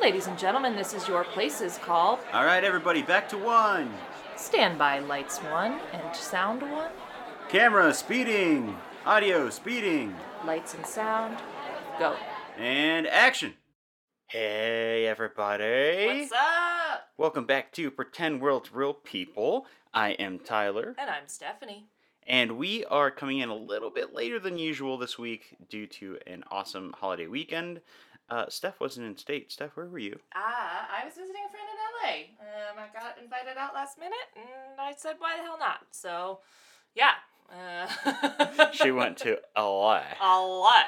Ladies 0.00 0.26
and 0.26 0.38
gentlemen, 0.38 0.76
this 0.76 0.94
is 0.94 1.08
your 1.08 1.24
places 1.24 1.78
call. 1.78 2.20
All 2.32 2.44
right, 2.44 2.62
everybody, 2.62 3.02
back 3.02 3.28
to 3.30 3.38
one. 3.38 3.92
Stand 4.36 4.78
by 4.78 4.98
lights 5.00 5.38
one 5.38 5.80
and 5.92 6.14
sound 6.14 6.62
one. 6.62 6.90
Camera 7.48 7.92
speeding. 7.94 8.76
Audio 9.04 9.50
speeding. 9.50 10.14
Lights 10.44 10.74
and 10.74 10.86
sound. 10.86 11.38
Go. 11.98 12.14
And 12.58 13.06
action. 13.06 13.54
Hey, 14.26 15.06
everybody. 15.06 16.06
What's 16.06 16.32
up? 16.32 17.08
Welcome 17.16 17.46
back 17.46 17.72
to 17.72 17.90
Pretend 17.90 18.40
World's 18.42 18.72
Real 18.72 18.94
People. 18.94 19.66
I 19.94 20.10
am 20.10 20.38
Tyler, 20.40 20.94
And 20.98 21.08
I'm 21.08 21.26
Stephanie. 21.26 21.86
and 22.26 22.58
we 22.58 22.84
are 22.86 23.10
coming 23.10 23.38
in 23.38 23.48
a 23.48 23.54
little 23.54 23.90
bit 23.90 24.12
later 24.12 24.38
than 24.38 24.58
usual 24.58 24.98
this 24.98 25.18
week 25.18 25.56
due 25.70 25.86
to 25.86 26.18
an 26.26 26.44
awesome 26.50 26.92
holiday 26.98 27.26
weekend. 27.28 27.80
Uh, 28.28 28.46
Steph 28.48 28.80
wasn't 28.80 29.06
in 29.06 29.16
state. 29.16 29.52
Steph, 29.52 29.76
where 29.76 29.86
were 29.86 29.98
you? 30.00 30.18
Ah, 30.34 30.88
I 31.00 31.04
was 31.04 31.14
visiting 31.14 31.42
a 31.46 31.50
friend 31.50 31.68
in 31.70 31.78
LA. 31.94 32.16
Um, 32.40 32.76
I 32.78 32.98
got 33.00 33.18
invited 33.22 33.56
out 33.56 33.72
last 33.74 33.98
minute, 33.98 34.16
and 34.34 34.80
I 34.80 34.94
said, 34.96 35.14
why 35.18 35.36
the 35.36 35.42
hell 35.44 35.58
not? 35.58 35.80
So, 35.92 36.40
yeah. 36.94 37.12
Uh, 37.48 38.72
She 38.72 38.90
went 39.00 39.18
to 39.18 39.38
LA. 39.56 40.02
LA. 40.20 40.82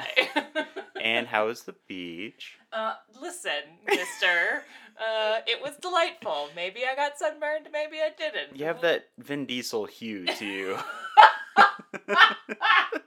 And 1.01 1.29
how 1.29 1.47
was 1.47 1.63
the 1.63 1.77
beach? 1.87 2.59
Uh, 2.73 2.95
listen, 3.21 3.53
mister. 3.87 4.65
uh, 4.99 5.39
it 5.47 5.63
was 5.63 5.77
delightful. 5.81 6.49
Maybe 6.57 6.81
I 6.91 6.97
got 6.97 7.17
sunburned, 7.19 7.69
maybe 7.73 7.99
I 7.99 8.11
didn't. 8.19 8.59
You 8.59 8.65
have 8.65 8.81
that 8.81 9.11
Vin 9.19 9.47
Diesel 9.47 9.85
hue 9.87 10.27
to 10.27 10.45
you. 10.45 10.77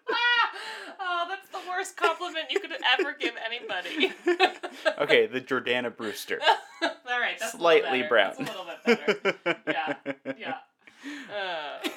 worst 1.82 1.98
compliment 1.98 2.46
you 2.52 2.60
could 2.60 2.72
ever 3.00 3.16
give 3.20 3.34
anybody. 3.44 4.14
okay, 5.00 5.26
the 5.26 5.42
Jordana 5.42 5.96
Brewster. 5.96 6.40
All 6.84 7.20
right, 7.20 7.40
that's 7.40 7.54
Slightly 7.54 8.04
brown. 8.04 8.34
That's 8.38 8.50
a 8.50 8.54
little 8.54 8.66
bit 8.86 9.36
better. 9.44 9.58
Yeah, 9.68 9.96
yeah. 10.38 10.56
Uh, 11.04 11.90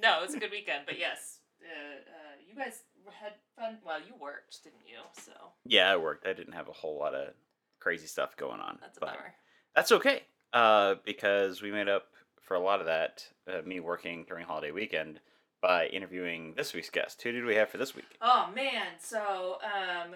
no, 0.00 0.18
it 0.20 0.26
was 0.26 0.34
a 0.34 0.38
good 0.38 0.50
weekend, 0.50 0.84
but 0.86 0.98
yes, 0.98 1.40
uh, 1.62 1.66
uh, 1.66 2.36
you 2.48 2.56
guys 2.56 2.84
had 3.20 3.32
fun. 3.54 3.76
Well, 3.84 3.98
you 3.98 4.14
worked, 4.18 4.64
didn't 4.64 4.86
you? 4.88 4.96
So 5.22 5.32
Yeah, 5.66 5.92
I 5.92 5.98
worked. 5.98 6.26
I 6.26 6.32
didn't 6.32 6.54
have 6.54 6.68
a 6.68 6.72
whole 6.72 6.98
lot 6.98 7.14
of 7.14 7.34
crazy 7.80 8.06
stuff 8.06 8.34
going 8.38 8.60
on. 8.60 8.78
that's 8.80 8.96
a 8.96 9.00
but 9.00 9.06
bummer. 9.10 9.34
that's 9.74 9.92
okay. 9.92 10.22
Uh, 10.54 10.94
because 11.04 11.60
we 11.60 11.70
made 11.70 11.86
up 11.86 12.04
for 12.40 12.54
a 12.54 12.60
lot 12.60 12.80
of 12.80 12.86
that, 12.86 13.26
uh, 13.46 13.60
me 13.66 13.80
working 13.80 14.24
during 14.26 14.46
holiday 14.46 14.70
weekend, 14.70 15.20
by 15.60 15.86
interviewing 15.86 16.54
this 16.56 16.74
week's 16.74 16.90
guest. 16.90 17.22
Who 17.22 17.32
did 17.32 17.44
we 17.44 17.54
have 17.56 17.70
for 17.70 17.78
this 17.78 17.94
week? 17.94 18.06
Oh 18.20 18.50
man, 18.54 18.86
so 18.98 19.58
um 19.64 20.14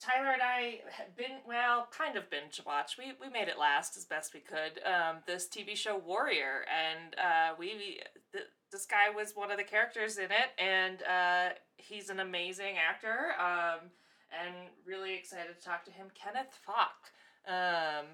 Tyler 0.00 0.30
and 0.30 0.42
I 0.42 0.80
had 0.90 1.16
been 1.16 1.38
well, 1.46 1.88
kind 1.90 2.16
of 2.16 2.30
binge 2.30 2.60
watch. 2.64 2.96
We 2.98 3.12
we 3.20 3.28
made 3.32 3.48
it 3.48 3.58
last 3.58 3.96
as 3.96 4.04
best 4.04 4.32
we 4.32 4.40
could. 4.40 4.80
Um, 4.84 5.16
this 5.26 5.48
TV 5.48 5.76
show 5.76 5.96
Warrior, 5.98 6.64
and 6.70 7.14
uh, 7.16 7.54
we 7.58 8.00
th- 8.32 8.44
this 8.70 8.86
guy 8.86 9.10
was 9.10 9.32
one 9.34 9.50
of 9.50 9.58
the 9.58 9.64
characters 9.64 10.18
in 10.18 10.26
it, 10.30 10.50
and 10.56 11.02
uh, 11.02 11.54
he's 11.76 12.10
an 12.10 12.20
amazing 12.20 12.76
actor. 12.78 13.32
Um, 13.40 13.90
and 14.30 14.54
really 14.86 15.14
excited 15.14 15.56
to 15.56 15.64
talk 15.64 15.84
to 15.86 15.90
him. 15.90 16.08
Kenneth 16.14 16.58
Fok, 16.66 17.50
um, 17.50 18.06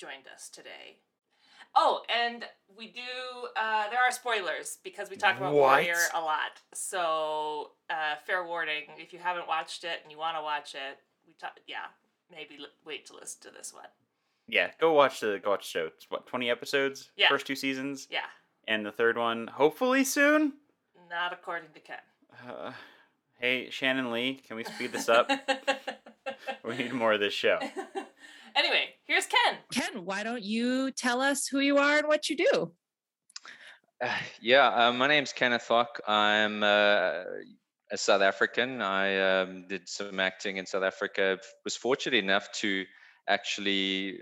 joined 0.00 0.26
us 0.34 0.48
today. 0.48 1.03
Oh, 1.76 2.02
and 2.14 2.44
we 2.76 2.88
do. 2.88 3.00
Uh, 3.56 3.88
there 3.90 4.00
are 4.00 4.10
spoilers 4.12 4.78
because 4.84 5.10
we 5.10 5.16
talk 5.16 5.36
about 5.36 5.52
What? 5.54 5.60
Warrior 5.60 5.96
a 6.14 6.20
lot. 6.20 6.52
So, 6.72 7.72
uh, 7.90 8.14
fair 8.26 8.44
warning: 8.46 8.84
if 8.98 9.12
you 9.12 9.18
haven't 9.18 9.48
watched 9.48 9.84
it 9.84 10.00
and 10.02 10.12
you 10.12 10.18
want 10.18 10.36
to 10.36 10.42
watch 10.42 10.74
it, 10.74 10.98
we 11.26 11.34
talk. 11.34 11.58
Yeah, 11.66 11.86
maybe 12.30 12.56
l- 12.60 12.66
wait 12.86 13.06
to 13.06 13.14
listen 13.14 13.40
to 13.42 13.50
this 13.56 13.72
one. 13.74 13.84
Yeah, 14.46 14.70
go 14.80 14.92
watch 14.92 15.20
the 15.20 15.40
go 15.42 15.50
watch 15.50 15.72
the 15.72 15.78
show. 15.80 15.86
It's 15.86 16.10
what 16.10 16.26
twenty 16.26 16.50
episodes? 16.50 17.10
Yeah. 17.16 17.28
First 17.28 17.46
two 17.46 17.56
seasons, 17.56 18.06
Yeah, 18.10 18.26
and 18.68 18.84
the 18.86 18.92
third 18.92 19.16
one 19.18 19.46
hopefully 19.48 20.04
soon. 20.04 20.54
not 21.10 21.32
according 21.32 21.70
to 21.74 21.80
Ken. 21.80 21.96
Uh, 22.48 22.72
hey, 23.38 23.70
Shannon 23.70 24.10
Lee, 24.12 24.34
can 24.46 24.56
we 24.56 24.64
speed 24.64 24.92
this 24.92 25.08
up? 25.08 25.30
we 26.64 26.76
need 26.76 26.92
more 26.92 27.12
of 27.14 27.20
this 27.20 27.34
show. 27.34 27.58
anyway, 28.56 28.86
here's 29.04 29.26
Ken. 29.26 29.58
Ken, 29.72 30.04
why 30.04 30.22
don't 30.22 30.42
you 30.42 30.90
tell 30.90 31.20
us 31.20 31.46
who 31.46 31.60
you 31.60 31.78
are 31.78 31.98
and 31.98 32.08
what 32.08 32.28
you 32.28 32.36
do? 32.36 32.72
Uh, 34.02 34.16
yeah, 34.40 34.68
uh, 34.68 34.92
my 34.92 35.06
name's 35.06 35.32
Kenneth 35.32 35.66
Fok. 35.68 35.86
I'm 36.06 36.62
uh, 36.62 37.24
a 37.90 37.96
South 37.96 38.22
African. 38.22 38.82
I 38.82 39.40
um, 39.40 39.66
did 39.68 39.88
some 39.88 40.20
acting 40.20 40.56
in 40.56 40.66
South 40.66 40.82
Africa. 40.82 41.38
Was 41.64 41.76
fortunate 41.76 42.16
enough 42.16 42.50
to 42.52 42.84
actually 43.28 44.18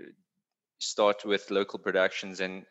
start 0.79 1.25
with 1.25 1.49
local 1.49 1.79
productions 1.79 2.39
and 2.39 2.65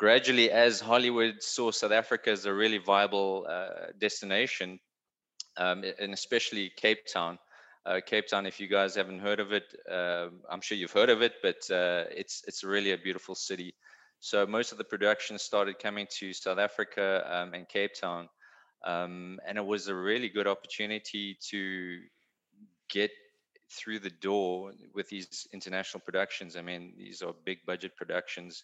gradually, 0.00 0.50
as 0.50 0.80
Hollywood 0.80 1.42
saw 1.42 1.70
South 1.70 1.92
Africa 1.92 2.30
as 2.30 2.46
a 2.46 2.54
really 2.54 2.78
viable 2.78 3.46
uh, 3.46 3.92
destination, 3.98 4.80
um, 5.58 5.84
and 6.00 6.14
especially 6.14 6.72
Cape 6.74 7.06
Town. 7.12 7.38
Uh, 7.90 8.00
Cape 8.00 8.28
Town, 8.28 8.46
if 8.46 8.60
you 8.60 8.68
guys 8.68 8.94
haven't 8.94 9.18
heard 9.18 9.40
of 9.40 9.50
it, 9.50 9.64
uh, 9.90 10.28
I'm 10.48 10.60
sure 10.60 10.78
you've 10.78 10.92
heard 10.92 11.10
of 11.10 11.22
it, 11.22 11.34
but 11.42 11.68
uh, 11.72 12.04
it's 12.16 12.44
it's 12.46 12.62
really 12.62 12.92
a 12.92 12.98
beautiful 12.98 13.34
city. 13.34 13.74
So 14.20 14.46
most 14.46 14.70
of 14.70 14.78
the 14.78 14.84
productions 14.84 15.42
started 15.42 15.80
coming 15.80 16.06
to 16.18 16.32
South 16.32 16.58
Africa 16.58 17.26
um, 17.28 17.52
and 17.52 17.68
Cape 17.68 17.94
Town, 18.00 18.28
um, 18.86 19.40
and 19.44 19.58
it 19.58 19.66
was 19.66 19.88
a 19.88 19.94
really 19.94 20.28
good 20.28 20.46
opportunity 20.46 21.36
to 21.50 21.98
get 22.88 23.10
through 23.72 23.98
the 23.98 24.10
door 24.10 24.72
with 24.94 25.08
these 25.08 25.48
international 25.52 26.00
productions. 26.00 26.56
I 26.56 26.62
mean, 26.62 26.92
these 26.96 27.22
are 27.22 27.34
big 27.44 27.58
budget 27.66 27.96
productions, 27.96 28.62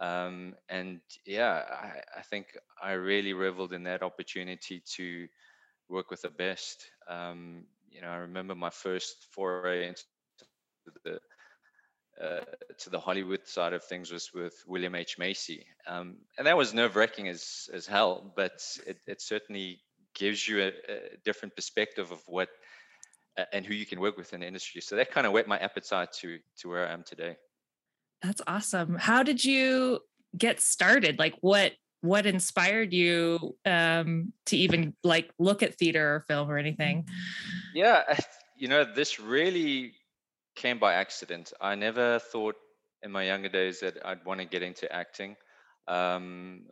um, 0.00 0.54
and 0.68 1.00
yeah, 1.26 1.64
I, 1.68 2.20
I 2.20 2.22
think 2.22 2.46
I 2.80 2.92
really 2.92 3.32
reveled 3.32 3.72
in 3.72 3.82
that 3.84 4.04
opportunity 4.04 4.84
to 4.94 5.26
work 5.88 6.12
with 6.12 6.22
the 6.22 6.30
best. 6.30 6.86
Um, 7.08 7.64
you 7.92 8.00
know, 8.00 8.08
I 8.08 8.16
remember 8.16 8.54
my 8.54 8.70
first 8.70 9.26
foray 9.30 9.88
into 9.88 10.02
the 11.04 11.18
uh, 12.22 12.40
to 12.78 12.90
the 12.90 13.00
Hollywood 13.00 13.46
side 13.46 13.72
of 13.72 13.82
things 13.84 14.12
was 14.12 14.30
with 14.34 14.54
William 14.66 14.94
H 14.94 15.18
Macy, 15.18 15.66
um, 15.86 16.16
and 16.38 16.46
that 16.46 16.56
was 16.56 16.74
nerve 16.74 16.96
wracking 16.96 17.28
as 17.28 17.68
as 17.72 17.86
hell. 17.86 18.32
But 18.36 18.62
it, 18.86 18.98
it 19.06 19.20
certainly 19.22 19.80
gives 20.14 20.46
you 20.46 20.62
a, 20.62 20.68
a 20.68 21.16
different 21.24 21.56
perspective 21.56 22.12
of 22.12 22.22
what 22.26 22.48
uh, 23.38 23.44
and 23.52 23.64
who 23.64 23.74
you 23.74 23.86
can 23.86 24.00
work 24.00 24.16
with 24.16 24.32
in 24.34 24.40
the 24.40 24.46
industry. 24.46 24.80
So 24.80 24.96
that 24.96 25.10
kind 25.10 25.26
of 25.26 25.32
whet 25.32 25.48
my 25.48 25.58
appetite 25.58 26.12
to 26.20 26.38
to 26.58 26.68
where 26.68 26.86
I 26.86 26.92
am 26.92 27.02
today. 27.02 27.36
That's 28.20 28.42
awesome. 28.46 28.96
How 28.96 29.22
did 29.22 29.44
you 29.44 30.00
get 30.36 30.60
started? 30.60 31.18
Like 31.18 31.34
what 31.40 31.72
what 32.02 32.26
inspired 32.26 32.92
you 32.92 33.56
um 33.64 34.32
to 34.46 34.56
even 34.56 34.94
like 35.02 35.32
look 35.38 35.62
at 35.62 35.78
theater 35.78 36.16
or 36.16 36.20
film 36.20 36.50
or 36.50 36.58
anything? 36.58 37.08
Yeah, 37.74 38.02
you 38.56 38.68
know, 38.68 38.84
this 38.84 39.18
really 39.18 39.94
came 40.54 40.78
by 40.78 40.94
accident. 40.94 41.52
I 41.60 41.74
never 41.74 42.18
thought 42.18 42.56
in 43.02 43.10
my 43.10 43.24
younger 43.24 43.48
days 43.48 43.80
that 43.80 43.98
I'd 44.04 44.24
want 44.24 44.40
to 44.40 44.46
get 44.46 44.62
into 44.62 44.92
acting. 44.92 45.36
Um, 45.88 46.66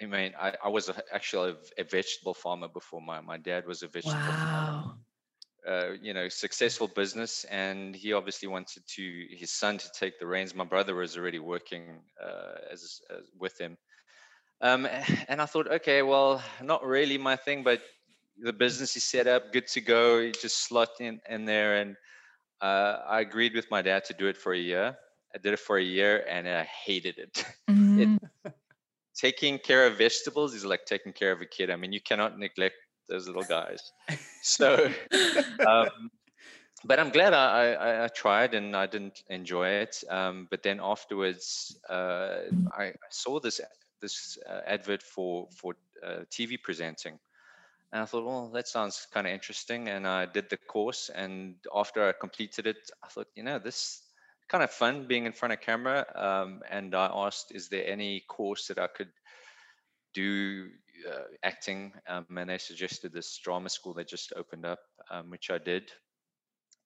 I 0.00 0.06
mean, 0.06 0.32
I, 0.38 0.54
I 0.64 0.68
was 0.68 0.90
actually 1.12 1.54
a, 1.78 1.84
vegetable 1.84 2.34
farmer 2.34 2.68
before. 2.68 3.00
My, 3.00 3.20
my 3.20 3.36
dad 3.36 3.66
was 3.66 3.82
a 3.82 3.88
vegetable 3.88 4.20
farmer. 4.20 4.52
Wow. 4.52 4.94
Uh, 5.66 5.92
you 6.02 6.12
know, 6.12 6.28
successful 6.28 6.88
business, 6.88 7.44
and 7.44 7.94
he 7.94 8.12
obviously 8.12 8.48
wanted 8.48 8.82
to 8.84 9.26
his 9.30 9.52
son 9.52 9.78
to 9.78 9.88
take 9.92 10.18
the 10.18 10.26
reins. 10.26 10.56
My 10.56 10.64
brother 10.64 10.92
was 10.92 11.16
already 11.16 11.38
working 11.38 12.00
uh, 12.20 12.72
as, 12.72 13.00
as 13.16 13.26
with 13.38 13.60
him, 13.60 13.78
um, 14.62 14.86
and 15.28 15.42
I 15.42 15.46
thought, 15.46 15.70
okay, 15.70 16.02
well, 16.02 16.42
not 16.62 16.84
really 16.84 17.18
my 17.18 17.36
thing, 17.36 17.62
but 17.62 17.82
the 18.38 18.52
business 18.52 18.96
is 18.96 19.04
set 19.04 19.26
up, 19.26 19.52
good 19.52 19.66
to 19.68 19.80
go. 19.80 20.18
You 20.18 20.32
just 20.32 20.64
slot 20.66 21.00
in 21.00 21.20
in 21.28 21.44
there, 21.44 21.76
and 21.76 21.96
uh, 22.60 22.98
I 23.06 23.20
agreed 23.20 23.54
with 23.54 23.70
my 23.70 23.82
dad 23.82 24.04
to 24.06 24.14
do 24.14 24.26
it 24.26 24.36
for 24.36 24.54
a 24.54 24.58
year. 24.58 24.96
I 25.34 25.38
did 25.38 25.52
it 25.52 25.60
for 25.60 25.78
a 25.78 25.82
year, 25.82 26.24
and 26.28 26.48
I 26.48 26.64
hated 26.64 27.18
it. 27.18 27.44
Mm, 27.70 28.18
taking 29.14 29.58
care 29.58 29.86
of 29.86 29.98
vegetables 29.98 30.54
is 30.54 30.64
like 30.64 30.84
taking 30.84 31.12
care 31.12 31.32
of 31.32 31.40
a 31.40 31.46
kid. 31.46 31.70
I 31.70 31.76
mean, 31.76 31.92
you 31.92 32.00
cannot 32.00 32.38
neglect 32.38 32.74
those 33.08 33.26
little 33.26 33.44
guys. 33.44 33.92
So, 34.42 34.90
um, 35.66 36.10
but 36.84 36.98
I'm 36.98 37.10
glad 37.10 37.32
I, 37.32 37.72
I, 37.72 38.04
I 38.04 38.08
tried 38.08 38.54
and 38.54 38.76
I 38.76 38.86
didn't 38.86 39.22
enjoy 39.28 39.68
it. 39.68 40.02
Um, 40.10 40.48
but 40.50 40.62
then 40.62 40.80
afterwards, 40.82 41.78
uh, 41.88 42.38
I 42.76 42.92
saw 43.10 43.38
this 43.38 43.60
this 44.02 44.38
uh, 44.46 44.60
advert 44.66 45.02
for 45.02 45.48
for 45.56 45.74
uh, 46.04 46.24
TV 46.30 46.60
presenting, 46.62 47.18
and 47.92 48.02
I 48.02 48.06
thought, 48.06 48.24
well, 48.24 48.50
that 48.54 48.68
sounds 48.68 49.06
kind 49.12 49.26
of 49.26 49.32
interesting. 49.32 49.88
And 49.88 50.06
I 50.06 50.26
did 50.26 50.50
the 50.50 50.56
course, 50.56 51.10
and 51.14 51.56
after 51.74 52.08
I 52.08 52.12
completed 52.12 52.66
it, 52.66 52.90
I 53.02 53.08
thought, 53.08 53.28
you 53.34 53.42
know, 53.42 53.58
this 53.58 54.02
kind 54.48 54.64
of 54.64 54.70
fun 54.70 55.06
being 55.06 55.26
in 55.26 55.32
front 55.32 55.52
of 55.52 55.60
camera. 55.60 56.06
Um, 56.14 56.62
and 56.70 56.94
I 56.94 57.10
asked, 57.12 57.52
is 57.54 57.68
there 57.68 57.86
any 57.86 58.20
course 58.28 58.68
that 58.68 58.78
I 58.78 58.86
could 58.86 59.10
do 60.14 60.68
uh, 61.08 61.24
acting? 61.42 61.92
Um, 62.06 62.26
and 62.36 62.50
they 62.50 62.58
suggested 62.58 63.12
this 63.12 63.38
drama 63.38 63.68
school 63.68 63.94
that 63.94 64.08
just 64.08 64.32
opened 64.36 64.66
up, 64.66 64.80
um, 65.10 65.30
which 65.30 65.50
I 65.50 65.58
did. 65.58 65.90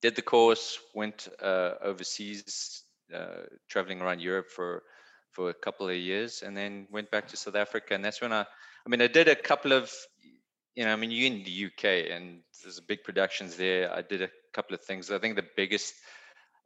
did 0.03 0.17
the 0.17 0.23
course, 0.23 0.79
went 0.95 1.29
uh, 1.41 1.73
overseas, 1.83 2.83
uh, 3.15 3.43
traveling 3.69 4.01
around 4.01 4.21
Europe 4.21 4.51
for 4.51 4.83
for 5.37 5.51
a 5.51 5.55
couple 5.55 5.87
of 5.87 5.95
years, 5.95 6.43
and 6.43 6.57
then 6.57 6.89
went 6.91 7.11
back 7.11 7.29
to 7.29 7.37
South 7.37 7.57
Africa. 7.57 7.95
And 7.95 8.03
that's 8.03 8.23
when 8.23 8.33
I, 8.33 8.41
I 8.41 8.89
mean, 8.89 9.03
I 9.03 9.07
did 9.07 9.29
a 9.29 9.37
couple 9.37 9.75
of, 9.75 9.93
you 10.75 10.85
know, 10.85 10.93
I 10.95 10.97
mean, 10.97 11.11
you're 11.11 11.27
in 11.27 11.45
the 11.45 11.67
UK, 11.67 12.11
and 12.11 12.41
there's 12.63 12.81
big 12.81 13.05
productions 13.05 13.57
there. 13.57 13.93
I 13.93 14.01
did 14.01 14.23
a 14.23 14.31
couple 14.55 14.75
of 14.75 14.81
things. 14.83 15.11
I 15.11 15.19
think 15.19 15.37
the 15.37 15.45
biggest 15.55 15.93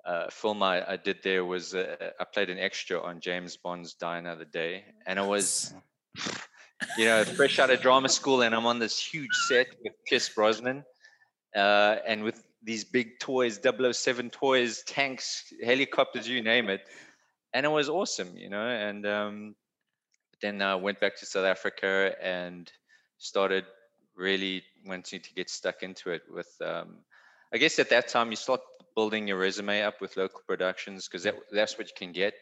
uh, 0.07 0.31
film 0.31 0.63
I, 0.63 0.93
I, 0.93 0.97
did 0.97 1.19
there 1.25 1.45
was 1.45 1.75
uh, 1.75 1.97
I 2.21 2.25
played 2.33 2.49
an 2.49 2.59
extra 2.59 3.03
on 3.03 3.21
James 3.21 3.57
Bond's 3.57 3.95
Die 3.95 4.19
Another 4.19 4.45
Day, 4.45 4.85
and 5.05 5.19
it 5.19 5.27
was, 5.27 5.75
you 6.97 7.07
know, 7.07 7.25
fresh 7.25 7.59
out 7.59 7.71
of 7.71 7.81
drama 7.81 8.09
school, 8.09 8.43
and 8.43 8.55
I'm 8.55 8.67
on 8.67 8.79
this 8.79 8.99
huge 8.99 9.35
set 9.49 9.67
with 9.83 9.95
Pierce 10.07 10.29
Brosnan, 10.29 10.85
uh, 11.57 11.97
and 12.07 12.23
with 12.23 12.41
these 12.63 12.85
big 12.85 13.19
toys, 13.19 13.59
007 13.63 14.31
toys, 14.31 14.83
tanks, 14.87 15.53
helicopters, 15.65 16.29
you 16.29 16.43
name 16.43 16.69
it, 16.69 16.83
and 17.53 17.67
it 17.67 17.71
was 17.71 17.89
awesome, 17.89 18.37
you 18.37 18.49
know. 18.49 18.67
And 18.67 19.07
um, 19.07 19.55
then 20.43 20.63
I 20.63 20.75
went 20.77 21.01
back 21.01 21.17
to 21.19 21.27
South 21.27 21.45
Africa 21.45 22.15
and 22.23 22.71
started 23.19 23.65
really 24.17 24.63
wanting 24.87 25.21
to 25.21 25.35
get 25.35 25.51
stuck 25.51 25.83
into 25.83 26.11
it 26.11 26.23
with. 26.31 26.49
Um, 26.65 26.99
I 27.53 27.59
guess 27.59 27.79
at 27.79 27.91
that 27.91 28.09
time 28.09 28.31
you 28.31 28.37
start 28.37 28.61
building 28.95 29.29
your 29.29 29.39
resume 29.39 29.83
up 29.83 30.01
with 30.01 30.17
local 30.17 30.41
productions 30.47 31.09
because 31.09 31.25
that, 31.25 31.35
that's 31.53 31.77
what 31.79 31.89
you 31.89 31.95
can 31.97 32.13
get 32.13 32.35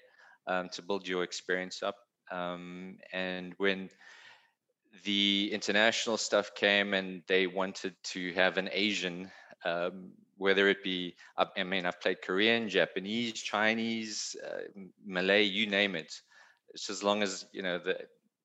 um, 0.47 0.69
to 0.71 0.83
build 0.83 1.07
your 1.07 1.23
experience 1.23 1.83
up. 1.83 1.97
Um, 2.31 2.99
and 3.13 3.55
when 3.57 3.91
the 5.05 5.51
international 5.53 6.17
stuff 6.17 6.55
came 6.55 6.95
and 6.95 7.23
they 7.27 7.47
wanted 7.47 7.95
to 8.03 8.33
have 8.35 8.59
an 8.59 8.69
Asian, 8.73 9.31
um, 9.65 10.13
whether 10.39 10.69
it 10.69 10.83
be, 10.83 11.15
I 11.37 11.63
mean, 11.65 11.85
I've 11.85 12.01
played 12.01 12.23
Korean, 12.23 12.69
Japanese, 12.69 13.35
Chinese, 13.35 14.37
uh, 14.47 14.81
Malay, 15.05 15.43
you 15.43 15.67
name 15.67 15.95
it. 15.95 16.15
It's 16.75 16.89
as 16.89 17.03
long 17.03 17.23
as, 17.23 17.45
you 17.53 17.63
know, 17.63 17.79
the 17.79 17.99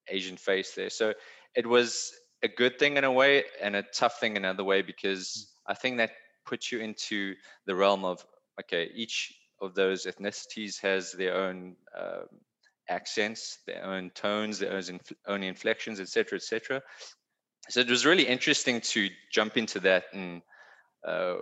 Asian 0.08 0.38
face 0.38 0.74
there. 0.74 0.90
So 0.90 1.14
it 1.56 1.66
was 1.66 2.12
a 2.44 2.48
good 2.48 2.80
thing 2.80 2.98
in 2.98 3.04
a 3.04 3.12
way 3.12 3.44
and 3.62 3.76
a 3.76 3.84
tough 3.84 4.20
thing 4.20 4.36
another 4.36 4.64
way 4.64 4.82
because 4.82 5.54
I 5.68 5.76
think 5.76 5.98
that 5.98 6.12
puts 6.46 6.72
you 6.72 6.80
into 6.80 7.36
the 7.66 7.76
realm 7.76 8.04
of, 8.04 8.26
okay, 8.60 8.90
each 8.94 9.34
of 9.62 9.76
those 9.76 10.06
ethnicities 10.06 10.82
has 10.82 11.14
their 11.14 11.36
own 11.36 11.76
uh, 11.98 12.24
accents, 12.90 13.60
their 13.66 13.84
own 13.86 14.10
tones, 14.14 14.60
their 14.60 14.74
own, 14.74 14.82
infl- 14.82 15.16
own 15.28 15.44
inflections, 15.44 16.00
etc., 16.00 16.38
etc. 16.38 16.82
So 17.70 17.80
it 17.80 17.90
was 17.90 18.06
really 18.06 18.28
interesting 18.28 18.82
to 18.82 19.10
jump 19.32 19.56
into 19.58 19.80
that 19.82 20.06
and 20.12 20.42
uh, 21.08 21.36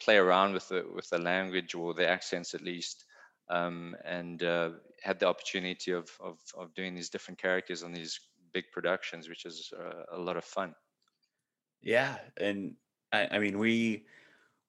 play 0.00 0.16
around 0.16 0.54
with 0.54 0.68
the 0.68 0.84
with 0.94 1.08
the 1.10 1.18
language 1.18 1.74
or 1.74 1.94
the 1.94 2.06
accents 2.06 2.54
at 2.54 2.62
least, 2.62 3.04
um, 3.48 3.96
and 4.04 4.42
uh, 4.42 4.70
had 5.02 5.18
the 5.18 5.26
opportunity 5.26 5.92
of, 5.92 6.08
of 6.20 6.38
of 6.56 6.74
doing 6.74 6.94
these 6.94 7.10
different 7.10 7.38
characters 7.38 7.82
on 7.82 7.92
these 7.92 8.20
big 8.52 8.64
productions, 8.72 9.28
which 9.28 9.44
is 9.44 9.72
uh, 9.78 10.16
a 10.16 10.18
lot 10.18 10.36
of 10.36 10.44
fun. 10.44 10.74
Yeah, 11.82 12.16
and 12.36 12.74
I, 13.12 13.28
I 13.32 13.38
mean 13.38 13.58
we 13.58 14.04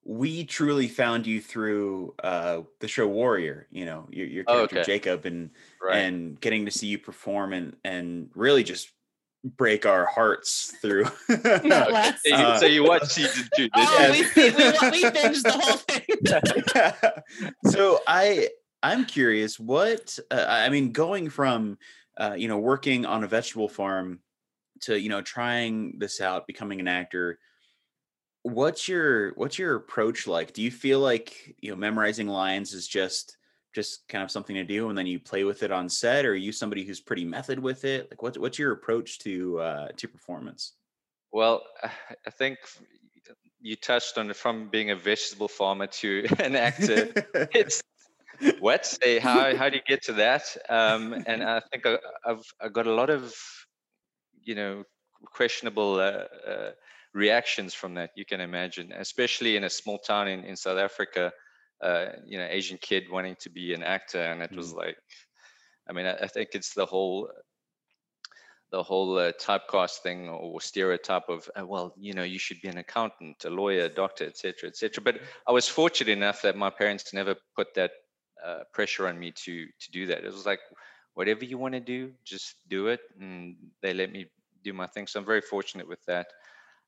we 0.04 0.44
truly 0.44 0.86
found 0.86 1.26
you 1.26 1.40
through 1.40 2.14
uh, 2.22 2.62
the 2.80 2.88
show 2.88 3.08
Warrior. 3.08 3.66
You 3.70 3.84
know, 3.84 4.08
your, 4.10 4.26
your 4.26 4.44
character 4.44 4.76
oh, 4.76 4.80
okay. 4.80 4.92
Jacob, 4.92 5.24
and 5.26 5.50
right. 5.82 5.96
and 5.96 6.40
getting 6.40 6.64
to 6.66 6.70
see 6.70 6.86
you 6.86 6.98
perform 6.98 7.52
and 7.52 7.76
and 7.84 8.30
really 8.34 8.62
just 8.62 8.90
break 9.56 9.86
our 9.86 10.06
hearts 10.06 10.74
through. 10.82 11.04
uh, 11.28 12.58
so 12.58 12.66
you 12.66 12.84
watched 12.84 13.12
season 13.12 13.48
two? 13.56 13.68
Oh, 13.74 14.08
we, 14.10 14.20
we, 14.20 14.50
we 14.50 15.04
binged 15.04 15.42
the 15.42 15.52
whole 15.52 15.76
thing. 15.76 17.42
so 17.72 18.00
I 18.06 18.48
I'm 18.82 19.04
curious. 19.04 19.58
What 19.58 20.18
uh, 20.30 20.44
I 20.48 20.68
mean, 20.68 20.92
going 20.92 21.30
from 21.30 21.78
uh, 22.16 22.34
you 22.36 22.48
know 22.48 22.58
working 22.58 23.06
on 23.06 23.24
a 23.24 23.28
vegetable 23.28 23.68
farm 23.68 24.20
to 24.82 24.98
you 24.98 25.08
know 25.08 25.22
trying 25.22 25.98
this 25.98 26.20
out, 26.20 26.46
becoming 26.46 26.80
an 26.80 26.88
actor 26.88 27.38
what's 28.42 28.86
your 28.86 29.32
what's 29.34 29.58
your 29.58 29.74
approach 29.74 30.28
like 30.28 30.52
do 30.52 30.62
you 30.62 30.70
feel 30.70 31.00
like 31.00 31.56
you 31.60 31.68
know 31.68 31.74
memorizing 31.74 32.28
lines 32.28 32.74
is 32.74 32.86
just 32.86 33.36
just 33.76 34.08
kind 34.08 34.24
of 34.24 34.30
something 34.30 34.56
to 34.56 34.64
do 34.64 34.88
and 34.88 34.96
then 34.96 35.06
you 35.06 35.20
play 35.20 35.44
with 35.44 35.62
it 35.62 35.70
on 35.70 35.86
set 35.86 36.24
or 36.24 36.30
are 36.30 36.44
you 36.46 36.50
somebody 36.50 36.82
who's 36.82 36.98
pretty 36.98 37.26
method 37.26 37.58
with 37.58 37.84
it? 37.84 38.10
Like 38.10 38.22
what's 38.22 38.38
what's 38.38 38.58
your 38.58 38.72
approach 38.72 39.18
to 39.20 39.60
uh 39.60 39.88
to 39.98 40.08
performance? 40.08 40.72
Well 41.30 41.62
i 42.26 42.30
think 42.30 42.56
you 43.60 43.76
touched 43.76 44.16
on 44.16 44.30
it 44.30 44.36
from 44.36 44.70
being 44.70 44.90
a 44.92 44.96
vegetable 44.96 45.48
farmer 45.48 45.88
to 46.00 46.26
an 46.38 46.56
actor 46.56 47.00
it's 47.60 47.82
what 48.60 48.98
how 49.20 49.54
how 49.54 49.68
do 49.68 49.76
you 49.76 49.86
get 49.86 50.02
to 50.04 50.14
that? 50.24 50.44
Um 50.70 51.02
and 51.26 51.44
i 51.44 51.60
think 51.68 51.84
I, 51.84 51.98
have 52.30 52.44
i've 52.62 52.72
got 52.72 52.86
a 52.86 52.96
lot 53.00 53.10
of 53.10 53.34
you 54.42 54.54
know 54.54 54.84
questionable 55.38 55.92
uh, 56.08 56.24
uh, 56.52 56.70
reactions 57.12 57.74
from 57.74 57.92
that 57.98 58.10
you 58.16 58.24
can 58.24 58.40
imagine 58.40 58.86
especially 59.06 59.52
in 59.58 59.64
a 59.64 59.70
small 59.80 59.98
town 59.98 60.28
in, 60.28 60.40
in 60.44 60.56
south 60.64 60.78
africa 60.88 61.32
uh, 61.82 62.06
you 62.26 62.38
know 62.38 62.46
asian 62.50 62.78
kid 62.78 63.04
wanting 63.10 63.36
to 63.40 63.50
be 63.50 63.74
an 63.74 63.82
actor 63.82 64.20
and 64.20 64.42
it 64.42 64.54
was 64.54 64.72
mm. 64.72 64.78
like 64.78 64.96
i 65.88 65.92
mean 65.92 66.06
I, 66.06 66.14
I, 66.14 66.26
think 66.26 66.50
it's 66.54 66.74
the 66.74 66.86
whole 66.86 67.30
the 68.72 68.82
whole 68.82 69.18
uh, 69.18 69.32
typecast 69.32 69.98
thing 69.98 70.28
or 70.28 70.60
stereotype 70.60 71.28
of 71.28 71.48
uh, 71.58 71.66
well 71.66 71.94
you 71.98 72.14
know 72.14 72.22
you 72.22 72.38
should 72.38 72.60
be 72.62 72.68
an 72.68 72.78
accountant 72.78 73.44
a 73.44 73.50
lawyer 73.50 73.84
a 73.84 73.88
doctor 73.88 74.26
etc 74.26 74.68
etc 74.68 75.02
but 75.04 75.20
i 75.46 75.52
was 75.52 75.68
fortunate 75.68 76.12
enough 76.12 76.42
that 76.42 76.56
my 76.56 76.70
parents 76.70 77.12
never 77.12 77.36
put 77.54 77.74
that 77.74 77.90
uh, 78.44 78.60
pressure 78.72 79.08
on 79.08 79.18
me 79.18 79.32
to 79.32 79.66
to 79.66 79.90
do 79.90 80.06
that. 80.06 80.24
It 80.24 80.32
was 80.32 80.46
like 80.46 80.60
whatever 81.14 81.44
you 81.44 81.58
want 81.58 81.74
to 81.74 81.80
do 81.80 82.12
just 82.24 82.56
do 82.68 82.88
it 82.88 83.00
and 83.18 83.56
they 83.82 83.94
let 83.94 84.12
me 84.12 84.26
do 84.62 84.72
my 84.72 84.86
thing. 84.86 85.06
So 85.06 85.18
i'm 85.18 85.26
very 85.26 85.40
fortunate 85.40 85.88
with 85.88 86.04
that. 86.06 86.26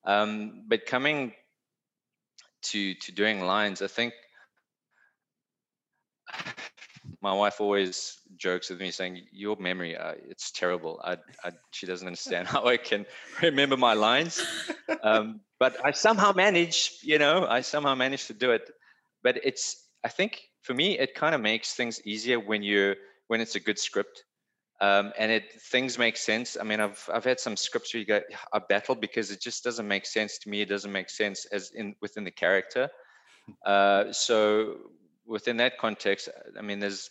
Um, 0.04 0.64
but 0.68 0.86
coming 0.86 1.32
to 2.64 2.94
to 2.94 3.12
doing 3.12 3.40
lines, 3.40 3.82
I 3.82 3.86
think 3.86 4.12
my 7.20 7.32
wife 7.32 7.60
always 7.60 8.18
jokes 8.36 8.70
with 8.70 8.80
me 8.80 8.90
saying, 8.90 9.22
"Your 9.32 9.56
memory, 9.56 9.96
uh, 9.96 10.14
it's 10.28 10.50
terrible." 10.50 11.00
I, 11.04 11.16
I, 11.44 11.52
she 11.70 11.86
doesn't 11.86 12.06
understand 12.06 12.48
how 12.48 12.66
I 12.66 12.76
can 12.76 13.06
remember 13.42 13.76
my 13.76 13.94
lines, 13.94 14.42
um, 15.02 15.40
but 15.58 15.76
I 15.84 15.92
somehow 15.92 16.32
manage. 16.32 16.98
You 17.02 17.18
know, 17.18 17.46
I 17.46 17.60
somehow 17.62 17.94
manage 17.94 18.26
to 18.26 18.34
do 18.34 18.50
it. 18.50 18.70
But 19.22 19.40
it's, 19.42 19.88
I 20.04 20.08
think, 20.08 20.42
for 20.62 20.74
me, 20.74 20.98
it 20.98 21.14
kind 21.14 21.34
of 21.34 21.40
makes 21.40 21.74
things 21.74 22.00
easier 22.04 22.38
when 22.38 22.62
you 22.62 22.94
when 23.26 23.40
it's 23.40 23.56
a 23.56 23.60
good 23.60 23.78
script 23.78 24.24
um, 24.80 25.12
and 25.18 25.30
it 25.32 25.60
things 25.60 25.98
make 25.98 26.16
sense. 26.16 26.56
I 26.58 26.64
mean, 26.64 26.80
I've 26.80 27.08
I've 27.12 27.24
had 27.24 27.40
some 27.40 27.56
scripts 27.56 27.92
where 27.92 28.00
you 28.00 28.06
go, 28.06 28.20
I 28.52 28.60
battle 28.60 28.94
because 28.94 29.30
it 29.30 29.40
just 29.40 29.64
doesn't 29.64 29.88
make 29.88 30.06
sense 30.06 30.38
to 30.38 30.48
me. 30.48 30.60
It 30.60 30.68
doesn't 30.68 30.92
make 30.92 31.10
sense 31.10 31.46
as 31.46 31.70
in 31.72 31.94
within 32.00 32.24
the 32.24 32.30
character. 32.30 32.88
Uh, 33.64 34.12
so 34.12 34.76
within 35.28 35.58
that 35.58 35.78
context, 35.78 36.28
I 36.58 36.62
mean, 36.62 36.80
there's 36.80 37.10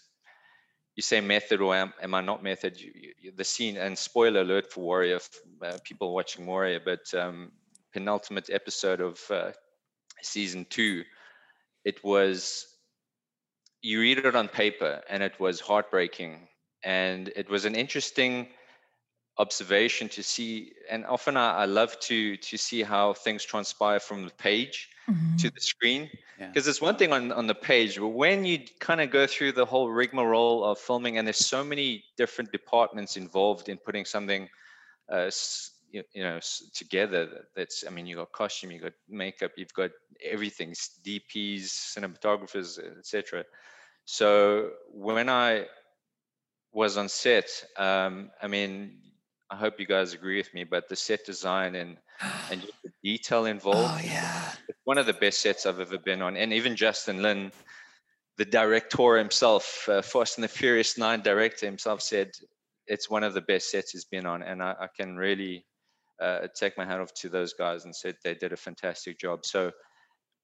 you 0.96 1.04
say 1.04 1.22
method 1.22 1.62
or 1.62 1.76
am, 1.76 1.94
am 2.02 2.16
I 2.16 2.22
not 2.22 2.42
method? 2.42 2.82
You, 2.82 2.92
you, 3.22 3.32
the 3.32 3.44
scene 3.44 3.78
and 3.78 3.98
spoiler 3.98 4.42
alert 4.42 4.72
for 4.72 4.84
Warrior, 4.84 5.20
uh, 5.62 5.78
people 5.84 6.14
watching 6.14 6.48
Warrior, 6.48 6.82
but 6.84 7.14
um, 7.14 7.52
penultimate 7.94 8.50
episode 8.52 9.00
of 9.00 9.22
uh, 9.30 9.52
season 10.24 10.66
two, 10.70 11.04
it 11.86 12.04
was 12.04 12.66
you 13.84 14.02
read 14.02 14.18
it 14.18 14.36
on 14.36 14.48
paper 14.48 15.02
and 15.08 15.22
it 15.22 15.40
was 15.40 15.60
heartbreaking 15.60 16.48
and 16.84 17.32
it 17.36 17.48
was 17.48 17.66
an 17.66 17.76
interesting 17.76 18.48
observation 19.38 20.10
to 20.10 20.24
see 20.24 20.72
and 20.90 21.06
often 21.06 21.38
I, 21.38 21.58
I, 21.58 21.66
love 21.66 22.00
to 22.02 22.38
to 22.38 22.58
see 22.58 22.82
how 22.82 23.14
things 23.14 23.44
transpire 23.44 24.00
from 24.00 24.26
the 24.26 24.32
page 24.32 24.90
mm-hmm. 25.10 25.36
to 25.38 25.50
the 25.50 25.60
screen 25.60 26.10
because 26.38 26.66
yeah. 26.66 26.70
it's 26.70 26.82
one 26.82 26.96
thing 26.96 27.12
on 27.14 27.32
on 27.32 27.48
the 27.48 27.56
page 27.56 28.00
but 28.00 28.10
when 28.10 28.46
you 28.46 28.60
kind 28.80 29.02
of 29.02 29.10
go 29.10 29.28
through 29.28 29.52
the 29.52 29.66
whole 29.66 29.90
rigmarole 29.90 30.64
of 30.64 30.78
filming 30.78 31.18
and 31.18 31.28
there's 31.28 31.46
so 31.46 31.64
many 31.64 32.04
different 32.18 32.52
departments 32.52 33.18
involved 33.18 33.70
in 33.70 33.78
putting 33.78 34.06
something 34.06 34.48
uh, 35.12 35.30
you, 35.92 36.04
you 36.14 36.24
know 36.24 36.40
together 36.74 37.46
that's 37.56 37.84
i 37.88 37.90
mean 37.90 38.06
you 38.06 38.16
got 38.16 38.32
costume 38.32 38.72
you 38.72 38.80
got 38.80 38.94
makeup 39.10 39.52
you've 39.56 39.74
got 39.74 39.92
everything 40.24 40.72
dps 41.06 41.96
cinematographers 41.96 42.78
etc 43.00 43.44
so 44.06 44.70
when 44.92 45.30
i 45.30 45.66
was 46.78 46.96
on 46.96 47.10
set, 47.10 47.50
um, 47.78 48.30
I 48.40 48.48
mean, 48.48 49.00
I 49.50 49.56
hope 49.56 49.80
you 49.80 49.86
guys 49.86 50.14
agree 50.14 50.38
with 50.38 50.54
me, 50.54 50.64
but 50.64 50.90
the 50.90 50.96
set 50.96 51.26
design 51.26 51.76
and 51.76 51.98
and 52.52 52.62
just 52.62 52.74
the 52.84 52.92
detail 53.04 53.46
involved. 53.46 53.94
Oh 53.94 54.02
yeah, 54.04 54.52
it's 54.68 54.80
one 54.84 54.98
of 54.98 55.06
the 55.06 55.14
best 55.14 55.42
sets 55.42 55.66
I've 55.66 55.80
ever 55.80 55.98
been 55.98 56.22
on. 56.22 56.36
And 56.36 56.52
even 56.54 56.76
Justin 56.76 57.22
Lin, 57.22 57.52
the 58.38 58.46
director 58.46 59.18
himself, 59.18 59.88
uh, 59.90 60.02
Fast 60.02 60.38
and 60.38 60.44
the 60.44 60.50
Furious 60.50 60.98
Nine 60.98 61.22
director 61.22 61.66
himself, 61.66 62.02
said 62.02 62.32
it's 62.88 63.10
one 63.10 63.24
of 63.24 63.34
the 63.34 63.42
best 63.42 63.72
sets 63.72 63.92
he's 63.92 64.06
been 64.06 64.26
on, 64.26 64.44
and 64.44 64.62
I, 64.62 64.76
I 64.80 64.88
can 64.98 65.18
really 65.18 65.66
uh, 66.22 66.48
take 66.56 66.78
my 66.78 66.86
hat 66.86 67.00
off 67.00 67.14
to 67.16 67.30
those 67.30 67.54
guys 67.54 67.86
and 67.86 67.96
said 67.96 68.16
they 68.24 68.34
did 68.34 68.54
a 68.54 68.58
fantastic 68.58 69.20
job. 69.20 69.46
So 69.46 69.72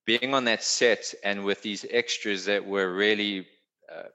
being 0.05 0.33
on 0.33 0.45
that 0.45 0.63
set 0.63 1.13
and 1.23 1.43
with 1.43 1.61
these 1.61 1.85
extras 1.89 2.45
that 2.45 2.65
were 2.65 2.93
really 2.93 3.47
uh, 3.91 4.09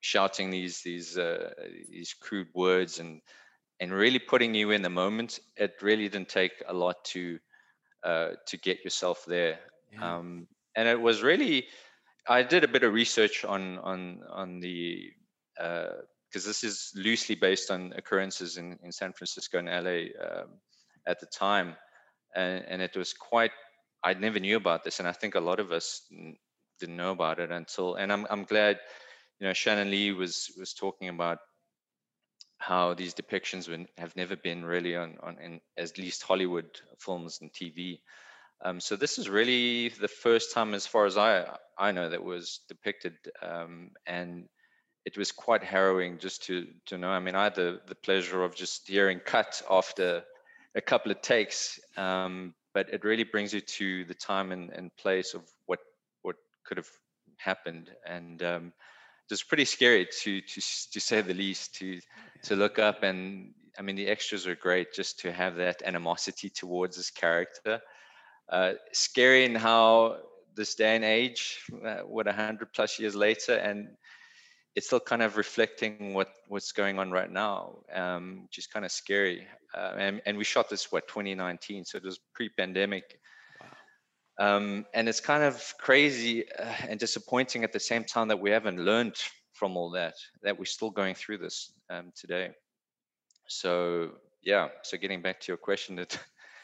shouting 0.00 0.50
these 0.50 0.82
these 0.82 1.18
uh, 1.18 1.52
these 1.90 2.14
crude 2.14 2.48
words 2.54 3.00
and 3.00 3.20
and 3.80 3.92
really 3.92 4.18
putting 4.18 4.54
you 4.54 4.70
in 4.70 4.82
the 4.82 4.90
moment, 4.90 5.40
it 5.56 5.74
really 5.80 6.08
didn't 6.08 6.28
take 6.28 6.62
a 6.68 6.74
lot 6.74 7.02
to 7.06 7.38
uh, 8.04 8.30
to 8.46 8.56
get 8.58 8.84
yourself 8.84 9.24
there. 9.26 9.58
Yeah. 9.92 10.16
Um, 10.16 10.46
and 10.76 10.86
it 10.86 11.00
was 11.00 11.22
really, 11.22 11.66
I 12.28 12.42
did 12.42 12.62
a 12.62 12.68
bit 12.68 12.84
of 12.84 12.92
research 12.92 13.44
on 13.44 13.78
on 13.78 14.20
on 14.30 14.60
the 14.60 15.10
because 15.56 16.46
uh, 16.46 16.48
this 16.48 16.64
is 16.64 16.92
loosely 16.94 17.34
based 17.34 17.70
on 17.70 17.92
occurrences 17.96 18.56
in, 18.56 18.78
in 18.82 18.92
San 18.92 19.12
Francisco 19.12 19.58
and 19.58 19.68
LA 19.68 20.12
um, 20.24 20.48
at 21.06 21.20
the 21.20 21.26
time, 21.26 21.76
and, 22.36 22.64
and 22.68 22.82
it 22.82 22.96
was 22.96 23.12
quite. 23.12 23.52
I 24.02 24.14
never 24.14 24.40
knew 24.40 24.56
about 24.56 24.84
this, 24.84 24.98
and 24.98 25.08
I 25.08 25.12
think 25.12 25.34
a 25.34 25.40
lot 25.40 25.60
of 25.60 25.72
us 25.72 26.06
didn't 26.78 26.96
know 26.96 27.12
about 27.12 27.38
it 27.38 27.50
until. 27.50 27.94
And 27.94 28.12
I'm 28.12 28.26
I'm 28.30 28.44
glad, 28.44 28.78
you 29.38 29.46
know, 29.46 29.52
Shannon 29.52 29.90
Lee 29.90 30.12
was 30.12 30.52
was 30.58 30.74
talking 30.74 31.08
about 31.08 31.38
how 32.60 32.92
these 32.92 33.14
depictions 33.14 33.86
have 33.96 34.14
never 34.16 34.36
been 34.36 34.64
really 34.64 34.94
on, 34.94 35.16
on 35.22 35.38
in 35.38 35.60
at 35.78 35.96
least 35.96 36.22
Hollywood 36.22 36.80
films 36.98 37.38
and 37.40 37.50
TV. 37.52 38.00
Um, 38.62 38.80
so 38.80 38.96
this 38.96 39.18
is 39.18 39.30
really 39.30 39.88
the 39.88 40.08
first 40.08 40.52
time, 40.52 40.74
as 40.74 40.86
far 40.86 41.06
as 41.06 41.16
I 41.16 41.46
I 41.78 41.90
know, 41.92 42.10
that 42.10 42.22
was 42.22 42.60
depicted, 42.68 43.14
um, 43.42 43.92
and 44.06 44.46
it 45.06 45.16
was 45.16 45.32
quite 45.32 45.64
harrowing 45.64 46.18
just 46.18 46.42
to 46.44 46.66
to 46.86 46.98
know. 46.98 47.08
I 47.08 47.18
mean, 47.18 47.34
I 47.34 47.44
had 47.44 47.54
the 47.54 47.80
the 47.86 47.94
pleasure 47.94 48.44
of 48.44 48.54
just 48.54 48.86
hearing 48.86 49.20
cut 49.20 49.62
after 49.70 50.22
a 50.74 50.82
couple 50.82 51.10
of 51.10 51.22
takes, 51.22 51.80
um, 51.96 52.54
but 52.74 52.92
it 52.92 53.04
really 53.04 53.24
brings 53.24 53.54
you 53.54 53.62
to 53.62 54.04
the 54.04 54.14
time 54.14 54.52
and, 54.52 54.70
and 54.70 54.94
place 54.96 55.32
of 55.32 55.42
what 55.64 55.80
what 56.20 56.36
could 56.64 56.76
have 56.76 56.90
happened, 57.38 57.90
and 58.06 58.42
was 59.30 59.42
pretty 59.42 59.64
scary 59.64 60.06
to 60.22 60.40
to 60.40 60.60
to 60.92 61.00
say 61.00 61.20
the 61.20 61.34
least. 61.34 61.74
To 61.76 62.00
to 62.42 62.56
look 62.56 62.78
up 62.78 63.02
and 63.02 63.52
I 63.78 63.82
mean 63.82 63.96
the 63.96 64.08
extras 64.08 64.46
are 64.46 64.56
great 64.56 64.92
just 64.92 65.18
to 65.20 65.32
have 65.32 65.56
that 65.56 65.82
animosity 65.84 66.50
towards 66.50 66.96
this 66.96 67.10
character. 67.10 67.80
Uh, 68.48 68.72
scary 68.92 69.44
in 69.44 69.54
how 69.54 70.18
this 70.56 70.74
day 70.74 70.96
and 70.96 71.04
age, 71.04 71.60
uh, 71.86 71.98
what 71.98 72.26
a 72.26 72.32
hundred 72.32 72.72
plus 72.72 72.98
years 72.98 73.14
later, 73.14 73.54
and 73.54 73.88
it's 74.74 74.86
still 74.86 75.00
kind 75.00 75.22
of 75.22 75.36
reflecting 75.36 76.14
what 76.14 76.28
what's 76.48 76.72
going 76.72 76.98
on 76.98 77.10
right 77.10 77.30
now, 77.30 77.78
um, 77.94 78.42
which 78.42 78.58
is 78.58 78.66
kind 78.66 78.84
of 78.84 78.92
scary. 78.92 79.46
Uh, 79.74 79.94
and, 79.98 80.22
and 80.26 80.36
we 80.36 80.44
shot 80.44 80.68
this 80.68 80.90
what 80.90 81.06
2019, 81.08 81.84
so 81.84 81.98
it 81.98 82.04
was 82.04 82.18
pre-pandemic. 82.34 83.20
Um, 84.40 84.86
and 84.94 85.06
it's 85.06 85.20
kind 85.20 85.42
of 85.42 85.62
crazy 85.78 86.50
uh, 86.58 86.72
and 86.88 86.98
disappointing 86.98 87.62
at 87.62 87.72
the 87.72 87.78
same 87.78 88.04
time 88.04 88.28
that 88.28 88.40
we 88.40 88.50
haven't 88.50 88.78
learned 88.78 89.16
from 89.52 89.76
all 89.76 89.90
that 89.90 90.14
that 90.42 90.58
we're 90.58 90.64
still 90.64 90.90
going 90.90 91.14
through 91.14 91.36
this 91.36 91.74
um, 91.90 92.10
today 92.16 92.50
so 93.46 94.12
yeah 94.42 94.68
so 94.82 94.96
getting 94.96 95.20
back 95.20 95.38
to 95.38 95.48
your 95.48 95.58
question 95.58 95.94
that 95.96 96.18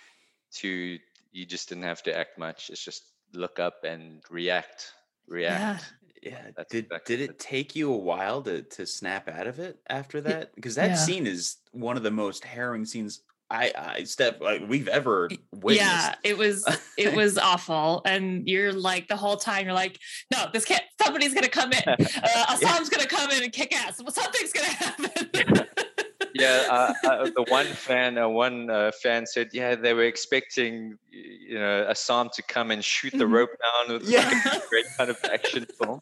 to 0.54 0.99
you 1.33 1.45
just 1.45 1.68
didn't 1.68 1.85
have 1.85 2.02
to 2.02 2.16
act 2.16 2.38
much 2.38 2.71
it's 2.71 2.83
just 2.83 3.12
look 3.35 3.59
up 3.59 3.85
and 3.85 4.23
react 4.30 4.92
react 5.28 5.92
yeah, 6.23 6.30
yeah. 6.56 6.64
did 6.71 6.90
did 7.04 7.21
it 7.21 7.38
take 7.38 7.76
you 7.76 7.92
a 7.92 7.97
while 7.97 8.40
to 8.40 8.62
to 8.62 8.87
snap 8.87 9.28
out 9.28 9.47
of 9.47 9.59
it 9.59 9.78
after 9.90 10.23
that 10.23 10.54
because 10.54 10.76
that 10.76 10.90
yeah. 10.90 10.97
scene 10.97 11.26
is 11.26 11.56
one 11.73 11.99
of 11.99 12.02
the 12.02 12.11
most 12.11 12.42
harrowing 12.42 12.87
scenes 12.87 13.21
I, 13.50 13.73
I 13.76 14.05
step 14.05 14.41
like 14.41 14.62
we've 14.69 14.88
ever 14.88 15.29
witnessed. 15.53 15.87
Yeah, 15.87 16.15
it 16.25 16.37
was 16.37 16.67
it 16.97 17.15
was 17.17 17.38
awful, 17.38 18.03
and 18.05 18.49
you're 18.49 18.73
like 18.73 19.09
the 19.09 19.17
whole 19.17 19.37
time 19.37 19.67
you're 19.67 19.75
like, 19.75 19.99
no, 20.33 20.47
this 20.53 20.65
can't. 20.65 20.83
Somebody's 21.00 21.33
gonna 21.33 21.49
come 21.49 21.73
in. 21.73 21.83
Uh, 21.87 21.97
Assam's 22.49 22.91
yeah. 22.91 22.97
gonna 22.97 23.09
come 23.09 23.31
in 23.31 23.45
and 23.45 23.53
kick 23.53 23.75
ass. 23.75 23.99
Something's 24.09 24.53
gonna 24.53 24.69
happen. 24.69 25.67
yeah, 26.35 26.67
uh, 26.69 27.09
uh, 27.09 27.25
the 27.25 27.45
one 27.49 27.67
fan, 27.67 28.19
uh, 28.19 28.29
one 28.29 28.69
uh, 28.69 28.91
fan 29.03 29.26
said, 29.26 29.50
yeah, 29.53 29.76
they 29.76 29.95
were 29.95 30.05
expecting, 30.05 30.99
you 31.11 31.59
know, 31.59 31.87
Assam 31.88 32.29
to 32.35 32.43
come 32.43 32.73
and 32.73 32.85
shoot 32.85 33.12
the 33.12 33.25
mm-hmm. 33.25 33.35
rope 33.35 33.50
down. 33.62 33.95
With 33.95 34.09
yeah, 34.09 34.29
like 34.45 34.65
a 34.65 34.69
great 34.69 34.87
kind 34.97 35.11
of 35.11 35.19
action 35.25 35.67
film. 35.79 36.00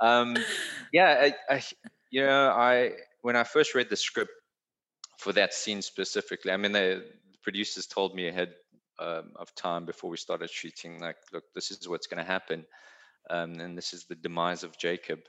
Um, 0.00 0.36
yeah, 0.92 1.30
I, 1.50 1.54
I, 1.54 1.62
you 2.10 2.24
know, 2.24 2.48
I 2.50 2.92
when 3.20 3.36
I 3.36 3.44
first 3.44 3.74
read 3.74 3.90
the 3.90 3.96
script 3.96 4.30
for 5.18 5.32
that 5.32 5.54
scene 5.54 5.82
specifically. 5.82 6.52
I 6.52 6.56
mean, 6.56 6.72
the 6.72 7.04
producers 7.42 7.86
told 7.86 8.14
me 8.14 8.28
ahead 8.28 8.54
um, 8.98 9.32
of 9.36 9.54
time 9.54 9.84
before 9.84 10.10
we 10.10 10.16
started 10.16 10.50
shooting, 10.50 11.00
like, 11.00 11.16
look, 11.32 11.44
this 11.54 11.70
is 11.70 11.88
what's 11.88 12.06
going 12.06 12.24
to 12.24 12.30
happen, 12.30 12.64
um, 13.30 13.60
and 13.60 13.76
this 13.76 13.92
is 13.92 14.04
the 14.04 14.14
demise 14.14 14.62
of 14.62 14.78
Jacob. 14.78 15.20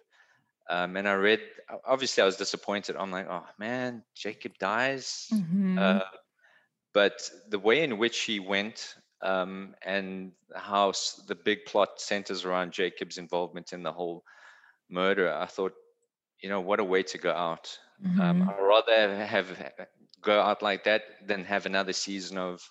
Um, 0.70 0.98
and 0.98 1.08
I 1.08 1.13
read, 1.13 1.39
obviously, 1.86 2.22
I 2.24 2.25
was 2.25 2.36
disappointed. 2.36 2.98
I'm 2.98 3.12
like, 3.12 3.27
oh 3.29 3.46
man, 3.58 4.03
Jacob 4.15 4.58
dies. 4.60 5.27
Mm-hmm. 5.34 5.79
Uh, 5.79 6.01
but 6.94 7.29
the 7.50 7.60
way 7.60 7.84
in 7.84 7.98
which 7.98 8.20
he 8.22 8.39
went 8.39 8.96
um, 9.22 9.75
and 9.86 10.34
how 10.56 10.91
the 11.27 11.36
big 11.36 11.65
plot 11.65 12.01
centers 12.01 12.44
around 12.44 12.74
Jacob's 12.74 13.17
involvement 13.17 13.72
in 13.72 13.84
the 13.84 13.94
whole 13.94 14.24
murder, 14.89 15.32
I 15.32 15.46
thought, 15.46 15.74
you 16.41 16.50
know, 16.50 16.62
what 16.62 16.79
a 16.79 16.84
way 16.84 17.03
to 17.03 17.17
go 17.17 17.32
out. 17.32 17.77
Um, 18.04 18.12
mm-hmm. 18.12 18.22
Um, 18.22 18.50
I'd 18.50 18.62
rather 18.62 19.25
have 19.25 19.48
go 20.22 20.42
out 20.42 20.62
like 20.62 20.84
that 20.84 21.04
than 21.25 21.44
have 21.46 21.66
another 21.66 21.94
season 21.94 22.38
of 22.38 22.62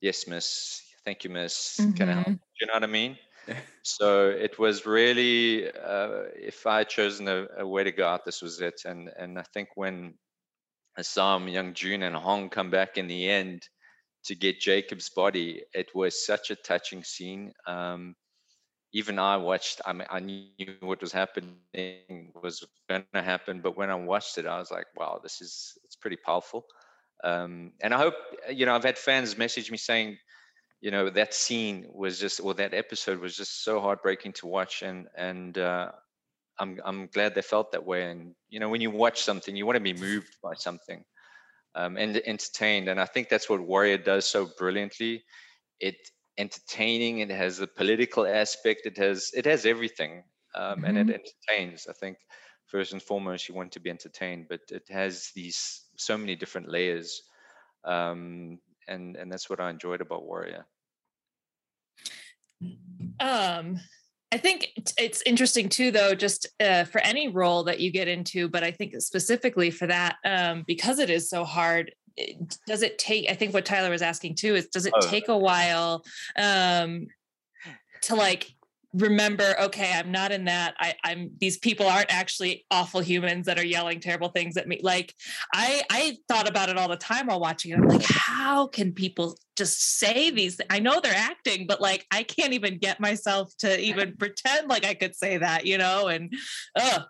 yes, 0.00 0.26
miss, 0.26 0.82
thank 1.04 1.24
you, 1.24 1.30
miss. 1.30 1.78
Mm-hmm. 1.80 1.92
Can 1.92 2.08
I 2.08 2.12
help? 2.12 2.26
Mm-hmm. 2.26 2.60
You 2.60 2.66
know 2.66 2.72
what 2.74 2.84
I 2.84 2.86
mean? 2.86 3.18
so 3.82 4.28
it 4.28 4.58
was 4.58 4.86
really, 4.86 5.68
uh, 5.68 6.24
if 6.34 6.66
I 6.66 6.78
had 6.78 6.88
chosen 6.88 7.28
a, 7.28 7.46
a, 7.58 7.66
way 7.66 7.84
to 7.84 7.92
go 7.92 8.06
out, 8.06 8.24
this 8.24 8.42
was 8.42 8.60
it. 8.60 8.82
And 8.84 9.10
and 9.18 9.38
I 9.38 9.44
think 9.54 9.70
when 9.74 10.14
Assam, 10.98 11.48
Young 11.48 11.74
Jun, 11.74 12.02
and 12.02 12.14
Hong 12.14 12.50
come 12.50 12.70
back 12.70 12.98
in 12.98 13.08
the 13.08 13.28
end 13.28 13.62
to 14.24 14.34
get 14.34 14.60
Jacob's 14.60 15.10
body, 15.10 15.62
it 15.72 15.88
was 15.94 16.26
such 16.26 16.50
a 16.50 16.56
touching 16.56 17.04
scene. 17.04 17.52
Um, 17.66 18.14
even 18.92 19.18
I 19.18 19.36
watched, 19.36 19.80
I 19.84 19.92
mean, 19.92 20.08
I 20.10 20.20
knew 20.20 20.46
what 20.80 21.00
was 21.00 21.12
happening 21.12 21.56
was 22.42 22.66
going 22.88 23.04
to 23.12 23.22
happen, 23.22 23.60
but 23.60 23.76
when 23.76 23.90
I 23.90 23.94
watched 23.94 24.38
it, 24.38 24.46
I 24.46 24.58
was 24.58 24.70
like, 24.70 24.86
wow, 24.96 25.20
this 25.22 25.40
is, 25.40 25.76
it's 25.84 25.96
pretty 25.96 26.16
powerful. 26.16 26.64
Um, 27.22 27.72
and 27.80 27.92
I 27.92 27.98
hope, 27.98 28.14
you 28.50 28.64
know, 28.64 28.74
I've 28.74 28.84
had 28.84 28.96
fans 28.96 29.36
message 29.36 29.70
me 29.70 29.76
saying, 29.76 30.16
you 30.80 30.90
know, 30.90 31.10
that 31.10 31.34
scene 31.34 31.86
was 31.92 32.18
just, 32.18 32.40
or 32.40 32.54
that 32.54 32.72
episode 32.72 33.18
was 33.20 33.36
just 33.36 33.64
so 33.64 33.80
heartbreaking 33.80 34.32
to 34.34 34.46
watch. 34.46 34.82
And, 34.82 35.06
and, 35.16 35.58
uh, 35.58 35.90
I'm, 36.60 36.80
I'm 36.84 37.06
glad 37.08 37.34
they 37.34 37.42
felt 37.42 37.72
that 37.72 37.84
way. 37.84 38.10
And, 38.10 38.34
you 38.48 38.58
know, 38.58 38.68
when 38.68 38.80
you 38.80 38.90
watch 38.90 39.20
something, 39.22 39.54
you 39.54 39.66
want 39.66 39.76
to 39.76 39.80
be 39.80 39.92
moved 39.92 40.36
by 40.42 40.54
something 40.54 41.04
um, 41.74 41.96
and 41.96 42.16
entertained. 42.24 42.88
And 42.88 43.00
I 43.00 43.04
think 43.04 43.28
that's 43.28 43.50
what 43.50 43.60
Warrior 43.60 43.98
does 43.98 44.24
so 44.26 44.48
brilliantly. 44.58 45.24
It, 45.78 45.96
entertaining. 46.38 47.18
It 47.18 47.30
has 47.30 47.60
a 47.60 47.66
political 47.66 48.26
aspect. 48.26 48.86
It 48.86 48.96
has 48.96 49.30
it 49.34 49.44
has 49.44 49.66
everything, 49.66 50.22
um, 50.54 50.62
mm-hmm. 50.62 50.84
and 50.84 50.98
it 50.98 51.06
mm-hmm. 51.06 51.14
entertains. 51.50 51.86
I 51.88 51.92
think 51.92 52.18
first 52.66 52.92
and 52.92 53.02
foremost, 53.02 53.48
you 53.48 53.54
want 53.54 53.72
to 53.72 53.80
be 53.80 53.90
entertained, 53.90 54.46
but 54.48 54.60
it 54.70 54.88
has 54.88 55.30
these 55.34 55.84
so 55.96 56.16
many 56.16 56.36
different 56.36 56.70
layers, 56.70 57.22
um, 57.84 58.58
and 58.86 59.16
and 59.16 59.30
that's 59.30 59.50
what 59.50 59.60
I 59.60 59.70
enjoyed 59.70 60.00
about 60.00 60.24
Warrior. 60.24 60.64
Um, 63.20 63.80
I 64.30 64.36
think 64.36 64.68
it's 64.98 65.22
interesting 65.22 65.68
too, 65.68 65.90
though, 65.90 66.14
just 66.14 66.46
uh, 66.60 66.84
for 66.84 67.00
any 67.00 67.28
role 67.28 67.64
that 67.64 67.80
you 67.80 67.90
get 67.90 68.08
into, 68.08 68.48
but 68.48 68.62
I 68.62 68.70
think 68.70 68.94
specifically 69.00 69.70
for 69.70 69.86
that, 69.86 70.16
um, 70.24 70.64
because 70.66 70.98
it 70.98 71.08
is 71.08 71.30
so 71.30 71.44
hard, 71.44 71.92
does 72.66 72.82
it 72.82 72.98
take 72.98 73.30
i 73.30 73.34
think 73.34 73.52
what 73.54 73.64
tyler 73.64 73.90
was 73.90 74.02
asking 74.02 74.34
too 74.34 74.54
is 74.54 74.66
does 74.68 74.86
it 74.86 74.92
oh. 74.96 75.06
take 75.08 75.28
a 75.28 75.36
while 75.36 76.04
um 76.36 77.06
to 78.02 78.14
like 78.14 78.54
remember 78.94 79.54
okay 79.60 79.92
i'm 79.94 80.10
not 80.10 80.32
in 80.32 80.46
that 80.46 80.74
I, 80.78 80.94
i'm 81.04 81.30
these 81.40 81.58
people 81.58 81.86
aren't 81.86 82.12
actually 82.12 82.64
awful 82.70 83.00
humans 83.00 83.44
that 83.46 83.58
are 83.58 83.64
yelling 83.64 84.00
terrible 84.00 84.30
things 84.30 84.56
at 84.56 84.66
me. 84.66 84.80
Like 84.82 85.14
i 85.52 85.82
i 85.90 86.16
thought 86.26 86.48
about 86.48 86.70
it 86.70 86.78
all 86.78 86.88
the 86.88 86.96
time 86.96 87.26
while 87.26 87.38
watching 87.38 87.72
it. 87.72 87.76
I'm 87.76 87.86
like 87.86 88.02
how 88.02 88.66
can 88.66 88.92
people 88.92 89.36
just 89.56 89.98
say 89.98 90.30
these 90.30 90.58
i 90.70 90.78
know 90.78 91.00
they're 91.02 91.12
acting 91.14 91.66
but 91.66 91.82
like 91.82 92.06
i 92.10 92.22
can't 92.22 92.54
even 92.54 92.78
get 92.78 92.98
myself 92.98 93.54
to 93.58 93.78
even 93.78 94.16
pretend 94.18 94.68
like 94.68 94.86
i 94.86 94.94
could 94.94 95.14
say 95.14 95.36
that 95.36 95.66
you 95.66 95.76
know 95.76 96.06
and 96.06 96.32
uh 96.76 97.00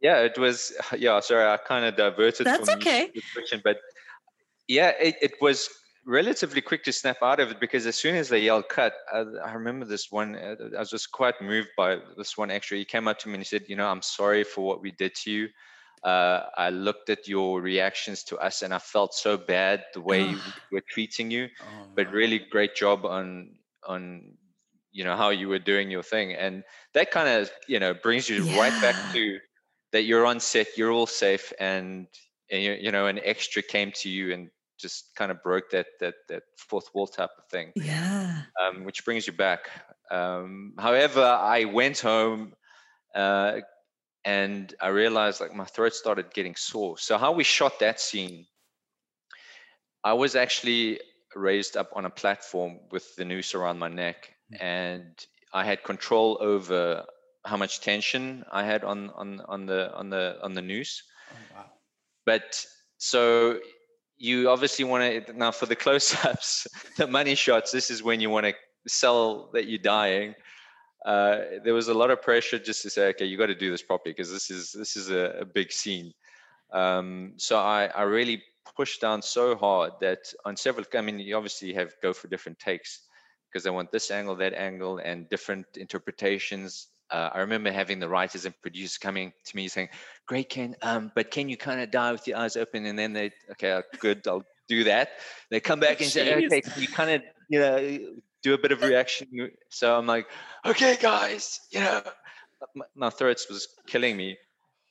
yeah 0.00 0.18
it 0.18 0.38
was 0.38 0.72
yeah 0.96 1.18
sorry 1.18 1.44
i 1.44 1.56
kind 1.56 1.84
of 1.84 1.96
diverted 1.96 2.46
that's 2.46 2.68
okay. 2.68 3.10
question 3.32 3.60
but 3.64 3.78
yeah, 4.68 4.92
it, 5.00 5.16
it 5.20 5.34
was 5.40 5.68
relatively 6.06 6.60
quick 6.60 6.84
to 6.84 6.92
snap 6.92 7.18
out 7.22 7.40
of 7.40 7.50
it 7.50 7.60
because 7.60 7.84
as 7.86 7.96
soon 7.96 8.14
as 8.14 8.28
they 8.28 8.40
yelled 8.40 8.68
cut, 8.68 8.94
I, 9.12 9.24
I 9.44 9.52
remember 9.54 9.84
this 9.84 10.10
one. 10.10 10.36
Uh, 10.36 10.56
I 10.76 10.80
was 10.80 10.90
just 10.90 11.10
quite 11.12 11.40
moved 11.42 11.68
by 11.76 11.98
this 12.16 12.38
one 12.38 12.50
extra. 12.50 12.78
He 12.78 12.84
came 12.84 13.08
up 13.08 13.18
to 13.20 13.28
me 13.28 13.34
and 13.34 13.42
he 13.42 13.46
said, 13.46 13.64
"You 13.68 13.76
know, 13.76 13.88
I'm 13.88 14.02
sorry 14.02 14.44
for 14.44 14.64
what 14.64 14.80
we 14.80 14.92
did 14.92 15.14
to 15.16 15.30
you. 15.30 15.48
Uh, 16.04 16.44
I 16.56 16.70
looked 16.70 17.10
at 17.10 17.26
your 17.26 17.60
reactions 17.60 18.22
to 18.24 18.36
us 18.36 18.62
and 18.62 18.72
I 18.72 18.78
felt 18.78 19.14
so 19.14 19.36
bad 19.36 19.84
the 19.92 20.00
way 20.00 20.34
we're 20.70 20.82
treating 20.88 21.30
you. 21.30 21.48
Oh, 21.60 21.86
but 21.94 22.12
really, 22.12 22.38
great 22.38 22.76
job 22.76 23.04
on 23.04 23.56
on 23.86 24.36
you 24.92 25.04
know 25.04 25.16
how 25.16 25.28
you 25.28 25.48
were 25.48 25.58
doing 25.58 25.90
your 25.90 26.02
thing 26.02 26.32
and 26.32 26.64
that 26.94 27.10
kind 27.10 27.28
of 27.28 27.50
you 27.68 27.78
know 27.78 27.92
brings 27.92 28.28
you 28.30 28.42
yeah. 28.44 28.58
right 28.58 28.80
back 28.80 28.96
to 29.12 29.38
that 29.92 30.04
you're 30.04 30.24
on 30.24 30.40
set 30.40 30.66
you're 30.76 30.90
all 30.90 31.06
safe 31.06 31.52
and, 31.60 32.06
and 32.50 32.62
you, 32.62 32.72
you 32.72 32.90
know 32.90 33.06
an 33.06 33.20
extra 33.22 33.62
came 33.62 33.92
to 33.92 34.08
you 34.08 34.32
and 34.32 34.48
just 34.78 35.14
kind 35.16 35.30
of 35.30 35.42
broke 35.42 35.70
that 35.70 35.86
that 36.00 36.14
that 36.28 36.42
fourth 36.56 36.88
wall 36.94 37.06
type 37.06 37.30
of 37.38 37.44
thing 37.50 37.72
yeah 37.76 38.42
um, 38.62 38.84
which 38.84 39.04
brings 39.04 39.26
you 39.26 39.32
back 39.32 39.70
um, 40.10 40.72
however 40.78 41.22
i 41.22 41.64
went 41.64 41.98
home 41.98 42.52
uh, 43.14 43.60
and 44.24 44.74
i 44.80 44.88
realized 44.88 45.40
like 45.40 45.54
my 45.54 45.64
throat 45.64 45.94
started 45.94 46.32
getting 46.34 46.54
sore 46.54 46.98
so 46.98 47.18
how 47.18 47.32
we 47.32 47.44
shot 47.44 47.78
that 47.80 48.00
scene 48.00 48.46
i 50.04 50.12
was 50.12 50.36
actually 50.36 51.00
raised 51.34 51.76
up 51.76 51.90
on 51.94 52.04
a 52.04 52.10
platform 52.10 52.78
with 52.90 53.14
the 53.16 53.24
noose 53.24 53.54
around 53.54 53.78
my 53.78 53.88
neck 53.88 54.34
mm. 54.52 54.62
and 54.62 55.26
i 55.52 55.64
had 55.64 55.82
control 55.84 56.38
over 56.40 57.04
how 57.44 57.56
much 57.56 57.80
tension 57.80 58.44
i 58.52 58.64
had 58.64 58.84
on 58.84 59.10
on 59.10 59.40
on 59.48 59.66
the 59.66 59.92
on 59.94 60.10
the 60.10 60.36
on 60.42 60.52
the 60.52 60.62
noose 60.62 61.02
oh, 61.32 61.56
wow. 61.56 61.64
but 62.24 62.64
so 62.98 63.58
you 64.18 64.48
obviously 64.48 64.84
want 64.84 65.26
to 65.26 65.32
now 65.36 65.50
for 65.50 65.66
the 65.66 65.76
close-ups 65.76 66.66
the 66.96 67.06
money 67.06 67.34
shots 67.34 67.70
this 67.70 67.90
is 67.90 68.02
when 68.02 68.20
you 68.20 68.30
want 68.30 68.46
to 68.46 68.54
sell 68.88 69.50
that 69.52 69.66
you're 69.66 69.78
dying. 69.78 70.34
Uh, 71.04 71.38
there 71.62 71.74
was 71.74 71.88
a 71.88 71.94
lot 71.94 72.10
of 72.10 72.20
pressure 72.20 72.58
just 72.58 72.82
to 72.82 72.90
say 72.90 73.08
okay 73.08 73.24
you 73.24 73.36
got 73.36 73.46
to 73.46 73.54
do 73.54 73.70
this 73.70 73.82
properly 73.82 74.12
because 74.12 74.30
this 74.30 74.50
is 74.50 74.72
this 74.72 74.96
is 74.96 75.10
a, 75.10 75.38
a 75.40 75.44
big 75.44 75.70
scene. 75.70 76.12
Um, 76.72 77.34
so 77.36 77.58
I, 77.58 77.86
I 77.86 78.02
really 78.02 78.42
pushed 78.74 79.00
down 79.00 79.22
so 79.22 79.54
hard 79.54 79.92
that 80.00 80.18
on 80.44 80.56
several 80.56 80.84
i 80.94 81.00
mean 81.00 81.20
you 81.20 81.36
obviously 81.36 81.72
have 81.72 81.94
go 82.02 82.12
for 82.12 82.26
different 82.26 82.58
takes 82.58 83.02
because 83.48 83.62
they 83.62 83.70
want 83.70 83.92
this 83.92 84.10
angle 84.10 84.34
that 84.34 84.52
angle 84.54 84.98
and 84.98 85.28
different 85.28 85.66
interpretations 85.76 86.88
uh, 87.10 87.30
I 87.32 87.40
remember 87.40 87.70
having 87.70 88.00
the 88.00 88.08
writers 88.08 88.44
and 88.44 88.54
producers 88.62 88.98
coming 88.98 89.32
to 89.44 89.56
me 89.56 89.68
saying, 89.68 89.88
"Great, 90.26 90.48
Ken, 90.48 90.76
um, 90.82 91.12
but 91.14 91.30
can 91.30 91.48
you 91.48 91.56
kind 91.56 91.80
of 91.80 91.90
die 91.90 92.12
with 92.12 92.26
your 92.26 92.38
eyes 92.38 92.56
open?" 92.56 92.86
And 92.86 92.98
then 92.98 93.12
they, 93.12 93.30
okay, 93.52 93.72
uh, 93.72 93.82
good, 94.00 94.26
I'll 94.26 94.44
do 94.68 94.84
that. 94.84 95.10
They 95.50 95.60
come 95.60 95.80
back 95.80 96.00
and 96.00 96.10
say, 96.10 96.34
"Okay, 96.46 96.60
can 96.60 96.82
you 96.82 96.88
kind 96.88 97.10
of, 97.10 97.22
you 97.48 97.58
know, 97.60 97.98
do 98.42 98.54
a 98.54 98.58
bit 98.58 98.72
of 98.72 98.82
reaction?" 98.82 99.28
So 99.70 99.96
I'm 99.96 100.06
like, 100.06 100.26
"Okay, 100.64 100.96
guys, 101.00 101.60
you 101.70 101.80
know, 101.80 102.02
my, 102.74 102.84
my 102.94 103.10
throat 103.10 103.40
was 103.48 103.68
killing 103.86 104.16
me, 104.16 104.36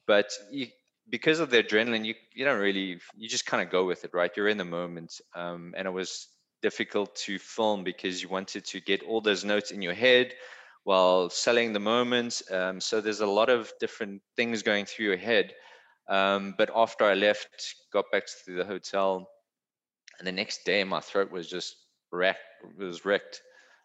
but 0.07 0.31
you, 0.51 0.67
because 1.09 1.39
of 1.39 1.49
the 1.49 1.63
adrenaline, 1.63 2.05
you 2.05 2.15
you 2.33 2.45
don't 2.45 2.61
really, 2.61 2.99
you 3.17 3.27
just 3.27 3.45
kind 3.45 3.61
of 3.61 3.69
go 3.69 3.85
with 3.85 4.05
it, 4.05 4.11
right? 4.13 4.31
You're 4.37 4.47
in 4.47 4.57
the 4.57 4.65
moment, 4.65 5.19
um, 5.35 5.73
and 5.77 5.87
it 5.87 5.91
was 5.91 6.27
difficult 6.61 7.15
to 7.15 7.37
film 7.37 7.83
because 7.83 8.23
you 8.23 8.29
wanted 8.29 8.65
to 8.65 8.79
get 8.79 9.03
all 9.03 9.21
those 9.21 9.43
notes 9.43 9.71
in 9.71 9.81
your 9.81 9.93
head 9.93 10.33
while 10.85 11.31
selling 11.31 11.73
the 11.73 11.79
moment. 11.79 12.43
Um, 12.51 12.79
so 12.79 13.01
there's 13.01 13.19
a 13.19 13.27
lot 13.27 13.49
of 13.49 13.73
different 13.79 14.21
things 14.37 14.61
going 14.61 14.85
through 14.85 15.07
your 15.07 15.17
head. 15.17 15.53
Um, 16.07 16.53
but 16.57 16.69
after 16.75 17.03
I 17.05 17.15
left, 17.15 17.75
got 17.91 18.05
back 18.11 18.25
to 18.45 18.55
the 18.55 18.63
hotel, 18.63 19.27
and 20.19 20.27
the 20.27 20.31
next 20.31 20.63
day 20.63 20.83
my 20.83 21.01
throat 21.01 21.31
was 21.31 21.49
just 21.49 21.75
wrecked. 22.11 22.39
Was 22.77 23.03
wrecked. 23.03 23.41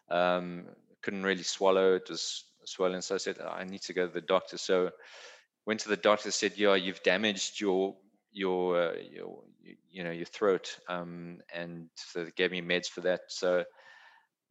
Um, 0.09 0.67
couldn't 1.01 1.23
really 1.23 1.43
swallow. 1.43 1.95
It 1.95 2.07
was 2.07 2.45
swollen. 2.65 3.01
So 3.01 3.15
I 3.15 3.17
said, 3.17 3.39
I 3.39 3.63
need 3.63 3.81
to 3.81 3.93
go 3.93 4.05
to 4.05 4.13
the 4.13 4.21
doctor. 4.21 4.59
So 4.59 4.91
went 5.65 5.79
to 5.81 5.89
the 5.89 5.97
doctor. 5.97 6.29
Said, 6.29 6.53
Yeah, 6.55 6.75
you've 6.75 7.01
damaged 7.01 7.59
your 7.59 7.95
your 8.31 8.79
uh, 8.79 8.93
your 9.11 9.41
you 9.89 10.03
know 10.03 10.11
your 10.11 10.25
throat. 10.25 10.77
Um, 10.87 11.39
and 11.51 11.89
so 11.95 12.25
they 12.25 12.31
gave 12.31 12.51
me 12.51 12.61
meds 12.61 12.87
for 12.87 13.01
that. 13.01 13.21
So 13.29 13.65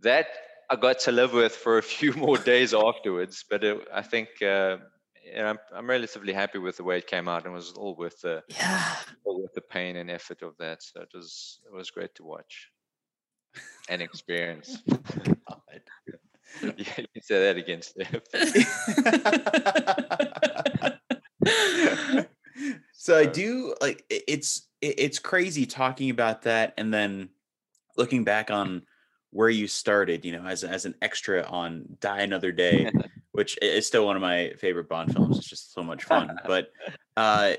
that 0.01 0.27
I 0.71 0.77
got 0.77 1.01
to 1.01 1.13
live 1.13 1.33
with 1.33 1.57
for 1.57 1.79
a 1.79 1.83
few 1.99 2.13
more 2.13 2.39
days 2.39 2.73
afterwards. 2.73 3.45
But 3.49 3.65
it, 3.65 3.89
I 3.93 4.03
think 4.03 4.29
uh, 4.41 4.79
I'm, 5.37 5.59
I'm 5.75 5.89
relatively 5.89 6.33
happy 6.33 6.59
with 6.59 6.77
the 6.77 6.85
way 6.85 6.99
it 6.99 7.07
came 7.09 7.29
out, 7.29 7.45
and 7.45 7.53
it 7.53 7.57
was 7.57 7.73
all 7.73 7.97
worth 7.97 8.21
the 8.23 8.43
yeah. 8.49 8.95
all 9.25 9.43
worth 9.43 9.55
the 9.55 9.61
pain 9.61 9.97
and 9.97 10.11
effort 10.11 10.43
of 10.43 10.57
that. 10.59 10.83
So 10.83 11.01
it 11.01 11.11
was 11.13 11.61
it 11.67 11.75
was 11.75 11.91
great 11.91 12.15
to 12.15 12.25
watch 12.25 12.71
and 13.89 14.01
experience. 14.01 14.79
yeah, 16.63 16.73
you 16.77 17.07
can 17.13 17.23
say 17.23 17.41
that 17.41 17.57
again, 17.57 17.81
Steph. 17.83 18.23
so 22.93 23.19
I 23.19 23.27
do 23.27 23.75
like 23.81 24.05
it's 24.09 24.69
it's 24.81 25.19
crazy 25.19 25.67
talking 25.67 26.11
about 26.11 26.43
that, 26.43 26.75
and 26.77 26.93
then 26.93 27.31
looking 27.97 28.25
back 28.25 28.51
on 28.51 28.83
where 29.31 29.49
you 29.49 29.67
started, 29.67 30.25
you 30.25 30.33
know, 30.33 30.45
as 30.47 30.65
as 30.65 30.85
an 30.85 30.95
extra 31.03 31.43
on 31.43 31.85
Die 32.01 32.21
Another 32.21 32.53
Day, 32.53 32.91
which 33.33 33.59
is 33.63 33.87
still 33.87 34.07
one 34.07 34.17
of 34.17 34.23
my 34.23 34.53
favorite 34.59 34.89
Bond 34.89 35.13
films. 35.13 35.39
It's 35.39 35.49
just 35.49 35.73
so 35.73 35.83
much 35.83 36.05
fun. 36.05 36.37
But 36.47 36.73
uh, 37.17 37.55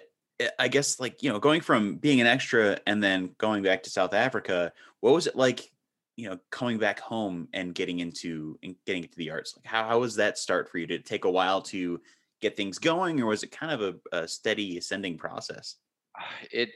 I 0.60 0.68
guess 0.68 1.00
like 1.00 1.24
you 1.24 1.32
know, 1.32 1.40
going 1.40 1.62
from 1.62 1.96
being 1.96 2.22
an 2.22 2.28
extra 2.28 2.80
and 2.86 3.04
then 3.04 3.32
going 3.38 3.64
back 3.64 3.84
to 3.84 3.90
South 3.90 4.14
Africa, 4.14 4.74
what 5.00 5.14
was 5.14 5.28
it 5.28 5.36
like? 5.36 5.72
You 6.18 6.30
know, 6.30 6.40
coming 6.50 6.78
back 6.78 7.00
home 7.00 7.48
and 7.54 7.74
getting 7.74 8.00
into 8.00 8.60
and 8.62 8.76
getting 8.86 9.04
into 9.04 9.18
the 9.18 9.32
arts. 9.32 9.56
Like, 9.56 9.66
how 9.66 9.88
how 9.88 10.00
was 10.00 10.16
that 10.16 10.38
start 10.38 10.70
for 10.70 10.78
you? 10.78 10.88
Did 10.88 11.02
it 11.02 11.06
take 11.06 11.26
a 11.26 11.32
while 11.32 11.62
to 11.64 12.02
get 12.42 12.58
things 12.58 12.80
going, 12.80 13.22
or 13.22 13.28
was 13.28 13.44
it 13.44 13.52
kind 13.52 13.72
of 13.72 13.96
a, 14.12 14.18
a 14.18 14.28
steady 14.28 14.78
ascending 14.78 15.18
process? 15.18 15.76
It 16.52 16.70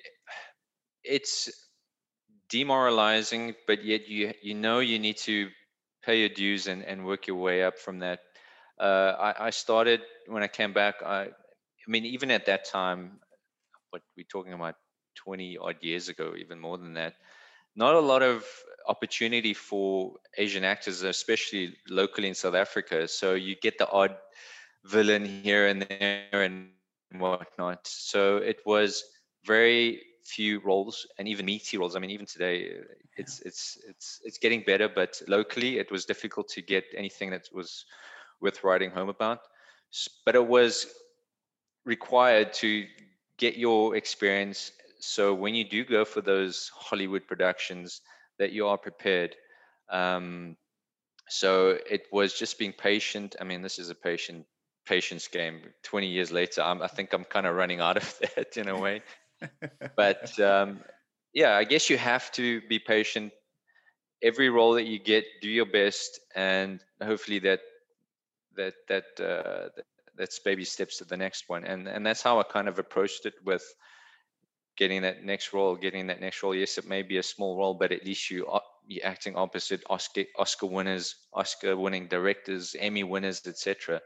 it's 1.03 1.64
demoralizing, 2.49 3.55
but 3.67 3.84
yet 3.84 4.08
you 4.08 4.34
you 4.41 4.53
know 4.53 4.79
you 4.79 4.99
need 4.99 5.17
to 5.17 5.49
pay 6.03 6.19
your 6.19 6.29
dues 6.29 6.67
and, 6.67 6.84
and 6.84 7.05
work 7.05 7.27
your 7.27 7.38
way 7.38 7.63
up 7.63 7.79
from 7.79 7.99
that. 7.99 8.19
Uh, 8.79 9.13
I, 9.17 9.47
I 9.47 9.49
started 9.49 10.01
when 10.27 10.43
I 10.43 10.47
came 10.47 10.73
back. 10.73 10.95
I, 11.03 11.23
I 11.23 11.88
mean, 11.88 12.05
even 12.05 12.31
at 12.31 12.45
that 12.45 12.65
time, 12.65 13.19
what 13.89 14.01
we're 14.17 14.25
talking 14.31 14.53
about 14.53 14.75
20 15.15 15.58
odd 15.58 15.77
years 15.81 16.10
ago, 16.10 16.34
even 16.38 16.60
more 16.60 16.77
than 16.77 16.93
that, 16.95 17.15
not 17.75 17.95
a 17.95 17.99
lot 17.99 18.21
of 18.21 18.45
opportunity 18.88 19.53
for 19.53 20.13
Asian 20.38 20.63
actors, 20.63 21.01
especially 21.03 21.75
locally 21.89 22.27
in 22.27 22.36
South 22.36 22.55
Africa. 22.55 23.08
So 23.08 23.34
you 23.34 23.55
get 23.55 23.77
the 23.77 23.89
odd 23.89 24.15
villain 24.86 25.25
here 25.25 25.67
and 25.67 25.81
there 25.81 26.43
and 26.43 26.69
whatnot. 27.19 27.88
So 27.88 28.38
it 28.38 28.60
was 28.65 29.03
very 29.45 30.01
few 30.26 30.60
roles 30.60 31.06
and 31.18 31.28
even 31.28 31.46
meaty 31.46 31.78
roles. 31.78 31.96
I 31.96 32.00
mean, 32.00 32.10
even 32.10 32.26
today, 32.26 32.72
uh, 32.72 32.84
it's 33.16 33.40
yeah. 33.40 33.48
it's 33.48 33.78
it's 33.88 34.22
it's 34.24 34.38
getting 34.40 34.64
better. 34.66 34.90
But 34.90 35.22
locally, 35.28 35.78
it 35.78 35.92
was 35.92 36.06
difficult 36.06 36.50
to 36.50 36.62
get 36.62 36.84
anything 36.98 37.30
that 37.30 37.48
was 37.54 37.86
worth 38.42 38.64
writing 38.64 38.90
home 38.90 39.10
about. 39.10 39.40
But 40.26 40.36
it 40.36 40.46
was 40.46 40.88
required 41.86 42.54
to 42.54 42.86
get 43.38 43.56
your 43.58 43.96
experience. 43.96 44.72
So 45.00 45.34
when 45.34 45.54
you 45.54 45.64
do 45.64 45.86
go 45.86 46.04
for 46.04 46.22
those 46.22 46.72
Hollywood 46.74 47.28
productions, 47.28 48.02
that 48.40 48.52
you 48.52 48.68
are 48.68 48.78
prepared. 48.78 49.36
Um, 49.90 50.58
so 51.30 51.78
it 51.90 52.08
was 52.12 52.34
just 52.34 52.58
being 52.58 52.74
patient. 52.74 53.36
I 53.40 53.44
mean, 53.44 53.62
this 53.62 53.80
is 53.80 53.90
a 53.90 53.96
patient 53.96 54.46
patience 54.86 55.28
game. 55.28 55.62
20 55.84 56.08
years 56.08 56.32
later, 56.32 56.62
I'm, 56.62 56.82
I 56.82 56.88
think 56.88 57.14
I'm 57.14 57.24
kind 57.24 57.46
of 57.46 57.56
running 57.56 57.80
out 57.80 57.98
of 57.98 58.20
that 58.36 58.58
in 58.58 58.68
a 58.68 58.78
way 58.78 59.02
but 59.95 60.39
um, 60.39 60.80
yeah, 61.34 61.56
I 61.56 61.63
guess 61.63 61.89
you 61.89 61.98
have 61.98 62.32
to 62.34 62.62
be 62.62 62.80
patient. 62.80 63.34
Every 64.21 64.50
role 64.50 64.74
that 64.74 64.86
you 64.86 64.98
get, 64.98 65.26
do 65.41 65.50
your 65.50 65.65
best, 65.65 66.19
and 66.36 66.80
hopefully 67.04 67.39
that 67.39 67.60
that 68.56 68.74
that 68.88 69.06
uh, 69.19 69.82
that's 70.15 70.39
baby 70.39 70.63
steps 70.63 70.98
to 70.98 71.06
the 71.06 71.17
next 71.17 71.50
one. 71.50 71.65
And 71.65 71.88
and 71.88 72.06
that's 72.06 72.21
how 72.21 72.39
I 72.39 72.43
kind 72.43 72.67
of 72.67 72.80
approached 72.80 73.26
it 73.26 73.36
with 73.43 73.63
getting 74.78 75.02
that 75.04 75.24
next 75.24 75.54
role, 75.54 75.76
getting 75.76 76.08
that 76.08 76.21
next 76.21 76.41
role. 76.43 76.56
Yes, 76.56 76.78
it 76.78 76.88
may 76.88 77.02
be 77.02 77.17
a 77.17 77.24
small 77.24 77.58
role, 77.58 77.74
but 77.74 77.91
at 77.91 78.06
least 78.06 78.30
you 78.32 78.48
are 78.48 78.62
you're 78.88 79.06
acting 79.06 79.36
opposite 79.36 79.84
Oscar 79.89 80.24
Oscar 80.38 80.67
winners, 80.67 81.15
Oscar 81.34 81.76
winning 81.76 82.08
directors, 82.08 82.76
Emmy 82.80 83.04
winners, 83.04 83.45
etc. 83.45 84.02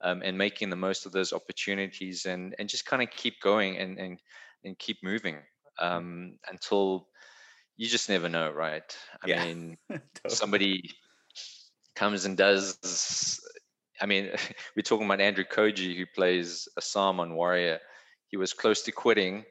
Um, 0.00 0.22
and 0.24 0.38
making 0.38 0.70
the 0.70 0.76
most 0.76 1.06
of 1.06 1.12
those 1.12 1.32
opportunities 1.32 2.26
and 2.26 2.54
and 2.58 2.68
just 2.68 2.86
kind 2.86 3.02
of 3.02 3.10
keep 3.10 3.40
going 3.40 3.78
and 3.78 3.98
and 3.98 4.20
and 4.64 4.78
keep 4.78 4.98
moving 5.02 5.36
um, 5.78 6.38
until 6.50 7.08
you 7.76 7.88
just 7.88 8.08
never 8.08 8.28
know, 8.28 8.50
right? 8.50 8.96
I 9.22 9.28
yeah. 9.28 9.44
mean, 9.44 9.78
totally. 9.88 10.34
somebody 10.34 10.90
comes 11.94 12.24
and 12.24 12.36
does. 12.36 13.40
I 14.00 14.06
mean, 14.06 14.30
we're 14.76 14.82
talking 14.82 15.06
about 15.06 15.20
Andrew 15.20 15.44
Koji, 15.44 15.96
who 15.96 16.06
plays 16.06 16.68
Assam 16.76 17.20
on 17.20 17.34
Warrior. 17.34 17.78
He 18.28 18.36
was 18.36 18.52
close 18.52 18.82
to 18.82 18.92
quitting 18.92 19.44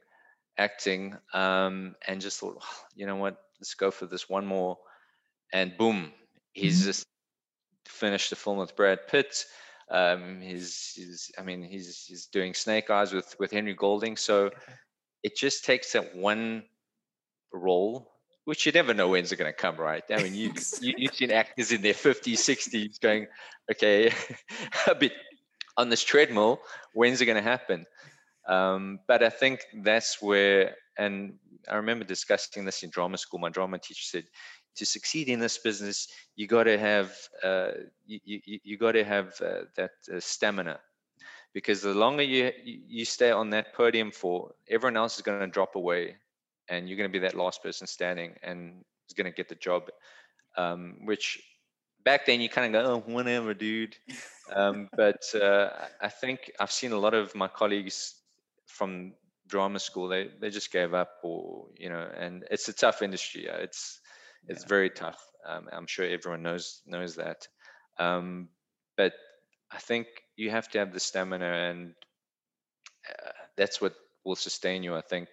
acting 0.58 1.16
um, 1.34 1.96
and 2.08 2.22
just 2.22 2.40
thought, 2.40 2.64
you 2.96 3.06
know 3.06 3.16
what, 3.16 3.38
let's 3.60 3.76
go 3.76 3.92
for 3.92 4.06
this 4.06 4.30
one 4.30 4.46
more. 4.46 4.78
And 5.54 5.78
boom, 5.78 6.12
he's 6.54 6.80
mm-hmm. 6.80 6.88
just 6.88 7.06
finished 7.86 8.30
the 8.30 8.36
film 8.36 8.58
with 8.58 8.76
Brad 8.76 9.08
Pitt. 9.08 9.46
Um, 9.90 10.42
he's, 10.42 10.94
he's, 10.96 11.32
I 11.38 11.44
mean, 11.44 11.64
he's 11.64 12.04
he's 12.06 12.26
doing 12.26 12.54
Snake 12.54 12.90
Eyes 12.90 13.14
with 13.14 13.36
with 13.40 13.52
Henry 13.52 13.74
Golding. 13.74 14.18
So 14.18 14.50
it 15.24 15.36
just 15.36 15.66
takes 15.66 15.94
that 15.94 16.16
one 16.16 16.64
role 17.54 18.12
which 18.48 18.66
you 18.66 18.72
never 18.72 18.94
know 18.94 19.10
when's 19.10 19.34
it 19.34 19.36
going 19.36 19.52
to 19.52 19.58
come, 19.58 19.76
right? 19.76 20.06
I 20.10 20.24
mean, 20.24 20.34
you, 20.34 20.54
you 20.82 20.94
you've 20.98 21.14
seen 21.14 21.32
actors 21.32 21.74
in 21.74 21.82
their 21.82 21.94
50s, 21.94 22.36
60s 22.36 22.98
going, 23.02 23.28
okay, 23.70 24.14
a 24.88 24.96
bit 24.96 25.12
on 25.76 25.90
this 25.90 26.02
treadmill. 26.02 26.62
When's 26.94 27.20
it 27.20 27.26
going 27.26 27.36
to 27.36 27.42
happen? 27.42 27.86
Um, 28.48 29.00
but 29.06 29.22
I 29.22 29.30
think 29.30 29.66
that's 29.84 30.22
where, 30.22 30.76
and 30.98 31.34
I 31.70 31.76
remember 31.76 32.06
discussing 32.06 32.64
this 32.64 32.84
in 32.84 32.90
drama 32.90 33.18
school. 33.18 33.38
My 33.38 33.50
drama 33.50 33.80
teacher 33.80 34.04
said, 34.04 34.24
to 34.78 34.86
succeed 34.86 35.28
in 35.28 35.42
this 35.42 35.58
business, 35.58 36.08
you 36.38 36.48
got 36.48 36.64
to 36.64 36.78
have 36.78 37.12
uh, 37.44 37.72
you, 38.06 38.20
you, 38.24 38.60
you 38.64 38.78
got 38.78 38.94
to 38.94 39.04
have 39.04 39.34
uh, 39.42 39.64
that 39.76 39.92
uh, 40.10 40.22
stamina, 40.22 40.80
because 41.54 41.82
the 41.82 41.94
longer 41.94 42.24
you 42.24 42.52
you 42.66 43.06
stay 43.06 43.32
on 43.32 43.50
that 43.52 43.74
podium 43.74 44.12
for, 44.12 44.54
everyone 44.70 44.98
else 44.98 45.16
is 45.16 45.22
going 45.22 45.40
to 45.40 45.48
drop 45.48 45.76
away, 45.76 46.16
and 46.70 46.88
you're 46.88 46.98
going 46.98 47.10
to 47.10 47.20
be 47.20 47.26
that 47.26 47.36
last 47.36 47.64
person 47.64 47.88
standing, 47.88 48.36
and 48.44 48.84
is 49.10 49.16
going 49.16 49.26
to 49.26 49.36
get 49.36 49.50
the 49.50 49.56
job. 49.56 49.90
Um, 50.58 50.98
which 51.06 51.40
back 52.04 52.26
then 52.26 52.42
you 52.42 52.50
kind 52.50 52.76
of 52.76 52.84
go, 52.84 52.92
oh, 52.92 53.12
whatever, 53.12 53.54
dude. 53.54 53.96
Um, 54.54 54.90
but 54.98 55.24
uh, 55.36 55.70
I 56.02 56.10
think 56.10 56.52
I've 56.60 56.72
seen 56.72 56.92
a 56.92 57.00
lot 57.00 57.14
of 57.14 57.36
my 57.36 57.48
colleagues 57.48 58.16
from 58.66 59.14
drama 59.48 59.80
school 59.80 60.08
they 60.08 60.30
they 60.40 60.50
just 60.50 60.72
gave 60.72 60.94
up 60.94 61.10
or 61.24 61.68
you 61.78 61.90
know 61.90 62.08
and 62.18 62.44
it's 62.52 62.68
a 62.68 62.74
tough 62.74 63.02
industry 63.02 63.48
it's 63.48 64.02
it's 64.48 64.64
yeah. 64.64 64.68
very 64.68 64.90
tough 64.90 65.26
um, 65.48 65.68
i'm 65.72 65.88
sure 65.88 66.06
everyone 66.06 66.44
knows 66.44 66.82
knows 66.86 67.16
that 67.16 67.48
um, 67.98 68.50
but 68.96 69.14
i 69.72 69.78
think 69.78 70.08
you 70.36 70.50
have 70.50 70.68
to 70.70 70.80
have 70.80 70.94
the 70.94 71.00
stamina 71.00 71.46
and 71.46 71.94
uh, 73.10 73.32
that's 73.56 73.82
what 73.82 73.96
will 74.26 74.36
sustain 74.36 74.84
you 74.84 74.96
i 74.96 75.02
think 75.02 75.28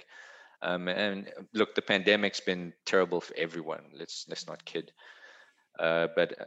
um, 0.63 0.89
and 0.89 1.31
look 1.53 1.75
the 1.75 1.83
pandemic's 1.83 2.41
been 2.41 2.73
terrible 2.87 3.21
for 3.21 3.35
everyone 3.37 3.83
let's 3.99 4.27
let's 4.29 4.47
not 4.47 4.65
kid 4.65 4.93
uh, 5.79 6.09
but 6.15 6.41
uh, 6.41 6.45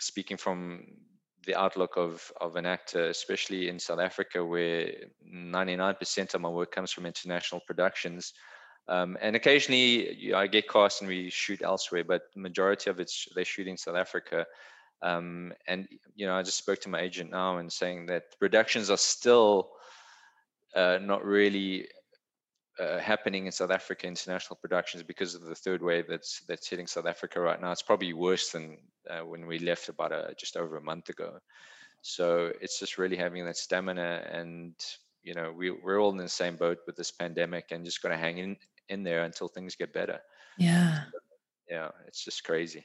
speaking 0.00 0.36
from 0.36 0.84
the 1.46 1.58
outlook 1.58 1.96
of 1.96 2.30
of 2.40 2.56
an 2.56 2.66
actor, 2.66 3.08
especially 3.08 3.68
in 3.68 3.78
South 3.78 3.98
Africa, 3.98 4.44
where 4.44 4.92
99% 5.28 6.34
of 6.34 6.40
my 6.40 6.48
work 6.48 6.72
comes 6.72 6.92
from 6.92 7.06
international 7.06 7.60
productions. 7.66 8.32
Um, 8.88 9.16
and 9.20 9.36
occasionally 9.36 10.14
you 10.14 10.32
know, 10.32 10.38
I 10.38 10.46
get 10.46 10.68
cast 10.68 11.02
and 11.02 11.08
we 11.08 11.30
shoot 11.30 11.62
elsewhere, 11.62 12.04
but 12.04 12.22
the 12.34 12.40
majority 12.40 12.90
of 12.90 13.00
it's 13.00 13.28
they 13.34 13.44
shoot 13.44 13.66
in 13.66 13.76
South 13.76 13.96
Africa. 13.96 14.46
Um, 15.02 15.52
and 15.66 15.88
you 16.14 16.26
know, 16.26 16.34
I 16.34 16.42
just 16.42 16.58
spoke 16.58 16.80
to 16.82 16.88
my 16.88 17.00
agent 17.00 17.30
now 17.30 17.58
and 17.58 17.72
saying 17.72 18.06
that 18.06 18.38
productions 18.38 18.90
are 18.90 18.96
still 18.96 19.70
uh, 20.74 20.98
not 21.02 21.24
really 21.24 21.88
uh, 22.80 22.98
happening 22.98 23.46
in 23.46 23.52
South 23.52 23.70
Africa 23.70 24.06
international 24.06 24.56
productions 24.56 25.02
because 25.02 25.34
of 25.34 25.42
the 25.42 25.54
third 25.54 25.82
wave 25.82 26.06
that's 26.08 26.40
that's 26.48 26.68
hitting 26.68 26.86
South 26.86 27.06
Africa 27.06 27.40
right 27.40 27.60
now. 27.60 27.72
It's 27.72 27.82
probably 27.82 28.12
worse 28.12 28.50
than 28.50 28.78
uh, 29.10 29.24
when 29.24 29.46
we 29.46 29.58
left 29.58 29.88
about 29.88 30.12
a, 30.12 30.34
just 30.38 30.56
over 30.56 30.76
a 30.76 30.82
month 30.82 31.08
ago. 31.08 31.38
So 32.02 32.52
it's 32.60 32.78
just 32.78 32.98
really 32.98 33.16
having 33.16 33.44
that 33.44 33.56
stamina, 33.56 34.26
and 34.30 34.74
you 35.22 35.34
know 35.34 35.52
we 35.56 35.70
we're 35.70 36.00
all 36.00 36.10
in 36.10 36.16
the 36.16 36.28
same 36.28 36.56
boat 36.56 36.78
with 36.86 36.96
this 36.96 37.10
pandemic, 37.10 37.66
and 37.70 37.84
just 37.84 38.02
going 38.02 38.14
to 38.14 38.18
hang 38.18 38.38
in 38.38 38.56
in 38.88 39.02
there 39.02 39.24
until 39.24 39.48
things 39.48 39.76
get 39.76 39.92
better. 39.92 40.20
Yeah. 40.58 41.04
Yeah, 41.68 41.90
it's 42.06 42.24
just 42.24 42.44
crazy. 42.44 42.84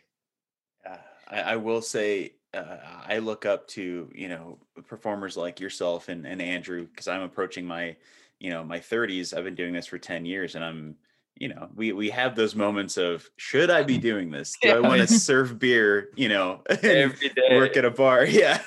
Yeah, 0.86 1.00
I, 1.30 1.42
I 1.42 1.56
will 1.58 1.82
say 1.82 2.34
uh, 2.54 2.78
I 3.06 3.20
look 3.20 3.46
up 3.46 3.68
to 3.70 4.10
you 4.14 4.30
know 4.30 4.58
performers 4.88 5.38
like 5.38 5.60
yourself 5.60 6.10
and, 6.10 6.26
and 6.26 6.42
Andrew 6.42 6.86
because 6.86 7.08
I'm 7.08 7.22
approaching 7.22 7.66
my 7.66 7.96
you 8.40 8.50
know 8.50 8.64
my 8.64 8.80
30s 8.80 9.36
i've 9.36 9.44
been 9.44 9.56
doing 9.56 9.74
this 9.74 9.88
for 9.88 9.98
10 9.98 10.26
years 10.26 10.56
and 10.56 10.64
i'm 10.64 10.96
you 11.36 11.48
know 11.48 11.70
we 11.76 11.92
we 11.92 12.10
have 12.10 12.36
those 12.36 12.56
moments 12.56 12.98
of 12.98 13.30
should 13.38 13.70
i 13.70 13.84
be 13.84 13.98
doing 14.10 14.32
this? 14.32 14.56
Do 14.62 14.72
i 14.72 14.80
want 14.80 15.02
to 15.02 15.08
serve 15.08 15.60
beer 15.60 16.10
you 16.16 16.30
know 16.30 16.62
every 16.70 17.30
day. 17.30 17.58
work 17.58 17.78
at 17.78 17.86
a 17.86 17.92
bar? 17.92 18.26
Yeah 18.28 18.62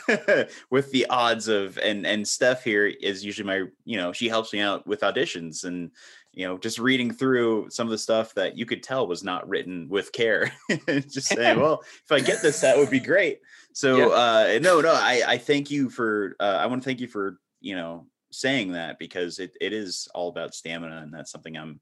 with 0.70 0.90
the 0.92 1.06
odds 1.06 1.48
of 1.48 1.78
and 1.78 2.06
and 2.06 2.26
steph 2.26 2.64
here 2.64 2.86
is 2.86 3.24
usually 3.24 3.46
my 3.46 3.64
you 3.84 3.96
know 3.96 4.12
she 4.12 4.28
helps 4.28 4.52
me 4.52 4.60
out 4.60 4.86
with 4.86 5.00
auditions 5.00 5.64
and 5.64 5.90
you 6.32 6.46
know 6.46 6.58
just 6.58 6.78
reading 6.78 7.12
through 7.12 7.68
some 7.70 7.86
of 7.86 7.90
the 7.90 7.98
stuff 7.98 8.34
that 8.34 8.56
you 8.56 8.64
could 8.64 8.82
tell 8.82 9.06
was 9.06 9.24
not 9.24 9.48
written 9.48 9.88
with 9.88 10.12
care 10.12 10.52
just 10.88 11.26
saying 11.26 11.58
well 11.60 11.82
if 11.82 12.12
i 12.12 12.20
get 12.20 12.42
this 12.42 12.60
that 12.60 12.76
would 12.76 12.90
be 12.90 13.00
great 13.00 13.40
so 13.72 13.96
yeah. 13.96 14.06
uh 14.06 14.58
no 14.60 14.80
no 14.80 14.92
i 14.92 15.22
i 15.26 15.38
thank 15.38 15.70
you 15.70 15.88
for 15.90 16.36
uh, 16.40 16.58
i 16.60 16.66
want 16.66 16.82
to 16.82 16.84
thank 16.84 17.00
you 17.00 17.08
for 17.08 17.38
you 17.60 17.74
know 17.74 18.06
saying 18.32 18.72
that 18.72 18.98
because 18.98 19.38
it, 19.38 19.56
it 19.60 19.72
is 19.72 20.08
all 20.14 20.28
about 20.28 20.54
stamina 20.54 20.98
and 21.02 21.12
that's 21.12 21.32
something 21.32 21.56
i'm 21.56 21.80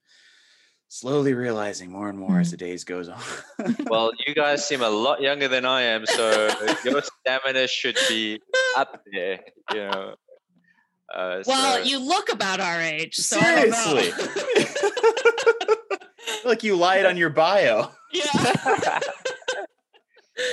slowly 0.90 1.34
realizing 1.34 1.92
more 1.92 2.08
and 2.08 2.18
more 2.18 2.40
as 2.40 2.50
the 2.50 2.56
mm. 2.56 2.60
days 2.60 2.84
goes 2.84 3.10
on 3.10 3.20
well 3.86 4.10
you 4.26 4.34
guys 4.34 4.66
seem 4.66 4.80
a 4.80 4.88
lot 4.88 5.20
younger 5.20 5.46
than 5.46 5.66
i 5.66 5.82
am 5.82 6.06
so 6.06 6.50
your 6.84 7.02
stamina 7.02 7.68
should 7.68 7.98
be 8.08 8.40
up 8.76 9.02
there 9.12 9.40
you 9.74 9.80
know 9.80 10.14
uh, 11.14 11.42
well 11.46 11.76
so. 11.76 11.82
you 11.82 11.98
look 11.98 12.32
about 12.32 12.60
our 12.60 12.80
age 12.80 13.16
so 13.16 13.38
seriously 13.40 14.10
like 16.44 16.62
you 16.62 16.76
lied 16.76 17.06
on 17.06 17.16
your 17.16 17.30
bio 17.30 17.90
yeah 18.12 19.00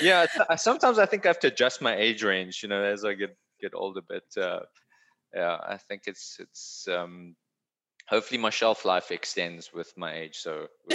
yeah 0.02 0.26
sometimes 0.56 0.98
i 0.98 1.06
think 1.06 1.26
i 1.26 1.30
have 1.30 1.40
to 1.40 1.48
adjust 1.48 1.82
my 1.82 1.96
age 1.96 2.24
range 2.24 2.64
you 2.64 2.70
know 2.70 2.84
as 2.84 3.04
i 3.06 3.14
get 3.14 3.36
get 3.62 3.74
older 3.74 4.02
but 4.08 4.42
uh, 4.42 4.60
yeah, 5.36 5.58
I 5.62 5.78
think 5.78 6.04
it's 6.08 6.38
it's 6.40 6.88
um, 6.88 7.36
hopefully 8.08 8.40
my 8.40 8.50
shelf 8.50 8.86
life 8.86 9.12
extends 9.12 9.74
with 9.74 9.92
my 9.98 10.16
age. 10.16 10.38
So, 10.38 10.68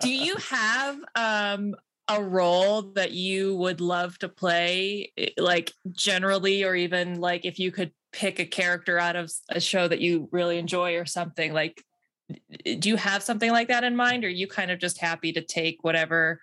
do 0.00 0.10
you 0.10 0.34
have 0.50 0.98
um, 1.14 1.76
a 2.08 2.22
role 2.22 2.82
that 2.92 3.12
you 3.12 3.56
would 3.56 3.80
love 3.80 4.18
to 4.18 4.28
play, 4.28 5.12
like 5.36 5.72
generally, 5.92 6.64
or 6.64 6.74
even 6.74 7.20
like 7.20 7.44
if 7.44 7.58
you 7.58 7.72
could 7.72 7.92
pick 8.12 8.38
a 8.38 8.44
character 8.44 8.98
out 8.98 9.16
of 9.16 9.30
a 9.50 9.60
show 9.60 9.86
that 9.88 10.00
you 10.00 10.28
really 10.32 10.58
enjoy 10.58 10.96
or 10.96 11.04
something 11.04 11.52
like 11.52 11.84
do 12.78 12.88
you 12.88 12.96
have 12.96 13.22
something 13.22 13.52
like 13.52 13.68
that 13.68 13.84
in 13.84 13.94
mind 13.94 14.24
or 14.24 14.28
are 14.28 14.30
you 14.30 14.48
kind 14.48 14.70
of 14.70 14.80
just 14.80 14.98
happy 14.98 15.32
to 15.32 15.42
take 15.42 15.84
whatever 15.84 16.40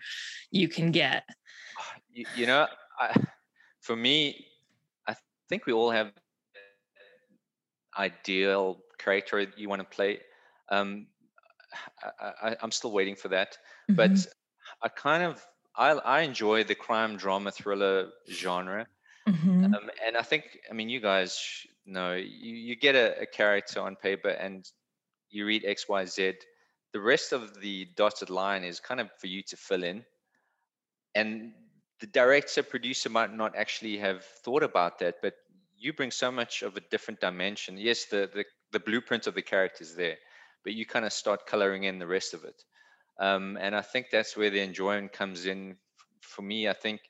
you 0.52 0.69
can 0.69 0.91
get 0.91 1.23
you, 2.13 2.26
you 2.38 2.45
know 2.45 2.67
I, 2.99 3.19
for 3.82 3.95
me 3.95 4.45
i 5.08 5.15
think 5.49 5.65
we 5.65 5.73
all 5.73 5.89
have 5.89 6.12
ideal 7.97 8.80
character 8.97 9.45
you 9.56 9.69
want 9.69 9.82
to 9.82 9.95
play. 9.95 10.19
Um, 10.69 11.08
I, 12.41 12.56
am 12.62 12.71
still 12.71 12.91
waiting 12.91 13.15
for 13.15 13.30
that, 13.30 13.58
mm-hmm. 13.89 13.95
but 13.95 14.12
I 14.82 14.89
kind 14.89 15.23
of 15.23 15.43
I, 15.76 15.92
I 15.92 16.22
enjoy 16.22 16.64
the 16.64 16.76
crime 16.76 17.18
drama 17.18 17.52
thriller 17.52 18.10
genre, 18.30 18.88
mm-hmm. 19.28 19.66
um, 19.66 19.90
and 20.06 20.16
I 20.16 20.22
think 20.22 20.60
I 20.70 20.74
mean 20.74 20.90
you 20.90 21.00
guys 21.00 21.66
know 21.86 22.14
you, 22.14 22.56
you 22.56 22.76
get 22.76 22.96
a, 22.96 23.22
a 23.22 23.26
character 23.26 23.82
on 23.82 23.96
paper 23.96 24.30
and 24.30 24.70
you 25.30 25.46
read 25.46 25.66
X 25.66 25.90
Y 25.90 26.06
Z. 26.06 26.34
The 26.92 27.00
rest 27.00 27.34
of 27.34 27.60
the 27.60 27.88
dotted 27.96 28.30
line 28.30 28.64
is 28.64 28.80
kind 28.80 29.02
of 29.02 29.10
for 29.20 29.28
you 29.28 29.42
to 29.44 29.58
fill 29.58 29.84
in, 29.84 30.06
and 31.16 31.54
the 32.00 32.08
director 32.08 32.62
producer 32.62 33.10
might 33.10 33.34
not 33.34 33.56
actually 33.56 33.98
have 33.98 34.24
thought 34.44 34.62
about 34.62 35.00
that, 35.00 35.16
but 35.22 35.34
you 35.78 35.94
bring 35.94 36.12
so 36.12 36.32
much 36.32 36.62
of 36.62 36.78
a 36.78 36.82
different 36.92 37.20
dimension. 37.20 37.78
Yes, 37.78 38.06
the 38.06 38.30
the, 38.34 38.46
the 38.72 38.80
blueprint 38.80 39.26
of 39.26 39.34
the 39.34 39.42
character 39.42 39.84
is 39.84 39.96
there, 39.96 40.18
but 40.64 40.74
you 40.74 40.86
kind 40.86 41.06
of 41.06 41.14
start 41.14 41.48
coloring 41.48 41.86
in 41.86 41.98
the 41.98 42.08
rest 42.08 42.34
of 42.36 42.44
it. 42.44 42.64
Um, 43.19 43.58
and 43.60 43.76
I 43.76 43.82
think 43.82 44.08
that's 44.12 44.36
where 44.36 44.49
the 44.49 44.62
enjoyment 44.62 45.13
comes 45.13 45.45
in. 45.45 45.78
For 46.21 46.41
me, 46.41 46.67
I 46.67 46.73
think 46.73 47.02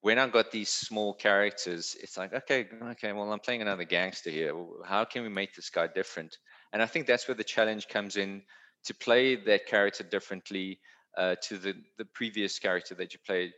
when 0.00 0.18
I 0.18 0.26
got 0.28 0.50
these 0.50 0.70
small 0.70 1.14
characters, 1.14 1.96
it's 2.02 2.16
like, 2.16 2.32
okay, 2.32 2.66
okay, 2.92 3.12
well, 3.12 3.32
I'm 3.32 3.40
playing 3.40 3.62
another 3.62 3.84
gangster 3.84 4.30
here. 4.30 4.54
How 4.84 5.04
can 5.04 5.22
we 5.22 5.28
make 5.28 5.54
this 5.54 5.68
guy 5.70 5.88
different? 5.88 6.38
And 6.72 6.82
I 6.82 6.86
think 6.86 7.06
that's 7.06 7.28
where 7.28 7.34
the 7.34 7.44
challenge 7.44 7.88
comes 7.88 8.16
in 8.16 8.42
to 8.84 8.94
play 8.94 9.36
that 9.36 9.66
character 9.66 10.04
differently 10.04 10.80
uh, 11.18 11.34
to 11.42 11.58
the 11.58 11.74
the 11.98 12.04
previous 12.04 12.58
character 12.58 12.94
that 12.94 13.12
you 13.12 13.18
played 13.26 13.52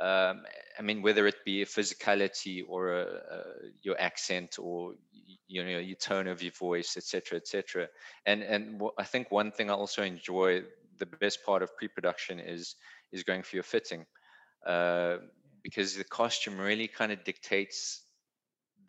um, 0.00 0.42
I 0.78 0.82
mean, 0.82 1.02
whether 1.02 1.26
it 1.26 1.44
be 1.44 1.62
a 1.62 1.66
physicality 1.66 2.64
or 2.66 2.94
a, 2.94 3.04
a, 3.04 3.42
your 3.82 4.00
accent 4.00 4.56
or 4.58 4.94
you 5.46 5.62
know 5.62 5.78
your 5.78 5.96
tone 5.96 6.26
of 6.26 6.42
your 6.42 6.52
voice, 6.52 6.96
etc., 6.96 7.38
etc. 7.38 7.88
And 8.26 8.42
and 8.42 8.82
I 8.98 9.04
think 9.04 9.30
one 9.30 9.52
thing 9.52 9.70
I 9.70 9.74
also 9.74 10.02
enjoy 10.02 10.62
the 10.98 11.06
best 11.06 11.44
part 11.44 11.62
of 11.62 11.76
pre-production 11.76 12.40
is 12.40 12.76
is 13.12 13.22
going 13.22 13.42
for 13.42 13.56
your 13.56 13.62
fitting, 13.62 14.06
uh, 14.66 15.16
because 15.62 15.96
the 15.96 16.04
costume 16.04 16.58
really 16.58 16.88
kind 16.88 17.12
of 17.12 17.24
dictates 17.24 18.02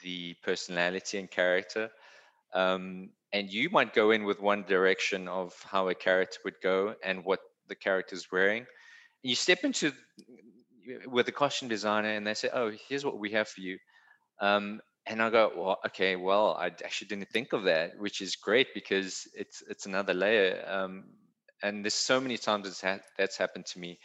the 0.02 0.36
personality 0.44 1.18
and 1.18 1.30
character. 1.30 1.89
Um, 2.54 3.10
and 3.34 3.50
you 3.52 3.70
might 3.70 3.94
go 3.94 4.12
in 4.12 4.24
with 4.24 4.39
one 4.39 4.63
direction 4.63 5.28
of 5.28 5.54
how 5.63 5.89
a 5.89 5.96
character 5.96 6.39
would 6.46 6.62
go 6.63 6.96
and 7.04 7.26
what 7.26 7.39
the 7.68 7.76
character 7.76 8.15
is 8.15 8.32
wearing. 8.32 8.65
You 9.24 9.36
step 9.36 9.63
into 9.63 9.91
with 11.08 11.26
the 11.26 11.32
costume 11.32 11.70
designer 11.70 12.10
and 12.10 12.26
they 12.26 12.34
say, 12.34 12.50
"Oh, 12.54 12.72
here's 12.88 13.06
what 13.06 13.20
we 13.20 13.32
have 13.32 13.48
for 13.48 13.62
you," 13.62 13.78
um, 14.39 14.82
and 15.08 15.22
I 15.22 15.30
go, 15.30 15.52
well, 15.56 15.80
okay, 15.88 16.15
well, 16.15 16.56
I 16.60 16.68
actually 16.68 17.08
didn't 17.08 17.30
think 17.30 17.54
of 17.54 17.63
that, 17.63 17.98
which 18.00 18.22
is 18.22 18.36
great 18.36 18.68
because 18.74 19.28
it's 19.34 19.62
it's 19.70 19.86
another 19.86 20.13
layer. 20.13 20.63
Um, 20.68 21.06
and 21.65 21.84
there's 21.84 21.95
so 21.95 22.21
many 22.21 22.38
times 22.38 22.67
it's 22.67 22.82
ha- 22.82 22.99
that's 23.17 23.38
happened 23.38 23.65
to 23.65 23.80
me 23.80 23.97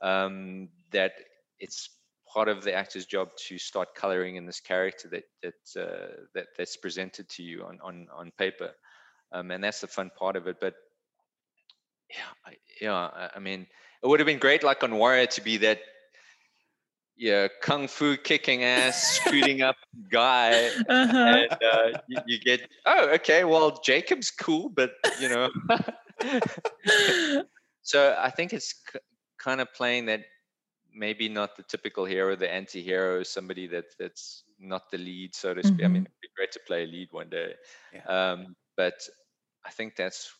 um, 0.00 0.68
that 0.90 1.12
it's 1.60 1.90
part 2.32 2.48
of 2.48 2.64
the 2.64 2.72
actor's 2.72 3.04
job 3.04 3.28
to 3.48 3.58
start 3.58 3.94
coloring 3.94 4.36
in 4.36 4.46
this 4.46 4.60
character 4.60 5.08
that 5.08 5.24
that 5.42 5.80
uh, 5.80 6.22
that 6.34 6.46
that's 6.56 6.76
presented 6.76 7.28
to 7.28 7.42
you 7.42 7.62
on 7.64 7.78
on 7.82 8.06
on 8.16 8.32
paper, 8.38 8.70
um, 9.32 9.50
and 9.50 9.62
that's 9.62 9.80
the 9.80 9.86
fun 9.86 10.10
part 10.18 10.36
of 10.36 10.46
it. 10.46 10.56
But 10.60 10.74
yeah, 12.10 12.32
I, 12.46 12.52
yeah, 12.80 12.94
I, 12.94 13.30
I 13.36 13.38
mean, 13.38 13.66
it 14.02 14.06
would 14.06 14.20
have 14.20 14.26
been 14.26 14.38
great, 14.38 14.64
like 14.64 14.82
on 14.82 14.96
Warrior, 14.96 15.26
to 15.26 15.40
be 15.42 15.58
that 15.58 15.80
yeah, 17.16 17.48
kung 17.62 17.86
fu 17.86 18.16
kicking 18.16 18.64
ass, 18.64 19.20
shooting 19.28 19.62
up 19.62 19.76
guy, 20.10 20.70
uh-huh. 20.88 21.18
and 21.18 21.52
uh, 21.52 21.98
you, 22.08 22.18
you, 22.26 22.38
get 22.40 22.68
oh 22.86 23.10
okay, 23.14 23.44
well 23.44 23.78
Jacob's 23.84 24.30
cool, 24.30 24.70
but 24.70 24.92
you 25.20 25.28
know. 25.28 25.50
so 27.82 28.16
I 28.18 28.30
think 28.30 28.52
it's 28.52 28.74
c- 28.92 28.98
kind 29.38 29.60
of 29.60 29.72
playing 29.74 30.06
that 30.06 30.22
maybe 30.94 31.28
not 31.28 31.56
the 31.56 31.62
typical 31.62 32.04
hero, 32.04 32.36
the 32.36 32.50
anti-hero, 32.50 33.22
somebody 33.22 33.66
that 33.68 33.86
that's 33.98 34.44
not 34.58 34.90
the 34.90 34.98
lead, 34.98 35.34
so 35.34 35.54
to 35.54 35.62
speak. 35.62 35.76
Mm-hmm. 35.76 35.84
I 35.84 35.88
mean, 35.88 36.02
mm-hmm. 36.02 36.06
it'd 36.06 36.20
be 36.22 36.28
great 36.36 36.52
to 36.52 36.60
play 36.66 36.84
a 36.84 36.86
lead 36.86 37.08
one 37.10 37.28
day, 37.30 37.54
yeah. 37.92 38.04
um, 38.32 38.56
but 38.76 39.06
I 39.64 39.70
think 39.70 39.96
that's 39.96 40.32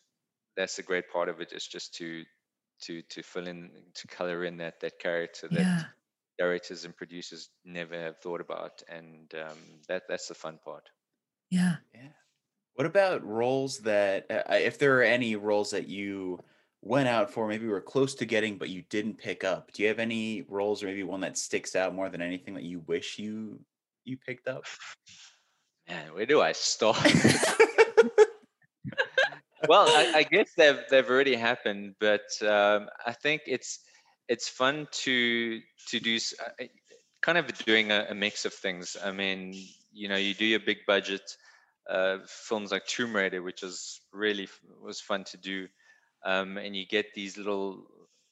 that's 0.56 0.78
a 0.78 0.82
great 0.82 1.10
part 1.10 1.28
of 1.28 1.40
it 1.40 1.52
is 1.52 1.66
just 1.66 1.94
to 1.96 2.24
to 2.82 3.02
to 3.02 3.22
fill 3.22 3.46
in 3.46 3.70
to 3.94 4.06
color 4.06 4.44
in 4.44 4.56
that 4.58 4.80
that 4.80 4.98
character 4.98 5.48
that. 5.48 5.60
Yeah 5.60 5.82
directors 6.38 6.84
and 6.84 6.96
producers 6.96 7.50
never 7.64 7.94
have 7.94 8.18
thought 8.18 8.40
about, 8.40 8.82
and 8.88 9.32
um, 9.34 9.58
that 9.88 10.02
that's 10.08 10.26
the 10.28 10.34
fun 10.34 10.58
part. 10.64 10.88
Yeah. 11.50 11.76
Yeah. 11.94 12.08
What 12.74 12.86
about 12.86 13.24
roles 13.24 13.78
that, 13.80 14.26
uh, 14.30 14.54
if 14.54 14.78
there 14.78 14.98
are 14.98 15.04
any 15.04 15.36
roles 15.36 15.70
that 15.70 15.88
you 15.88 16.40
went 16.82 17.08
out 17.08 17.30
for, 17.30 17.46
maybe 17.46 17.66
were 17.66 17.80
close 17.80 18.14
to 18.16 18.26
getting, 18.26 18.58
but 18.58 18.68
you 18.68 18.82
didn't 18.90 19.18
pick 19.18 19.44
up? 19.44 19.72
Do 19.72 19.82
you 19.82 19.88
have 19.88 20.00
any 20.00 20.42
roles, 20.48 20.82
or 20.82 20.86
maybe 20.86 21.04
one 21.04 21.20
that 21.20 21.38
sticks 21.38 21.76
out 21.76 21.94
more 21.94 22.08
than 22.08 22.20
anything 22.20 22.54
that 22.54 22.64
you 22.64 22.80
wish 22.80 23.18
you 23.18 23.60
you 24.04 24.16
picked 24.16 24.48
up? 24.48 24.64
Man, 25.88 26.14
where 26.14 26.26
do 26.26 26.40
I 26.40 26.52
start? 26.52 26.96
well, 29.68 29.86
I, 29.88 30.12
I, 30.16 30.22
guess 30.24 30.50
they've 30.56 30.80
they've 30.90 31.08
already 31.08 31.36
happened, 31.36 31.94
but 32.00 32.26
um, 32.42 32.88
I 33.06 33.12
think 33.12 33.42
it's 33.46 33.80
it's 34.28 34.48
fun 34.48 34.88
to 34.90 35.60
to 35.88 36.00
do 36.00 36.18
uh, 36.40 36.64
kind 37.22 37.38
of 37.38 37.46
doing 37.64 37.92
a, 37.92 38.08
a, 38.10 38.14
mix 38.14 38.44
of 38.44 38.52
things. 38.52 38.96
I 39.02 39.12
mean, 39.12 39.54
you 39.92 40.08
know, 40.08 40.16
you 40.16 40.34
do 40.34 40.44
your 40.44 40.60
big 40.60 40.78
budget 40.86 41.22
uh, 41.88 42.18
films 42.26 42.72
like 42.72 42.86
Tomb 42.86 43.14
Raider, 43.14 43.42
which 43.42 43.62
was 43.62 44.00
really 44.12 44.48
was 44.80 45.00
fun 45.00 45.24
to 45.24 45.36
do, 45.36 45.68
um, 46.24 46.56
and 46.56 46.74
you 46.74 46.86
get 46.86 47.14
these 47.14 47.36
little 47.36 47.86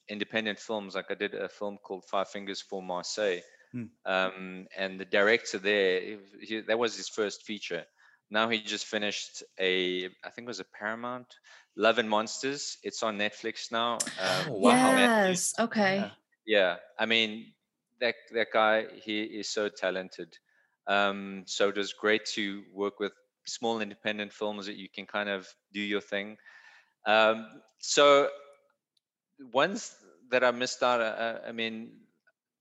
independent 0.09 0.59
films. 0.59 0.95
Like 0.95 1.11
I 1.11 1.15
did 1.15 1.33
a 1.33 1.49
film 1.49 1.77
called 1.83 2.05
Five 2.05 2.29
Fingers 2.29 2.61
for 2.61 2.81
Marseille, 2.81 3.41
hmm. 3.71 3.85
um, 4.05 4.67
and 4.77 4.99
the 4.99 5.05
director 5.05 5.59
there, 5.59 6.17
he, 6.41 6.61
that 6.61 6.79
was 6.79 6.95
his 6.95 7.09
first 7.09 7.43
feature. 7.43 7.85
Now 8.29 8.49
he 8.49 8.61
just 8.61 8.85
finished 8.85 9.43
a, 9.59 10.05
I 10.23 10.29
think 10.31 10.45
it 10.45 10.47
was 10.47 10.59
a 10.59 10.65
Paramount 10.65 11.27
Love 11.75 11.99
and 11.99 12.09
Monsters. 12.09 12.77
It's 12.83 13.03
on 13.03 13.17
Netflix 13.17 13.71
now. 13.71 13.93
Um, 13.93 14.47
oh, 14.49 14.53
wow. 14.53 14.95
Yes. 14.95 15.53
Okay. 15.59 15.97
Yeah. 15.97 16.09
yeah. 16.45 16.75
I 16.97 17.05
mean, 17.05 17.53
that 17.99 18.15
that 18.33 18.47
guy, 18.51 18.85
he 19.03 19.21
is 19.21 19.49
so 19.49 19.69
talented. 19.69 20.35
Um, 20.87 21.43
so 21.45 21.69
it 21.69 21.77
was 21.77 21.93
great 21.93 22.25
to 22.33 22.63
work 22.73 22.99
with 22.99 23.13
small 23.45 23.81
independent 23.81 24.33
films 24.33 24.65
that 24.65 24.75
you 24.75 24.87
can 24.93 25.05
kind 25.05 25.29
of 25.29 25.47
do 25.73 25.81
your 25.81 26.01
thing. 26.01 26.37
Um, 27.05 27.47
so 27.79 28.29
ones 29.51 29.95
that 30.31 30.43
I 30.43 30.51
missed 30.51 30.83
out, 30.83 31.01
uh, 31.01 31.39
I 31.47 31.51
mean, 31.51 31.91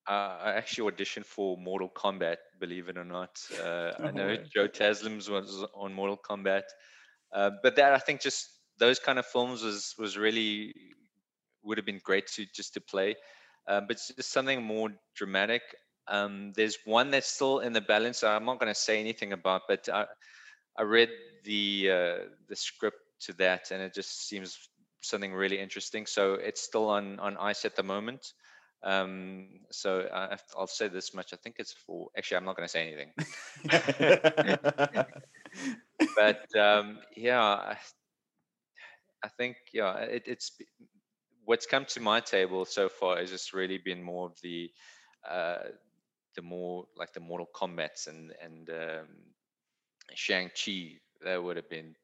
uh, 0.09 0.39
I 0.43 0.53
actually 0.53 0.91
auditioned 0.91 1.27
for 1.27 1.57
Mortal 1.57 1.89
Kombat, 1.89 2.37
believe 2.59 2.89
it 2.89 2.99
or 2.99 3.05
not. 3.05 3.41
Uh, 3.65 3.93
I 4.03 4.11
know 4.11 4.37
Joe 4.53 4.67
Taslim's 4.67 5.31
was 5.31 5.65
on 5.75 5.95
Mortal 5.95 6.19
Kombat, 6.19 6.63
uh, 7.33 7.51
but 7.63 7.77
that 7.77 7.93
I 7.93 7.99
think 7.99 8.21
just 8.21 8.49
those 8.79 8.99
kind 8.99 9.19
of 9.19 9.27
films 9.27 9.63
was 9.63 9.95
was 9.99 10.19
really 10.19 10.75
would 11.63 11.79
have 11.79 11.87
been 11.87 12.01
great 12.03 12.27
to 12.27 12.45
just 12.53 12.75
to 12.75 12.81
play, 12.81 13.15
uh, 13.69 13.81
but 13.81 13.99
just 14.17 14.33
something 14.33 14.63
more 14.63 14.91
dramatic. 15.15 15.63
Um, 16.09 16.53
there's 16.57 16.79
one 16.85 17.13
that's 17.13 17.29
still 17.29 17.61
in 17.61 17.73
the 17.73 17.81
balance. 17.81 18.25
I'm 18.25 18.45
not 18.45 18.59
going 18.59 18.75
to 18.75 18.79
say 18.79 18.99
anything 18.99 19.33
about, 19.33 19.63
but 19.69 19.89
I, 19.89 20.07
I 20.77 20.83
read 20.83 21.11
the 21.45 21.91
uh, 21.91 22.19
the 22.49 22.57
script 22.57 22.99
to 23.23 23.33
that, 23.35 23.71
and 23.71 23.83
it 23.83 23.95
just 23.95 24.29
seems 24.29 24.59
something 25.01 25.33
really 25.33 25.59
interesting. 25.59 26.07
So 26.07 26.35
it's 26.35 26.63
still 26.63 26.89
on 26.89 27.19
on 27.19 27.37
ice 27.37 27.65
at 27.65 27.77
the 27.77 27.83
moment. 27.83 28.33
Um, 28.85 29.61
so 29.71 30.09
I, 30.13 30.37
will 30.59 30.67
say 30.67 30.89
this 30.89 31.15
much: 31.15 31.33
I 31.33 31.37
think 31.37 31.57
it's 31.59 31.73
for. 31.73 32.09
Actually, 32.17 32.39
I'm 32.39 32.45
not 32.45 32.57
going 32.57 32.67
to 32.67 32.73
say 32.73 32.89
anything. 32.89 33.13
but 36.17 36.57
um, 36.59 36.99
yeah, 37.17 37.77
I 39.23 39.29
think 39.29 39.57
yeah, 39.73 39.95
it, 39.99 40.25
it's 40.27 40.53
what's 41.45 41.67
come 41.67 41.85
to 41.87 42.01
my 42.01 42.21
table 42.21 42.65
so 42.65 42.89
far 42.89 43.19
has 43.19 43.31
just 43.31 43.53
really 43.53 43.79
been 43.79 44.03
more 44.03 44.27
of 44.27 44.41
the 44.43 44.71
uh, 45.29 45.59
the 46.35 46.43
more 46.43 46.87
like 46.97 47.13
the 47.13 47.21
Mortal 47.21 47.49
Kombat's 47.55 48.07
and 48.09 48.33
and 48.43 48.69
um, 48.71 49.07
Shang 50.17 50.51
Chi. 50.51 50.99
That 51.25 51.43
would 51.43 51.57
have 51.57 51.69
been. 51.69 51.95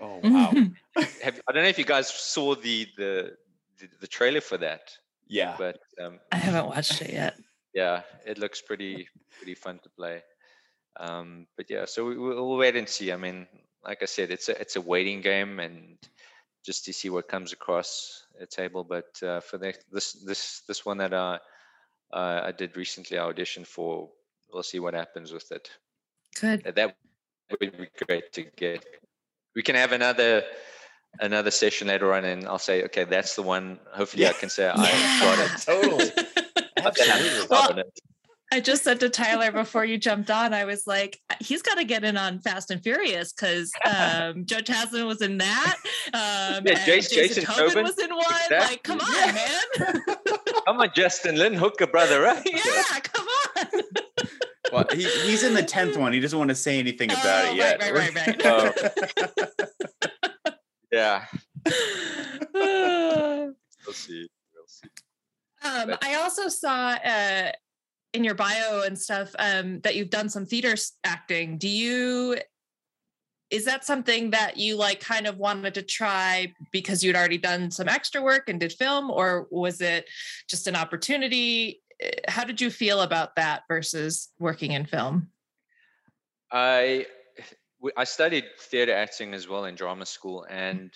Oh 0.00 0.20
wow! 0.24 0.52
have, 1.22 1.40
I 1.48 1.52
don't 1.52 1.62
know 1.62 1.68
if 1.68 1.78
you 1.78 1.84
guys 1.84 2.08
saw 2.08 2.54
the 2.54 2.86
the 2.96 3.36
the, 3.78 3.88
the 4.00 4.06
trailer 4.06 4.40
for 4.40 4.58
that. 4.58 4.90
Yeah, 5.26 5.54
but 5.58 5.78
um, 6.00 6.20
I 6.32 6.36
haven't 6.36 6.66
watched 6.66 7.00
it 7.02 7.12
yet. 7.12 7.36
Yeah, 7.72 8.02
it 8.26 8.38
looks 8.38 8.60
pretty 8.60 9.08
pretty 9.38 9.54
fun 9.54 9.80
to 9.82 9.90
play. 9.90 10.22
Um, 11.00 11.46
but 11.56 11.68
yeah, 11.68 11.86
so 11.86 12.06
we, 12.06 12.16
will 12.16 12.56
wait 12.56 12.76
and 12.76 12.88
see. 12.88 13.10
I 13.10 13.16
mean, 13.16 13.46
like 13.84 14.02
I 14.02 14.06
said, 14.06 14.30
it's 14.30 14.48
a 14.48 14.60
it's 14.60 14.76
a 14.76 14.80
waiting 14.80 15.20
game, 15.20 15.58
and 15.60 15.98
just 16.64 16.84
to 16.84 16.92
see 16.92 17.10
what 17.10 17.28
comes 17.28 17.52
across 17.52 18.24
a 18.40 18.46
table. 18.46 18.84
But 18.84 19.20
uh, 19.22 19.40
for 19.40 19.58
the, 19.58 19.74
this 19.90 20.12
this 20.12 20.62
this 20.68 20.84
one 20.84 20.98
that 20.98 21.12
I 21.12 21.38
uh, 22.12 22.42
I 22.44 22.52
did 22.52 22.76
recently, 22.76 23.18
I 23.18 23.22
auditioned 23.22 23.66
for. 23.66 24.10
We'll 24.52 24.62
see 24.62 24.78
what 24.78 24.94
happens 24.94 25.32
with 25.32 25.50
it. 25.50 25.68
Good. 26.40 26.62
That 26.76 26.96
would 27.50 27.60
be 27.60 27.88
great 28.06 28.32
to 28.32 28.42
get. 28.56 28.84
We 29.54 29.62
can 29.62 29.74
have 29.74 29.92
another 29.92 30.42
another 31.20 31.50
session 31.50 31.88
later 31.88 32.12
on, 32.12 32.24
and 32.24 32.46
I'll 32.46 32.58
say, 32.58 32.84
okay, 32.84 33.04
that's 33.04 33.36
the 33.36 33.42
one. 33.42 33.78
Hopefully, 33.92 34.24
yeah. 34.24 34.30
I 34.30 34.32
can 34.32 34.48
say 34.48 34.68
I 34.68 34.74
got 34.74 35.38
it. 35.38 35.62
totally. 35.64 36.10
Absolutely. 36.76 37.46
Well, 37.48 37.84
I 38.54 38.60
just 38.60 38.84
said 38.84 39.00
to 39.00 39.08
Tyler 39.08 39.50
before 39.50 39.84
you 39.84 39.98
jumped 39.98 40.30
on, 40.30 40.54
I 40.54 40.64
was 40.64 40.86
like, 40.86 41.18
he's 41.40 41.60
got 41.60 41.74
to 41.74 41.84
get 41.84 42.04
in 42.04 42.16
on 42.16 42.38
Fast 42.38 42.70
and 42.70 42.80
Furious 42.80 43.32
because 43.32 43.72
um, 43.84 44.44
Joe 44.46 44.58
Taslim 44.58 45.06
was 45.06 45.22
in 45.22 45.38
that. 45.38 45.76
Um, 46.12 46.62
yeah, 46.64 46.84
Jason, 46.84 47.16
Jason 47.16 47.44
Tobin, 47.44 47.68
Tobin 47.68 47.84
was 47.84 47.98
in 47.98 48.14
one. 48.14 48.24
Exactly. 48.28 48.58
Like, 48.58 48.82
come 48.84 49.00
on, 49.00 49.12
yeah. 49.12 49.32
man. 49.32 50.02
come 50.66 50.80
on, 50.80 50.88
Justin 50.94 51.36
Lin, 51.36 51.54
hook 51.54 51.80
a 51.80 51.88
brother 51.88 52.26
up. 52.26 52.44
Yeah, 52.46 53.00
come 53.00 53.23
on. 53.23 53.23
Well, 54.74 54.86
he, 54.92 55.04
he's 55.04 55.42
in 55.42 55.54
the 55.54 55.62
tenth 55.62 55.96
one. 55.96 56.12
He 56.12 56.20
doesn't 56.20 56.38
want 56.38 56.48
to 56.48 56.54
say 56.54 56.78
anything 56.78 57.10
oh, 57.12 57.20
about 57.20 57.44
it 57.46 57.56
yet. 57.56 57.80
Right, 57.80 57.92
right, 57.92 58.14
right, 58.14 58.44
right. 58.44 59.46
oh. 60.46 60.54
yeah. 60.92 61.24
we'll 63.86 63.94
see. 63.94 64.28
We'll 64.54 64.66
see. 64.66 64.88
Um, 65.62 65.96
I 66.02 66.16
also 66.16 66.48
saw 66.48 66.96
uh, 67.04 67.52
in 68.12 68.24
your 68.24 68.34
bio 68.34 68.82
and 68.82 68.98
stuff 68.98 69.34
um, 69.38 69.80
that 69.80 69.94
you've 69.94 70.10
done 70.10 70.28
some 70.28 70.44
theater 70.44 70.74
acting. 71.04 71.58
Do 71.58 71.68
you 71.68 72.36
is 73.50 73.66
that 73.66 73.84
something 73.84 74.30
that 74.30 74.56
you 74.56 74.76
like 74.76 74.98
kind 74.98 75.28
of 75.28 75.36
wanted 75.36 75.74
to 75.74 75.82
try 75.82 76.52
because 76.72 77.04
you'd 77.04 77.14
already 77.14 77.38
done 77.38 77.70
some 77.70 77.88
extra 77.88 78.20
work 78.20 78.48
and 78.48 78.58
did 78.58 78.72
film 78.72 79.10
or 79.10 79.46
was 79.50 79.80
it 79.80 80.08
just 80.48 80.66
an 80.66 80.74
opportunity 80.74 81.80
how 82.28 82.44
did 82.44 82.60
you 82.60 82.70
feel 82.70 83.00
about 83.00 83.36
that 83.36 83.62
versus 83.68 84.28
working 84.38 84.72
in 84.72 84.84
film 84.84 85.28
i 86.52 87.06
i 87.96 88.04
studied 88.04 88.44
theater 88.58 88.94
acting 88.94 89.34
as 89.34 89.48
well 89.48 89.64
in 89.64 89.74
drama 89.74 90.06
school 90.06 90.46
and 90.48 90.92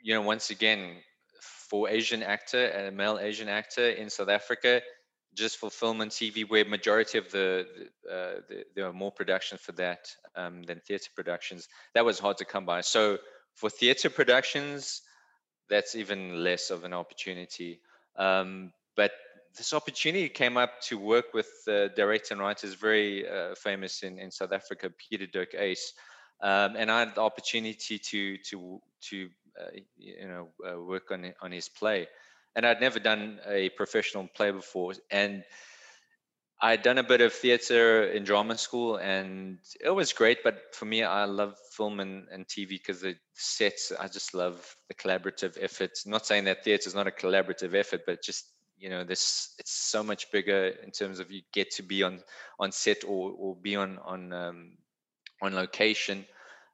you 0.00 0.14
know 0.14 0.22
once 0.22 0.50
again 0.50 0.96
for 1.42 1.88
asian 1.88 2.22
actor 2.22 2.70
a 2.70 2.90
male 2.90 3.18
asian 3.18 3.48
actor 3.48 3.90
in 3.90 4.10
south 4.10 4.28
africa 4.28 4.80
just 5.34 5.58
for 5.58 5.70
film 5.70 6.00
and 6.00 6.10
TV, 6.10 6.48
where 6.48 6.64
majority 6.64 7.18
of 7.18 7.30
the, 7.30 7.66
uh, 8.10 8.40
the 8.48 8.64
there 8.74 8.86
are 8.86 8.92
more 8.92 9.12
productions 9.12 9.60
for 9.60 9.72
that 9.72 10.08
um, 10.36 10.62
than 10.62 10.80
theater 10.80 11.10
productions. 11.14 11.68
That 11.94 12.04
was 12.04 12.18
hard 12.18 12.38
to 12.38 12.44
come 12.44 12.66
by. 12.66 12.80
So 12.80 13.18
for 13.54 13.70
theater 13.70 14.10
productions, 14.10 15.02
that's 15.68 15.94
even 15.94 16.42
less 16.42 16.70
of 16.70 16.84
an 16.84 16.92
opportunity. 16.92 17.80
Um, 18.16 18.72
but 18.96 19.12
this 19.56 19.72
opportunity 19.72 20.28
came 20.28 20.56
up 20.56 20.80
to 20.82 20.98
work 20.98 21.34
with 21.34 21.48
the 21.66 21.90
director 21.96 22.34
and 22.34 22.40
writer 22.40 22.66
is 22.66 22.74
very 22.74 23.28
uh, 23.28 23.54
famous 23.54 24.02
in, 24.02 24.18
in 24.18 24.30
South 24.30 24.52
Africa, 24.52 24.90
Pieter-Dirk 24.90 25.52
Uys, 25.52 25.92
Um, 26.42 26.76
and 26.76 26.90
I 26.90 27.00
had 27.00 27.14
the 27.14 27.20
opportunity 27.20 27.98
to 27.98 28.38
to 28.38 28.80
to 29.10 29.28
uh, 29.60 29.70
you 29.98 30.26
know 30.26 30.48
uh, 30.66 30.80
work 30.80 31.10
on 31.10 31.34
on 31.42 31.52
his 31.52 31.68
play, 31.68 32.08
and 32.56 32.64
I'd 32.64 32.80
never 32.80 32.98
done 32.98 33.40
a 33.46 33.68
professional 33.70 34.26
play 34.34 34.50
before, 34.50 34.94
and 35.10 35.44
I'd 36.62 36.82
done 36.82 36.98
a 36.98 37.02
bit 37.02 37.20
of 37.20 37.32
theater 37.34 38.04
in 38.04 38.24
drama 38.24 38.56
school, 38.56 38.96
and 38.96 39.58
it 39.84 39.90
was 39.90 40.14
great. 40.14 40.42
But 40.42 40.74
for 40.74 40.86
me, 40.86 41.02
I 41.02 41.24
love 41.24 41.56
film 41.76 42.00
and, 42.00 42.26
and 42.32 42.46
TV 42.46 42.68
because 42.68 43.02
the 43.02 43.16
sets. 43.34 43.92
I 43.92 44.08
just 44.08 44.32
love 44.32 44.76
the 44.88 44.94
collaborative 44.94 45.58
effort. 45.60 45.92
Not 46.06 46.26
saying 46.26 46.44
that 46.44 46.64
theater 46.64 46.88
is 46.88 46.94
not 46.94 47.06
a 47.06 47.10
collaborative 47.10 47.74
effort, 47.74 48.02
but 48.06 48.22
just 48.22 48.46
you 48.80 48.88
know 48.88 49.04
this 49.04 49.54
it's 49.58 49.72
so 49.72 50.02
much 50.02 50.32
bigger 50.32 50.68
in 50.82 50.90
terms 50.90 51.20
of 51.20 51.30
you 51.30 51.42
get 51.52 51.70
to 51.72 51.82
be 51.82 52.02
on 52.02 52.20
on 52.58 52.72
set 52.72 53.04
or 53.06 53.32
or 53.32 53.54
be 53.54 53.76
on 53.76 53.98
on 53.98 54.32
um, 54.32 54.72
on 55.42 55.54
location. 55.54 56.24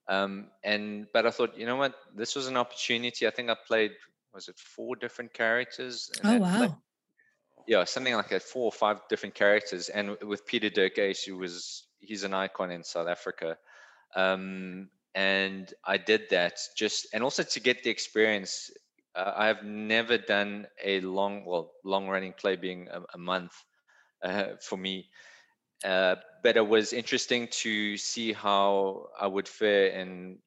Um, 0.09 0.47
and 0.62 1.09
but 1.12 1.27
i 1.27 1.31
thought 1.31 1.59
you 1.59 1.66
know 1.66 1.77
what? 1.77 1.95
This 2.14 2.37
was 2.37 2.47
an 2.47 2.57
opportunity. 2.57 3.27
I 3.27 3.31
think 3.31 3.51
i 3.51 3.57
played 3.66 3.90
was 4.33 4.49
it 4.49 4.57
four 4.57 4.95
different 4.95 5.35
characters? 5.35 6.11
Oh 6.23 6.38
wow. 6.38 6.79
Yeah 7.66 7.83
something 7.85 8.14
like 8.14 8.29
that 8.29 8.42
four 8.42 8.66
or 8.66 8.73
five 8.73 9.01
different 9.09 9.35
characters. 9.35 9.88
And 9.88 10.16
with 10.23 10.47
Pieter-Dirk 10.47 10.95
Uys, 10.97 11.25
who 11.27 11.37
was 11.37 11.88
he's 11.99 12.23
an 12.23 12.35
icon 12.35 12.71
in 12.71 12.85
south 12.85 13.09
africa. 13.09 13.59
Um, 14.14 14.90
and 15.16 15.73
i 15.85 15.97
did 15.97 16.29
that 16.31 16.59
just 16.77 17.09
and 17.14 17.25
also 17.25 17.42
to 17.42 17.59
get 17.59 17.83
the 17.83 17.90
experience 17.90 18.71
uh, 19.17 19.33
I've 19.37 19.65
never 19.65 20.19
done 20.19 20.67
a 20.85 21.01
long, 21.01 21.45
well, 21.45 21.73
long 21.85 22.09
running 22.09 22.35
play 22.35 22.57
being 22.57 22.89
a, 22.89 23.03
a 23.15 23.19
month 23.19 23.53
uh, 24.23 24.49
for 24.63 24.77
me. 24.77 25.09
Uh, 25.85 26.17
but 26.43 26.57
it 26.57 26.67
was 26.67 26.93
interesting 26.93 27.49
to 27.51 27.97
see 27.97 28.33
how 28.33 29.09
I 29.21 29.27
would 29.27 29.49
fare 29.49 29.89
in 29.89 30.39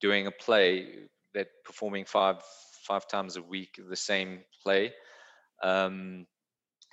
doing 0.00 0.26
a 0.26 0.30
play 0.30 0.86
that 1.34 1.48
performing 1.64 2.04
five 2.04 2.36
five 2.86 3.06
times 3.06 3.36
a 3.36 3.42
week 3.42 3.78
the 3.88 3.96
same 3.96 4.40
play. 4.62 4.92
Um, 5.62 6.26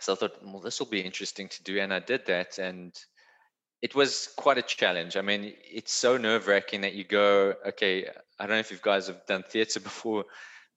so 0.01 0.13
I 0.13 0.15
thought, 0.15 0.37
well, 0.43 0.59
this 0.59 0.79
will 0.79 0.87
be 0.87 0.99
interesting 1.01 1.47
to 1.49 1.63
do, 1.63 1.79
and 1.79 1.93
I 1.93 1.99
did 1.99 2.25
that, 2.25 2.57
and 2.57 2.93
it 3.81 3.95
was 3.95 4.29
quite 4.35 4.57
a 4.57 4.61
challenge. 4.61 5.15
I 5.15 5.21
mean, 5.21 5.53
it's 5.63 5.93
so 5.93 6.17
nerve 6.17 6.47
wracking 6.47 6.81
that 6.81 6.93
you 6.93 7.03
go, 7.05 7.53
okay, 7.67 8.07
I 8.39 8.43
don't 8.45 8.55
know 8.55 8.59
if 8.59 8.71
you 8.71 8.79
guys 8.81 9.07
have 9.07 9.25
done 9.25 9.43
theatre 9.43 9.79
before 9.91 10.25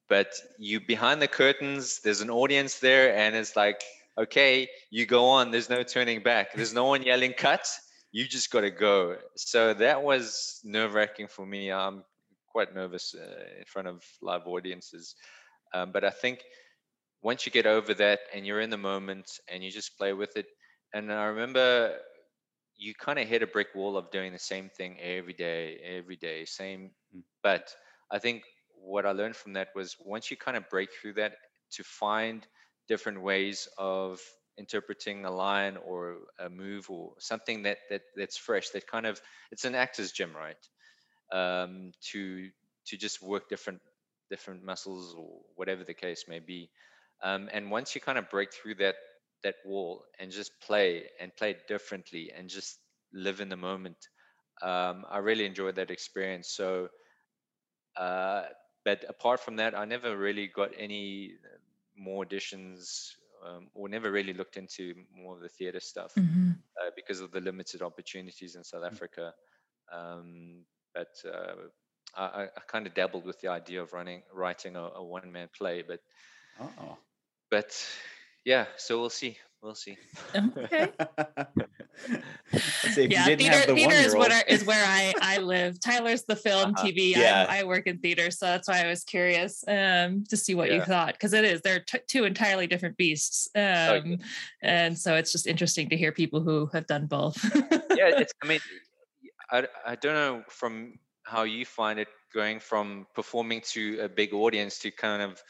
but 0.09 0.33
you 0.59 0.81
behind 0.81 1.21
the 1.21 1.29
curtains 1.29 2.01
there's 2.01 2.21
an 2.21 2.31
audience 2.31 2.79
there 2.79 3.14
and 3.16 3.37
it's 3.37 3.57
like 3.57 3.83
okay 4.16 4.68
you 4.90 5.07
go 5.07 5.27
on 5.27 5.51
there's 5.51 5.71
no 5.71 5.83
turning 5.83 6.23
back. 6.23 6.55
There's 6.55 6.75
no 6.75 6.87
one 6.87 7.03
yelling 7.03 7.35
cut. 7.35 7.66
You 8.11 8.27
just 8.27 8.51
got 8.51 8.62
to 8.62 8.71
go. 8.71 9.16
So 9.37 9.75
that 9.75 10.03
was 10.03 10.61
nerve 10.64 10.94
wracking 10.94 11.29
for 11.29 11.44
me. 11.44 11.71
I'm 11.71 12.03
quite 12.51 12.75
nervous 12.75 13.14
uh, 13.14 13.59
in 13.59 13.64
front 13.66 13.87
of 13.87 14.03
live 14.23 14.47
audiences. 14.47 15.14
Um, 15.75 15.92
but 15.92 16.05
i 16.05 16.11
think 16.11 16.40
once 17.23 17.44
you 17.44 17.53
get 17.53 17.66
over 17.66 17.94
that 17.94 18.21
and 18.35 18.47
you're 18.47 18.61
in 18.61 18.71
the 18.71 18.79
moment 18.79 19.31
and 19.49 19.62
you 19.62 19.71
just 19.71 19.99
play 19.99 20.12
with 20.12 20.37
it 20.37 20.47
and 20.94 21.12
i 21.12 21.25
remember 21.25 21.97
you 22.77 22.94
kind 22.94 23.18
of 23.18 23.27
hit 23.27 23.42
a 23.42 23.47
brick 23.47 23.68
wall 23.75 23.97
of 23.97 24.11
doing 24.11 24.33
the 24.33 24.38
same 24.38 24.71
thing 24.71 24.97
every 25.01 25.33
day 25.33 25.79
every 25.85 26.16
day 26.16 26.44
same 26.44 26.90
mm. 27.14 27.23
but 27.42 27.75
i 28.11 28.18
think 28.18 28.42
what 28.82 29.06
I 29.06 29.12
learned 29.12 29.36
from 29.36 29.54
that 29.54 29.68
was 29.74 29.96
once 30.00 30.30
you 30.30 30.36
kind 30.36 30.56
of 30.56 30.68
break 30.70 30.90
through 30.92 31.14
that 31.14 31.34
to 31.72 31.84
find 31.84 32.46
different 32.88 33.22
ways 33.22 33.68
of 33.78 34.20
interpreting 34.58 35.24
a 35.24 35.30
line 35.30 35.76
or 35.76 36.18
a 36.38 36.48
move 36.50 36.90
or 36.90 37.14
something 37.18 37.62
that 37.62 37.78
that 37.90 38.02
that's 38.16 38.36
fresh 38.36 38.70
that 38.70 38.86
kind 38.86 39.06
of 39.06 39.20
it's 39.52 39.64
an 39.64 39.74
actor's 39.74 40.12
gym 40.12 40.34
right? 40.36 40.56
Um, 41.32 41.92
to 42.12 42.50
to 42.86 42.96
just 42.96 43.22
work 43.22 43.48
different 43.48 43.80
different 44.30 44.62
muscles 44.64 45.14
or 45.16 45.40
whatever 45.56 45.84
the 45.84 45.94
case 45.94 46.24
may 46.28 46.38
be. 46.38 46.70
Um, 47.22 47.48
and 47.52 47.70
once 47.70 47.94
you 47.94 48.00
kind 48.00 48.18
of 48.18 48.30
break 48.30 48.52
through 48.52 48.76
that 48.76 48.96
that 49.42 49.56
wall 49.64 50.04
and 50.18 50.30
just 50.30 50.52
play 50.60 51.04
and 51.20 51.34
play 51.36 51.56
differently 51.68 52.32
and 52.34 52.48
just 52.48 52.78
live 53.12 53.40
in 53.40 53.48
the 53.48 53.56
moment 53.56 53.96
um, 54.62 55.04
i 55.10 55.18
really 55.18 55.46
enjoyed 55.46 55.76
that 55.76 55.90
experience. 55.90 56.50
So 56.50 56.88
uh, 57.96 58.44
but 58.88 59.05
apart 59.07 59.38
from 59.40 59.57
that, 59.57 59.77
I 59.77 59.85
never 59.85 60.16
really 60.16 60.46
got 60.46 60.70
any 60.79 61.33
uh, 61.44 61.59
more 61.94 62.24
auditions 62.24 63.11
um, 63.46 63.68
or 63.74 63.87
never 63.87 64.11
really 64.11 64.33
looked 64.33 64.57
into 64.57 64.94
more 65.14 65.35
of 65.37 65.42
the 65.42 65.51
theater 65.51 65.79
stuff 65.79 66.14
mm-hmm. 66.14 66.53
uh, 66.81 66.90
because 66.96 67.20
of 67.20 67.31
the 67.31 67.40
limited 67.40 67.83
opportunities 67.83 68.57
in 68.57 68.64
South 68.64 68.85
mm. 68.85 68.90
Africa. 68.90 69.35
Um, 69.92 70.64
but 70.94 71.12
uh, 71.31 71.68
I, 72.16 72.44
I 72.44 72.61
kind 72.66 72.87
of 72.87 72.94
dabbled 72.94 73.27
with 73.27 73.38
the 73.42 73.48
idea 73.48 73.83
of 73.83 73.92
running, 73.92 74.22
writing 74.33 74.74
a, 74.74 74.85
a 74.94 75.05
one-man 75.05 75.51
play, 75.55 75.85
but 75.87 76.01
oh. 76.59 76.96
but 77.51 77.70
yeah, 78.46 78.64
so 78.79 78.98
we'll 78.98 79.11
see. 79.11 79.37
We'll 79.62 79.75
see. 79.75 79.99
Okay. 80.35 80.92
yeah, 82.97 83.25
theater, 83.25 83.75
theater 83.75 83.94
is 83.94 84.14
what 84.14 84.31
are, 84.31 84.44
is 84.47 84.64
where 84.64 84.85
I 84.87 85.12
I 85.21 85.38
live. 85.38 85.81
Tyler's 85.81 86.23
the 86.23 86.37
film 86.37 86.75
uh-huh. 86.75 86.87
TV. 86.87 87.16
Yeah. 87.16 87.44
I, 87.49 87.61
I, 87.61 87.64
work 87.64 87.88
in 87.88 87.99
theater, 87.99 88.31
so 88.31 88.47
that's 88.47 88.68
why 88.68 88.85
I 88.85 88.87
was 88.87 89.03
curious 89.03 89.64
um, 89.66 90.23
to 90.29 90.37
see 90.37 90.55
what 90.55 90.68
yeah. 90.68 90.77
you 90.77 90.83
thought 90.83 91.14
because 91.14 91.33
it 91.33 91.44
is 91.44 91.61
they're 91.62 91.81
t- 91.81 91.99
two 92.07 92.25
entirely 92.25 92.68
different 92.68 92.97
beasts, 92.97 93.49
oh, 93.57 93.99
um, 93.99 94.18
oh, 94.21 94.25
and 94.62 94.97
so 94.97 95.16
it's 95.16 95.33
just 95.33 95.49
interesting 95.49 95.88
to 95.88 95.97
hear 95.97 96.12
people 96.12 96.40
who 96.40 96.66
have 96.73 96.87
done 96.87 97.07
both. 97.07 97.42
yeah, 97.97 98.11
it's. 98.16 98.33
I 98.40 98.47
mean, 98.47 98.61
I 99.51 99.66
I 99.85 99.97
don't 99.97 100.14
know 100.14 100.44
from 100.49 101.01
how 101.25 101.42
you 101.42 101.66
find 101.66 101.99
it 101.99 102.09
going 102.33 102.61
from 102.61 103.09
performing 103.12 103.61
to 103.73 103.99
a 104.03 104.09
big 104.09 104.33
audience 104.33 104.79
to 104.79 104.92
kind 104.92 105.21
of 105.21 105.42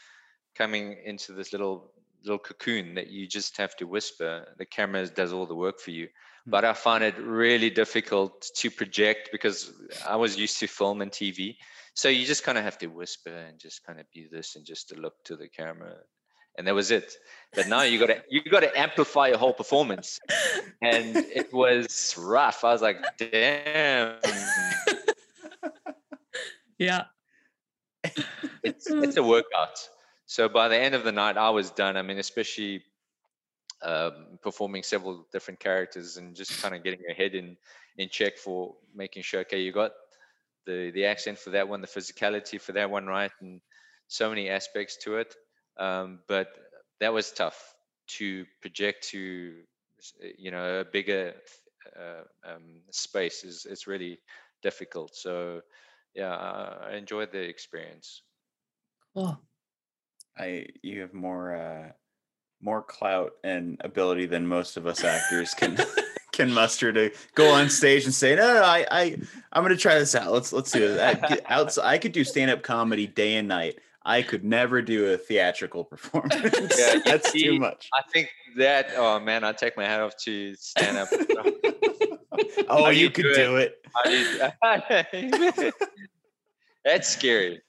coming 0.57 0.97
into 1.05 1.33
this 1.33 1.53
little 1.53 1.91
little 2.23 2.39
cocoon 2.39 2.95
that 2.95 3.07
you 3.07 3.27
just 3.27 3.57
have 3.57 3.75
to 3.77 3.85
whisper. 3.85 4.45
The 4.57 4.65
camera 4.65 5.07
does 5.07 5.33
all 5.33 5.45
the 5.45 5.55
work 5.55 5.79
for 5.79 5.91
you. 5.91 6.07
Hmm. 6.45 6.51
But 6.51 6.65
I 6.65 6.73
find 6.73 7.03
it 7.03 7.17
really 7.17 7.69
difficult 7.69 8.49
to 8.55 8.71
project 8.71 9.29
because 9.31 9.71
I 10.07 10.15
was 10.15 10.37
used 10.37 10.59
to 10.59 10.67
film 10.67 11.01
and 11.01 11.11
TV. 11.11 11.55
So 11.93 12.09
you 12.09 12.25
just 12.25 12.43
kind 12.43 12.57
of 12.57 12.63
have 12.63 12.77
to 12.79 12.87
whisper 12.87 13.35
and 13.35 13.59
just 13.59 13.85
kind 13.85 13.99
of 13.99 14.05
be 14.13 14.27
this 14.31 14.55
and 14.55 14.65
just 14.65 14.89
to 14.89 14.95
look 14.95 15.15
to 15.25 15.35
the 15.35 15.49
camera. 15.49 15.95
And 16.57 16.67
that 16.67 16.75
was 16.75 16.91
it. 16.91 17.13
But 17.53 17.67
now 17.67 17.83
you 17.83 17.99
gotta 17.99 18.23
you 18.29 18.41
gotta 18.41 18.77
amplify 18.77 19.29
your 19.29 19.37
whole 19.37 19.53
performance. 19.53 20.19
And 20.81 21.15
it 21.15 21.53
was 21.53 22.15
rough. 22.17 22.63
I 22.63 22.71
was 22.71 22.81
like, 22.81 22.97
damn. 23.17 24.17
yeah. 26.77 27.03
It's 28.63 28.89
it's 28.89 29.17
a 29.17 29.23
workout 29.23 29.77
so 30.29 30.47
by 30.47 30.67
the 30.67 30.77
end 30.77 30.93
of 30.93 31.03
the 31.03 31.11
night, 31.11 31.37
I 31.37 31.49
was 31.49 31.71
done. 31.71 31.97
I 31.97 32.03
mean, 32.03 32.19
especially 32.19 32.83
um, 33.81 34.37
performing 34.43 34.83
several 34.83 35.25
different 35.33 35.59
characters 35.59 36.17
and 36.17 36.35
just 36.35 36.61
kind 36.61 36.75
of 36.75 36.83
getting 36.83 36.99
your 37.01 37.15
head 37.15 37.33
in 37.33 37.57
in 37.97 38.09
check 38.09 38.37
for 38.37 38.75
making 38.93 39.23
sure, 39.23 39.39
okay, 39.39 39.59
you 39.59 39.71
got 39.73 39.89
the 40.67 40.91
the 40.91 41.05
accent 41.05 41.39
for 41.39 41.49
that 41.49 41.67
one, 41.67 41.81
the 41.81 41.87
physicality 41.87 42.61
for 42.61 42.73
that 42.73 42.91
one, 42.91 43.07
right, 43.07 43.31
and 43.41 43.59
so 44.07 44.29
many 44.29 44.49
aspects 44.49 44.97
to 44.97 45.17
it. 45.17 45.33
Um, 45.79 46.19
but 46.27 46.49
that 46.99 47.11
was 47.11 47.31
tough 47.31 47.73
to 48.19 48.45
project 48.61 49.07
to 49.09 49.55
you 50.37 50.51
know 50.51 50.81
a 50.81 50.85
bigger 50.85 51.33
uh, 51.99 52.21
um, 52.47 52.81
space 52.91 53.43
is 53.43 53.65
it's 53.67 53.87
really 53.87 54.19
difficult. 54.61 55.15
So 55.15 55.61
yeah, 56.13 56.35
I 56.35 56.97
enjoyed 56.97 57.31
the 57.31 57.41
experience. 57.41 58.21
Cool. 59.15 59.41
I 60.39 60.67
you 60.81 61.01
have 61.01 61.13
more 61.13 61.55
uh 61.55 61.91
more 62.61 62.81
clout 62.81 63.33
and 63.43 63.77
ability 63.81 64.25
than 64.25 64.45
most 64.47 64.77
of 64.77 64.85
us 64.85 65.03
actors 65.03 65.53
can 65.53 65.77
can 66.39 66.51
muster 66.51 66.93
to 66.93 67.11
go 67.35 67.51
on 67.51 67.69
stage 67.69 68.05
and 68.05 68.13
say, 68.13 68.35
no, 68.35 68.53
no, 68.53 68.63
I, 68.63 68.85
I, 68.89 69.17
I'm 69.51 69.63
going 69.63 69.75
to 69.75 69.81
try 69.81 69.99
this 69.99 70.15
out. 70.15 70.31
Let's 70.31 70.53
let's 70.53 70.71
do 70.71 70.97
it. 70.97 71.41
Outside, 71.47 71.85
I 71.85 71.97
could 71.97 72.13
do 72.13 72.23
stand 72.23 72.49
up 72.49 72.63
comedy 72.63 73.07
day 73.07 73.35
and 73.35 73.47
night. 73.47 73.79
I 74.05 74.21
could 74.21 74.45
never 74.45 74.81
do 74.81 75.11
a 75.13 75.17
theatrical 75.17 75.83
performance. 75.85 76.33
Yeah, 76.77 76.99
that's 77.05 77.31
see, 77.31 77.43
too 77.43 77.59
much. 77.59 77.89
I 77.93 78.01
think 78.11 78.29
that. 78.57 78.91
Oh 78.95 79.19
man, 79.19 79.43
I 79.43 79.51
take 79.51 79.75
my 79.75 79.85
hat 79.85 79.99
off 79.99 80.15
to 80.23 80.55
stand 80.55 80.97
up. 80.97 81.09
oh, 82.69 82.89
you, 82.89 83.01
you 83.01 83.09
could 83.11 83.35
do 83.35 83.57
it. 83.57 83.81
it. 84.05 85.73
that's 86.85 87.09
scary. 87.09 87.61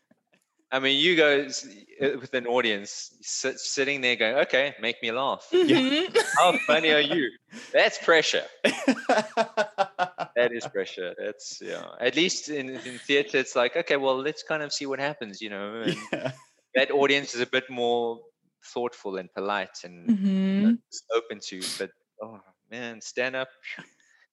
I 0.73 0.79
mean, 0.79 1.01
you 1.01 1.17
guys 1.17 1.67
uh, 2.01 2.19
with 2.21 2.33
an 2.35 2.47
audience 2.47 3.13
sit, 3.23 3.59
sitting 3.59 4.01
there 4.01 4.15
going, 4.17 4.37
"Okay, 4.37 4.75
make 4.81 5.03
me 5.03 5.11
laugh." 5.13 5.47
Mm-hmm. 5.71 6.17
How 6.39 6.59
funny 6.67 6.91
are 6.91 7.01
you? 7.01 7.31
That's 7.73 7.99
pressure. 7.99 8.45
that 8.65 10.51
is 10.53 10.67
pressure. 10.69 11.15
That's 11.19 11.61
yeah. 11.61 11.87
At 12.01 12.17
least 12.17 12.49
in, 12.49 12.71
in 12.71 12.99
theater, 12.99 13.39
it's 13.39 13.57
like, 13.57 13.77
okay, 13.77 13.97
well, 13.97 14.17
let's 14.21 14.43
kind 14.43 14.63
of 14.63 14.73
see 14.73 14.87
what 14.87 14.99
happens, 14.99 15.41
you 15.41 15.51
know. 15.51 15.85
Yeah. 16.13 16.33
That 16.75 16.91
audience 16.93 17.35
is 17.35 17.41
a 17.41 17.47
bit 17.47 17.65
more 17.69 18.21
thoughtful 18.65 19.17
and 19.17 19.33
polite 19.35 19.79
and 19.85 20.09
mm-hmm. 20.09 20.27
you 20.27 20.67
know, 20.69 20.77
open 21.17 21.41
to. 21.49 21.61
But 21.79 21.91
oh 22.23 22.41
man, 22.71 23.01
stand 23.01 23.37
up. 23.37 23.49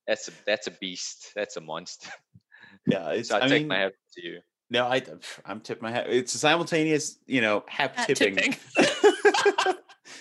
That's 0.08 0.28
a 0.28 0.32
that's 0.46 0.68
a 0.68 0.72
beast. 0.72 1.32
That's 1.36 1.58
a 1.58 1.62
monster. 1.62 2.10
Yeah, 2.86 3.22
so 3.24 3.38
I, 3.38 3.46
I 3.46 3.48
take 3.48 3.62
mean, 3.62 3.68
my 3.68 3.78
hat 3.80 3.94
to 4.16 4.26
you. 4.26 4.40
No, 4.70 4.86
I 4.86 5.02
I'm 5.46 5.62
tipping 5.62 5.84
my 5.84 5.92
hat. 5.92 6.08
It's 6.10 6.34
a 6.36 6.38
simultaneous, 6.38 7.18
you 7.26 7.42
know, 7.42 7.64
hat, 7.68 7.96
hat 7.96 8.08
tipping. 8.08 8.36
tipping. 8.36 8.56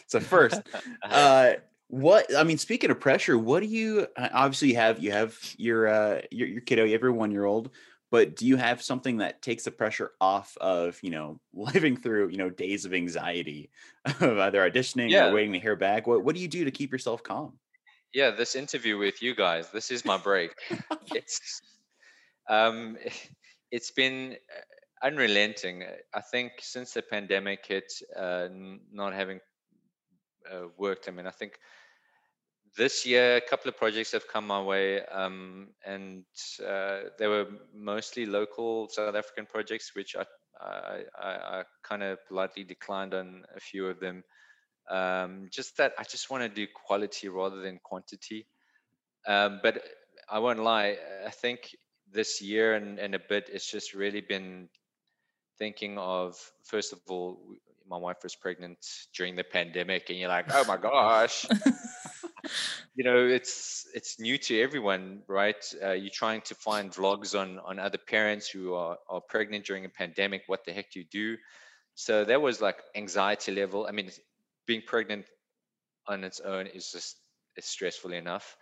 it's 0.04 0.14
a 0.14 0.20
first. 0.20 0.60
Uh, 1.02 1.54
what 1.88 2.34
I 2.36 2.44
mean, 2.44 2.58
speaking 2.58 2.90
of 2.90 3.00
pressure, 3.00 3.36
what 3.36 3.60
do 3.60 3.66
you 3.66 4.06
uh, 4.16 4.28
obviously 4.32 4.68
you 4.68 4.76
have? 4.76 5.00
You 5.00 5.12
have 5.12 5.36
your 5.56 5.88
uh 5.88 6.20
your 6.30 6.48
your 6.48 6.60
kiddo, 6.60 6.84
you 6.84 6.92
have 6.92 7.02
your 7.02 7.12
one 7.12 7.30
year 7.32 7.44
old, 7.44 7.70
but 8.10 8.36
do 8.36 8.46
you 8.46 8.56
have 8.56 8.82
something 8.82 9.18
that 9.18 9.42
takes 9.42 9.64
the 9.64 9.70
pressure 9.70 10.12
off 10.20 10.56
of 10.60 10.98
you 11.02 11.10
know 11.10 11.40
living 11.54 11.96
through 11.96 12.28
you 12.28 12.38
know 12.38 12.50
days 12.50 12.84
of 12.84 12.94
anxiety 12.94 13.70
of 14.04 14.38
either 14.38 14.68
auditioning 14.68 15.10
yeah. 15.10 15.26
or 15.26 15.34
waiting 15.34 15.52
to 15.52 15.58
hear 15.58 15.76
back? 15.76 16.06
What 16.06 16.24
what 16.24 16.34
do 16.34 16.40
you 16.40 16.48
do 16.48 16.64
to 16.64 16.70
keep 16.70 16.92
yourself 16.92 17.22
calm? 17.22 17.58
Yeah, 18.14 18.30
this 18.30 18.54
interview 18.54 18.96
with 18.96 19.22
you 19.22 19.34
guys, 19.34 19.70
this 19.70 19.90
is 19.90 20.04
my 20.04 20.16
break. 20.16 20.52
it's 21.14 21.60
um, 22.48 22.96
it's 23.70 23.90
been 23.90 24.36
uh, 25.02 25.06
unrelenting. 25.06 25.84
I 26.14 26.20
think 26.20 26.52
since 26.60 26.92
the 26.92 27.02
pandemic 27.02 27.66
hit, 27.66 27.92
uh, 28.16 28.48
not 28.92 29.12
having 29.14 29.40
uh, 30.50 30.68
worked. 30.76 31.08
I 31.08 31.12
mean, 31.12 31.26
I 31.26 31.30
think 31.30 31.58
this 32.76 33.06
year 33.06 33.36
a 33.36 33.40
couple 33.40 33.68
of 33.68 33.76
projects 33.76 34.12
have 34.12 34.28
come 34.28 34.46
my 34.46 34.62
way, 34.62 35.04
um, 35.06 35.68
and 35.84 36.24
uh, 36.66 37.00
they 37.18 37.26
were 37.26 37.46
mostly 37.74 38.26
local 38.26 38.88
South 38.88 39.14
African 39.14 39.46
projects, 39.46 39.92
which 39.94 40.16
I 40.16 40.24
I, 40.58 41.02
I, 41.18 41.28
I 41.28 41.62
kind 41.82 42.02
of 42.02 42.18
politely 42.26 42.64
declined 42.64 43.14
on 43.14 43.44
a 43.54 43.60
few 43.60 43.86
of 43.88 44.00
them. 44.00 44.24
Um, 44.88 45.48
just 45.50 45.76
that 45.78 45.92
I 45.98 46.04
just 46.04 46.30
want 46.30 46.42
to 46.42 46.48
do 46.48 46.66
quality 46.86 47.28
rather 47.28 47.60
than 47.60 47.80
quantity. 47.82 48.46
Um, 49.26 49.60
but 49.62 49.82
I 50.28 50.38
won't 50.38 50.60
lie, 50.60 50.96
I 51.26 51.30
think 51.30 51.74
this 52.16 52.42
year 52.42 52.74
and, 52.74 52.98
and 52.98 53.14
a 53.14 53.20
bit, 53.20 53.48
it's 53.52 53.70
just 53.70 53.94
really 53.94 54.20
been 54.20 54.68
thinking 55.58 55.98
of 55.98 56.36
first 56.64 56.92
of 56.92 56.98
all 57.08 57.38
my 57.88 57.96
wife 57.96 58.18
was 58.22 58.34
pregnant 58.34 58.78
during 59.16 59.36
the 59.36 59.44
pandemic 59.44 60.10
and 60.10 60.18
you're 60.18 60.28
like 60.28 60.46
oh 60.52 60.64
my 60.66 60.76
gosh. 60.76 61.46
You 62.94 63.04
know 63.04 63.26
it's 63.26 63.86
it's 63.92 64.18
new 64.18 64.38
to 64.38 64.62
everyone 64.62 65.20
right? 65.28 65.62
Uh, 65.84 65.92
you're 65.92 66.10
trying 66.14 66.40
to 66.42 66.54
find 66.54 66.90
vlogs 66.90 67.38
on 67.38 67.58
on 67.58 67.78
other 67.78 67.98
parents 67.98 68.48
who 68.48 68.72
are, 68.72 68.96
are 69.10 69.20
pregnant 69.20 69.66
during 69.66 69.84
a 69.84 69.90
pandemic. 69.90 70.44
What 70.46 70.64
the 70.64 70.72
heck 70.72 70.90
do 70.92 71.00
you 71.00 71.06
do? 71.10 71.36
So 71.94 72.24
that 72.24 72.40
was 72.40 72.62
like 72.62 72.78
anxiety 72.94 73.52
level. 73.52 73.86
I 73.86 73.92
mean 73.92 74.10
being 74.66 74.82
pregnant 74.86 75.26
on 76.06 76.24
its 76.24 76.40
own 76.40 76.68
is 76.68 76.90
just 76.90 77.16
is 77.56 77.66
stressful 77.66 78.12
enough. 78.12 78.56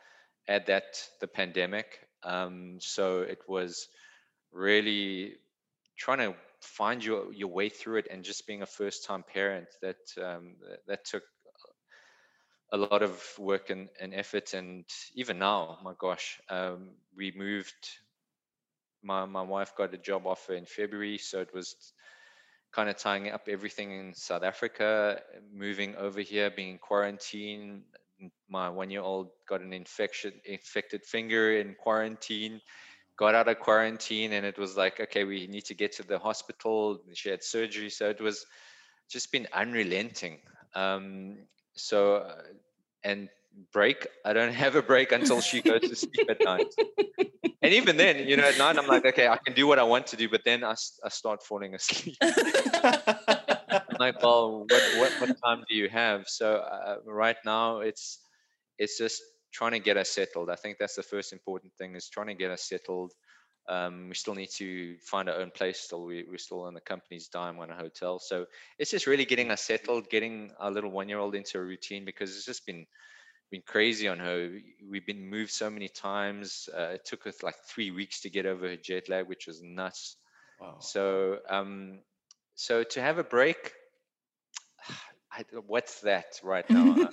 Add 0.49 0.67
that 0.67 0.99
the 1.21 1.29
pandemic 1.29 2.01
um, 2.25 2.79
so 2.81 3.21
it 3.23 3.41
was 3.49 3.89
really 4.53 5.35
trying 5.97 6.19
to 6.19 6.35
find 6.61 7.05
your 7.05 7.33
your 7.33 7.49
way 7.49 7.69
through 7.69 7.99
it 7.99 8.09
and 8.11 8.25
just 8.25 8.47
being 8.47 8.63
a 8.63 8.67
first 8.67 9.05
time 9.05 9.23
parent 9.23 9.67
that 9.83 9.97
um, 10.23 10.57
that 10.87 11.05
took 11.05 11.23
a 12.73 12.77
lot 12.77 13.03
of 13.03 13.23
work 13.39 13.71
and, 13.71 13.89
and 14.01 14.15
effort. 14.15 14.55
And 14.55 14.85
even 15.15 15.39
now 15.39 15.79
my 15.85 15.93
gosh 15.99 16.41
um, 16.51 16.91
we 17.17 17.33
moved 17.37 17.75
my 19.03 19.27
my 19.27 19.43
wife 19.43 19.75
got 19.77 19.95
a 19.95 19.99
job 19.99 20.27
offer 20.27 20.55
in 20.55 20.65
February. 20.65 21.19
So 21.19 21.41
it 21.41 21.55
was 21.55 21.77
kind 22.73 22.89
of 22.89 22.97
tying 22.97 23.31
up 23.31 23.47
everything 23.49 23.93
in 23.93 24.15
South 24.15 24.43
Africa 24.43 25.21
moving 25.53 25.95
over 25.97 26.21
here 26.21 26.51
being 26.51 26.71
in 26.71 26.79
quarantine 26.79 27.85
my 28.59 28.69
one 28.81 28.91
year 28.95 29.05
old 29.13 29.29
got 29.51 29.61
an 29.67 29.73
infection 29.83 30.33
infected 30.57 31.03
finger 31.15 31.45
in 31.61 31.75
quarantine 31.85 32.61
got 33.17 33.35
out 33.35 33.49
of 33.49 33.59
quarantine 33.61 34.33
and 34.33 34.45
it 34.51 34.59
was 34.59 34.77
like 34.83 35.01
okay 35.05 35.25
we 35.25 35.47
need 35.47 35.65
to 35.65 35.75
get 35.83 35.93
to 35.93 36.03
the 36.03 36.19
hospital. 36.19 36.79
She 37.21 37.29
had 37.35 37.43
surgery 37.45 37.91
so 37.91 38.05
it 38.11 38.21
was 38.21 38.45
just 39.15 39.31
been 39.31 39.47
unrelenting. 39.53 40.39
Um, 40.75 41.39
so 41.77 42.17
uh, 42.17 42.43
and 43.05 43.29
break 43.73 44.09
i 44.25 44.33
don't 44.33 44.53
have 44.65 44.75
a 44.75 44.83
break 44.83 45.13
until 45.13 45.41
she 45.41 45.63
goes 45.63 45.83
to 45.83 45.95
sleep 45.95 46.29
at 46.29 46.41
night. 46.45 46.73
And 47.63 47.73
even 47.73 47.97
then 47.97 48.29
you 48.29 48.37
know 48.37 48.49
at 48.53 48.59
night 48.59 48.77
i'm 48.79 48.87
like 48.95 49.07
okay 49.07 49.29
i 49.29 49.39
can 49.45 49.55
do 49.55 49.67
what 49.71 49.79
i 49.79 49.87
want 49.95 50.07
to 50.09 50.17
do 50.17 50.29
but 50.29 50.43
then 50.45 50.65
i, 50.65 50.75
I 51.07 51.09
start 51.09 51.43
falling 51.43 51.75
asleep. 51.75 52.17
I'm 52.23 53.99
like 53.99 54.21
well 54.23 54.67
what, 54.71 54.85
what, 54.99 55.13
what 55.21 55.31
time 55.45 55.61
do 55.69 55.75
you 55.77 55.89
have? 55.89 56.29
So 56.29 56.47
uh, 56.57 56.97
right 57.07 57.41
now 57.45 57.79
it's 57.79 58.24
it's 58.79 58.99
just 58.99 59.23
trying 59.53 59.73
to 59.73 59.79
get 59.79 59.97
us 59.97 60.11
settled. 60.11 60.51
I 60.51 60.57
think 60.57 60.79
that's 60.79 60.97
the 60.97 61.03
first 61.03 61.33
important 61.33 61.73
thing 61.75 61.95
is 61.95 62.09
trying 62.09 62.27
to 62.27 62.35
get 62.35 62.51
us 62.51 62.65
settled. 62.65 63.13
Um, 63.69 64.09
we 64.09 64.15
still 64.15 64.35
need 64.35 64.51
to 64.57 64.97
find 64.99 65.29
our 65.29 65.37
own 65.37 65.51
place. 65.51 65.81
Still, 65.81 66.05
we, 66.05 66.25
we're 66.29 66.39
still 66.39 66.63
on 66.63 66.75
the 66.75 66.81
company's 66.81 67.29
dime 67.29 67.59
on 67.59 67.71
a 67.71 67.77
hotel. 67.77 68.19
So 68.19 68.47
it's 68.79 68.91
just 68.91 69.07
really 69.07 69.25
getting 69.25 69.51
us 69.51 69.63
settled, 69.63 70.11
getting 70.11 70.51
our 70.59 70.71
little 70.71 70.91
one-year-old 70.91 71.35
into 71.35 71.59
a 71.59 71.63
routine 71.63 72.05
because 72.05 72.37
it's 72.37 72.45
just 72.45 72.67
been 72.67 72.87
been 73.51 73.63
crazy 73.67 74.09
on 74.09 74.19
her. 74.19 74.59
We've 74.89 75.07
been 75.07 75.31
moved 75.31 75.53
so 75.53 75.71
many 75.71 75.89
times. 75.89 76.69
Uh, 76.77 76.95
it 76.95 77.05
took 77.05 77.27
us 77.27 77.43
like 77.43 77.55
three 77.69 77.91
weeks 77.91 78.21
to 78.23 78.31
get 78.31 78.47
over 78.47 78.69
her 78.69 78.77
jet 78.77 79.09
lag, 79.09 79.29
which 79.29 79.47
was 79.47 79.63
nuts. 79.63 80.17
Wow. 80.61 80.77
So, 80.81 81.39
um, 81.49 82.01
so 82.55 82.83
to 82.83 83.01
have 83.01 83.19
a 83.19 83.25
break, 83.25 83.73
I, 85.37 85.45
what's 85.67 86.01
that 86.03 86.39
right 86.45 86.69
now? 86.71 87.09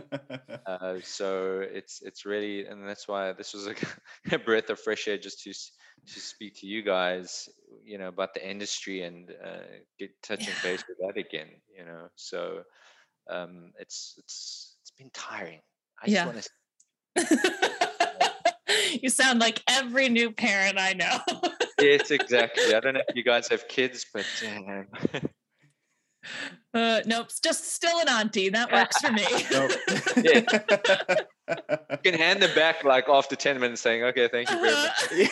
uh, 0.66 0.96
so 1.02 1.60
it's 1.60 2.00
it's 2.02 2.24
really, 2.24 2.66
and 2.66 2.86
that's 2.86 3.08
why 3.08 3.32
this 3.32 3.52
was 3.52 3.66
a, 3.66 3.74
a, 4.32 4.38
breath 4.38 4.70
of 4.70 4.78
fresh 4.78 5.08
air 5.08 5.18
just 5.18 5.42
to 5.42 5.52
to 5.52 6.20
speak 6.20 6.60
to 6.60 6.66
you 6.66 6.82
guys, 6.82 7.48
you 7.84 7.98
know, 7.98 8.08
about 8.08 8.34
the 8.34 8.48
industry 8.48 9.02
and 9.02 9.30
uh, 9.44 9.58
get 9.98 10.10
touching 10.22 10.48
yeah. 10.48 10.70
base 10.70 10.84
with 10.88 10.98
that 10.98 11.18
again, 11.20 11.48
you 11.76 11.84
know. 11.84 12.08
So 12.14 12.62
um, 13.28 13.72
it's 13.78 14.14
it's 14.18 14.76
it's 14.82 14.92
been 14.92 15.10
tiring. 15.12 15.60
I 16.00 16.06
yeah. 16.06 16.32
just 16.32 16.50
want 17.16 17.28
to. 17.28 19.00
you 19.02 19.10
sound 19.10 19.40
like 19.40 19.62
every 19.68 20.08
new 20.08 20.30
parent 20.30 20.78
I 20.78 20.92
know. 20.92 21.18
yes, 21.80 22.12
exactly. 22.12 22.72
I 22.72 22.80
don't 22.80 22.94
know 22.94 23.02
if 23.08 23.16
you 23.16 23.24
guys 23.24 23.48
have 23.48 23.66
kids, 23.66 24.06
but 24.14 24.24
damn. 24.40 24.86
Uh, 26.74 27.00
nope, 27.06 27.28
just 27.42 27.72
still 27.72 27.98
an 27.98 28.08
auntie. 28.08 28.50
That 28.50 28.70
works 28.70 29.00
for 29.00 29.10
me. 29.10 29.22
you 31.90 31.96
can 32.04 32.12
hand 32.14 32.42
them 32.42 32.54
back 32.54 32.84
like 32.84 33.08
after 33.08 33.34
10 33.34 33.58
minutes 33.58 33.80
saying, 33.80 34.04
okay, 34.04 34.28
thank 34.28 34.50
you 34.50 34.60
very 34.60 34.74
much. 34.74 35.30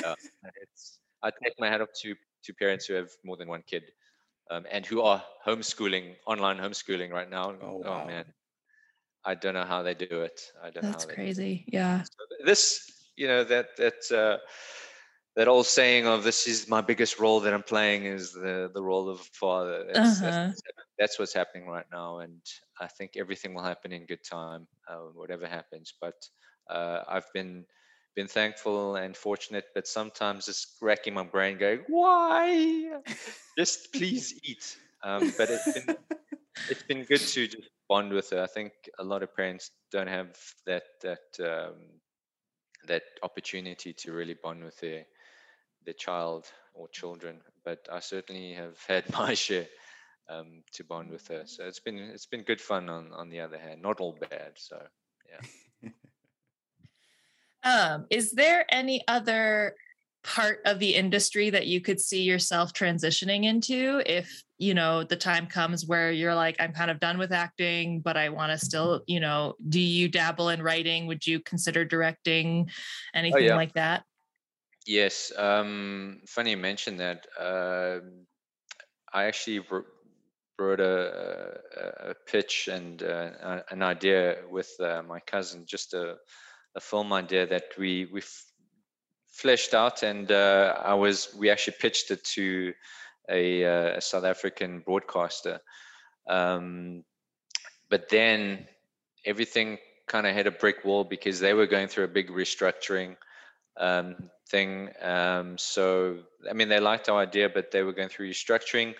uh, 0.04 0.14
I 1.22 1.30
take 1.42 1.52
my 1.58 1.68
hat 1.68 1.82
off 1.82 1.90
to, 2.02 2.14
to 2.44 2.54
parents 2.54 2.86
who 2.86 2.94
have 2.94 3.10
more 3.22 3.36
than 3.36 3.48
one 3.48 3.62
kid 3.66 3.84
um, 4.50 4.64
and 4.70 4.86
who 4.86 5.02
are 5.02 5.22
homeschooling, 5.46 6.14
online 6.26 6.56
homeschooling 6.56 7.12
right 7.12 7.28
now. 7.28 7.50
Oh, 7.62 7.66
oh 7.66 7.82
wow. 7.84 8.00
oh, 8.02 8.06
man. 8.06 8.24
I 9.26 9.34
don't 9.34 9.52
know 9.54 9.64
how 9.64 9.82
they 9.82 9.94
do 9.94 10.22
it. 10.22 10.40
I 10.62 10.70
don't 10.70 10.82
That's 10.82 10.84
know 10.84 10.90
That's 10.90 11.06
crazy. 11.06 11.64
Yeah. 11.68 12.02
So 12.02 12.24
this, 12.46 12.90
you 13.16 13.26
know, 13.26 13.42
that, 13.44 13.76
that, 13.76 14.10
uh, 14.10 14.38
that 15.36 15.48
old 15.48 15.66
saying 15.66 16.06
of 16.06 16.22
this 16.22 16.46
is 16.46 16.68
my 16.68 16.80
biggest 16.80 17.18
role 17.18 17.40
that 17.40 17.52
I'm 17.52 17.62
playing 17.62 18.04
is 18.04 18.32
the 18.32 18.70
the 18.72 18.82
role 18.82 19.08
of 19.08 19.20
father. 19.20 19.84
That's, 19.92 20.22
uh-huh. 20.22 20.30
that's, 20.30 20.62
that's, 20.98 21.18
what's 21.18 21.34
happening 21.34 21.66
right 21.66 21.86
now, 21.90 22.18
and 22.18 22.40
I 22.80 22.86
think 22.86 23.12
everything 23.16 23.54
will 23.54 23.64
happen 23.64 23.92
in 23.92 24.06
good 24.06 24.24
time, 24.24 24.66
uh, 24.88 24.98
whatever 25.14 25.46
happens. 25.46 25.92
But 26.00 26.14
uh, 26.70 27.00
I've 27.08 27.30
been 27.32 27.64
been 28.14 28.28
thankful 28.28 28.94
and 28.94 29.16
fortunate, 29.16 29.64
but 29.74 29.88
sometimes 29.88 30.46
just 30.46 30.76
racking 30.80 31.14
my 31.14 31.24
brain, 31.24 31.58
going, 31.58 31.80
"Why? 31.88 33.00
just 33.58 33.92
please 33.92 34.38
eat." 34.44 34.76
Um, 35.02 35.32
but 35.36 35.50
it's 35.50 35.72
been 35.72 35.96
it's 36.70 36.82
been 36.84 37.04
good 37.04 37.20
to 37.20 37.48
just 37.48 37.68
bond 37.88 38.12
with 38.12 38.30
her. 38.30 38.42
I 38.42 38.46
think 38.46 38.72
a 39.00 39.04
lot 39.04 39.24
of 39.24 39.34
parents 39.34 39.72
don't 39.90 40.06
have 40.06 40.38
that 40.66 40.84
that 41.02 41.26
um, 41.40 41.74
that 42.86 43.02
opportunity 43.24 43.92
to 43.92 44.12
really 44.12 44.36
bond 44.40 44.62
with 44.62 44.78
their 44.78 45.04
their 45.84 45.94
child 45.94 46.46
or 46.74 46.88
children. 46.88 47.40
But 47.64 47.86
I 47.90 48.00
certainly 48.00 48.52
have 48.54 48.78
had 48.88 49.10
my 49.12 49.34
share 49.34 49.66
um, 50.28 50.62
to 50.72 50.84
bond 50.84 51.10
with 51.10 51.26
her. 51.28 51.42
So 51.46 51.64
it's 51.64 51.80
been 51.80 51.98
it's 51.98 52.26
been 52.26 52.42
good 52.42 52.60
fun 52.60 52.88
on 52.88 53.12
on 53.12 53.28
the 53.28 53.40
other 53.40 53.58
hand, 53.58 53.82
not 53.82 54.00
all 54.00 54.16
bad. 54.30 54.52
So 54.56 54.80
yeah. 55.82 55.90
um, 57.64 58.06
is 58.10 58.32
there 58.32 58.64
any 58.68 59.02
other 59.08 59.74
part 60.24 60.60
of 60.64 60.78
the 60.78 60.94
industry 60.94 61.50
that 61.50 61.66
you 61.66 61.80
could 61.80 62.00
see 62.00 62.22
yourself 62.22 62.72
transitioning 62.72 63.44
into 63.44 64.02
if 64.06 64.42
you 64.56 64.72
know 64.72 65.04
the 65.04 65.16
time 65.16 65.46
comes 65.46 65.84
where 65.84 66.10
you're 66.10 66.34
like 66.34 66.56
i'm 66.60 66.72
kind 66.72 66.90
of 66.90 66.98
done 66.98 67.18
with 67.18 67.30
acting 67.30 68.00
but 68.00 68.16
i 68.16 68.30
want 68.30 68.50
to 68.50 68.56
still 68.64 69.02
you 69.06 69.20
know 69.20 69.54
do 69.68 69.78
you 69.78 70.08
dabble 70.08 70.48
in 70.48 70.62
writing 70.62 71.06
would 71.06 71.26
you 71.26 71.40
consider 71.40 71.84
directing 71.84 72.66
oh, 72.66 73.18
anything 73.18 73.42
oh, 73.42 73.46
yeah. 73.48 73.54
like 73.54 73.74
that 73.74 74.02
Yes. 74.86 75.32
Um, 75.36 76.20
funny 76.26 76.50
you 76.50 76.56
mentioned 76.56 77.00
that. 77.00 77.26
Uh, 77.38 78.00
I 79.12 79.24
actually 79.24 79.64
wrote 80.58 80.80
a, 80.80 81.58
a, 82.10 82.14
pitch 82.26 82.68
and 82.70 83.02
uh, 83.02 83.60
an 83.70 83.82
idea 83.82 84.38
with 84.50 84.70
uh, 84.80 85.02
my 85.06 85.20
cousin, 85.20 85.64
just 85.66 85.94
a, 85.94 86.16
a 86.74 86.80
film 86.80 87.12
idea 87.12 87.46
that 87.46 87.64
we 87.78 88.06
we 88.12 88.22
fleshed 89.28 89.72
out, 89.72 90.02
and 90.02 90.30
uh, 90.30 90.76
I 90.84 90.94
was 90.94 91.34
we 91.38 91.50
actually 91.50 91.76
pitched 91.80 92.10
it 92.10 92.24
to 92.34 92.74
a, 93.30 93.64
uh, 93.64 93.96
a 93.96 94.00
South 94.00 94.24
African 94.24 94.80
broadcaster. 94.80 95.60
Um, 96.28 97.04
but 97.88 98.08
then 98.08 98.66
everything 99.24 99.78
kind 100.06 100.26
of 100.26 100.34
hit 100.34 100.46
a 100.46 100.50
brick 100.50 100.84
wall 100.84 101.04
because 101.04 101.40
they 101.40 101.54
were 101.54 101.66
going 101.66 101.88
through 101.88 102.04
a 102.04 102.08
big 102.08 102.28
restructuring 102.28 103.16
um, 103.78 104.30
thing. 104.54 104.90
Um, 105.02 105.58
so, 105.58 106.18
I 106.50 106.52
mean, 106.52 106.68
they 106.68 106.80
liked 106.80 107.08
our 107.08 107.20
idea, 107.28 107.48
but 107.48 107.70
they 107.72 107.82
were 107.82 107.96
going 107.98 108.10
through 108.10 108.30
restructuring. 108.30 108.94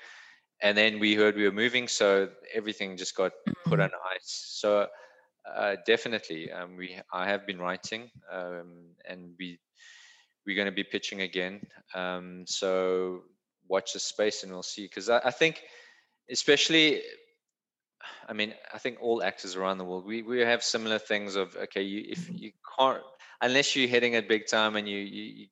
And 0.61 0.76
then 0.76 0.98
we 0.98 1.14
heard 1.14 1.36
we 1.36 1.44
were 1.44 1.59
moving, 1.64 1.86
so 1.88 2.28
everything 2.59 2.96
just 2.96 3.14
got 3.16 3.32
put 3.64 3.78
on 3.80 3.90
mm-hmm. 3.90 4.16
ice. 4.16 4.30
So, 4.62 4.86
uh, 5.44 5.76
definitely, 5.86 6.50
um, 6.50 6.76
we 6.76 6.86
I 7.12 7.24
have 7.32 7.46
been 7.46 7.61
writing, 7.66 8.11
um, 8.32 8.70
and 9.09 9.20
we 9.38 9.59
we're 10.44 10.57
going 10.61 10.72
to 10.74 10.82
be 10.82 10.84
pitching 10.94 11.20
again. 11.20 11.61
Um, 11.94 12.44
so 12.46 13.22
watch 13.68 13.92
the 13.92 14.00
space, 14.00 14.42
and 14.42 14.52
we'll 14.52 14.62
see. 14.74 14.84
Because 14.88 15.11
I, 15.11 15.20
I 15.30 15.30
think, 15.30 15.62
especially 16.30 17.02
I 18.28 18.32
mean, 18.32 18.55
I 18.72 18.78
think 18.78 18.98
all 19.00 19.22
actors 19.22 19.57
around 19.57 19.78
the 19.78 19.84
world, 19.84 20.07
we, 20.07 20.22
we 20.22 20.40
have 20.40 20.62
similar 20.62 20.98
things 20.98 21.36
of, 21.36 21.57
okay, 21.57 21.82
you, 21.82 22.05
if 22.09 22.20
mm-hmm. 22.20 22.36
you 22.36 22.52
can't, 22.78 23.02
unless 23.45 23.76
you're 23.76 23.88
hitting 23.88 24.14
it 24.14 24.26
big 24.26 24.47
time 24.47 24.74
and 24.74 24.88
you, 24.88 24.99
you, 24.99 25.47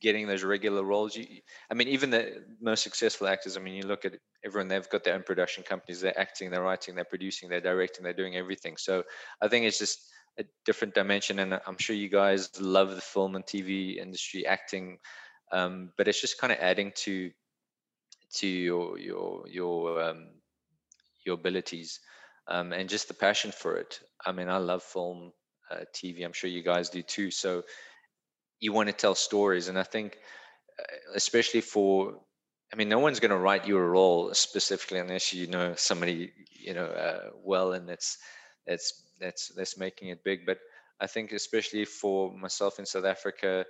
getting 0.00 0.26
those 0.26 0.42
regular 0.42 0.82
roles, 0.82 1.14
you, 1.14 1.26
I 1.70 1.74
mean, 1.74 1.88
even 1.88 2.10
the 2.10 2.44
most 2.60 2.82
successful 2.82 3.28
actors, 3.28 3.56
I 3.56 3.60
mean, 3.60 3.74
you 3.74 3.82
look 3.82 4.04
at 4.04 4.14
everyone, 4.44 4.68
they've 4.68 4.88
got 4.88 5.04
their 5.04 5.14
own 5.14 5.22
production 5.22 5.62
companies, 5.62 6.00
they're 6.00 6.18
acting, 6.18 6.50
they're 6.50 6.62
writing, 6.62 6.94
they're 6.94 7.04
producing, 7.04 7.48
they're 7.48 7.60
directing, 7.60 8.04
they're 8.04 8.12
doing 8.12 8.36
everything. 8.36 8.76
So 8.78 9.04
I 9.42 9.48
think 9.48 9.66
it's 9.66 9.78
just 9.78 10.00
a 10.38 10.44
different 10.64 10.94
dimension. 10.94 11.38
And 11.38 11.60
I'm 11.66 11.78
sure 11.78 11.94
you 11.94 12.08
guys 12.08 12.58
love 12.58 12.94
the 12.94 13.00
film 13.00 13.36
and 13.36 13.44
TV 13.44 13.98
industry 13.98 14.46
acting, 14.46 14.98
um, 15.52 15.90
but 15.98 16.08
it's 16.08 16.20
just 16.20 16.40
kind 16.40 16.52
of 16.52 16.58
adding 16.60 16.92
to, 17.04 17.30
to 18.36 18.46
your, 18.46 18.98
your, 18.98 19.44
your, 19.46 20.02
um, 20.02 20.28
your 21.24 21.34
abilities 21.34 22.00
um, 22.48 22.72
and 22.72 22.88
just 22.88 23.08
the 23.08 23.14
passion 23.14 23.52
for 23.52 23.76
it. 23.76 24.00
I 24.24 24.32
mean, 24.32 24.48
I 24.48 24.56
love 24.56 24.82
film, 24.82 25.32
uh, 25.70 25.84
TV. 25.92 26.24
I'm 26.24 26.32
sure 26.32 26.50
you 26.50 26.62
guys 26.62 26.90
do 26.90 27.02
too. 27.02 27.30
So 27.30 27.62
you 28.60 28.72
want 28.72 28.88
to 28.88 28.92
tell 28.92 29.14
stories, 29.14 29.68
and 29.68 29.78
I 29.78 29.82
think, 29.82 30.16
uh, 30.78 30.96
especially 31.14 31.60
for, 31.60 32.14
I 32.72 32.76
mean, 32.76 32.88
no 32.88 32.98
one's 32.98 33.20
going 33.20 33.30
to 33.30 33.36
write 33.36 33.66
you 33.66 33.76
a 33.76 33.82
role 33.82 34.32
specifically 34.34 34.98
unless 34.98 35.32
you 35.32 35.46
know 35.46 35.74
somebody, 35.76 36.32
you 36.50 36.74
know, 36.74 36.86
uh, 36.86 37.30
well, 37.44 37.72
and 37.72 37.88
that's 37.88 38.18
that's 38.66 39.02
that's 39.20 39.48
that's 39.56 39.78
making 39.78 40.08
it 40.08 40.24
big. 40.24 40.46
But 40.46 40.58
I 41.00 41.06
think, 41.06 41.32
especially 41.32 41.84
for 41.84 42.32
myself 42.36 42.78
in 42.78 42.86
South 42.86 43.04
Africa, 43.04 43.66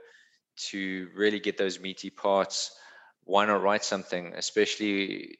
to 0.71 1.09
really 1.15 1.41
get 1.41 1.59
those 1.59 1.81
meaty 1.81 2.11
parts, 2.11 2.71
why 3.25 3.45
not 3.47 3.63
write 3.63 3.85
something, 3.85 4.33
especially 4.37 5.39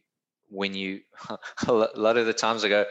when 0.49 0.75
you 0.75 1.01
a 1.69 1.73
lot 1.73 2.17
of 2.17 2.27
the 2.27 2.33
times 2.35 2.65
I 2.65 2.69
go, 2.69 2.85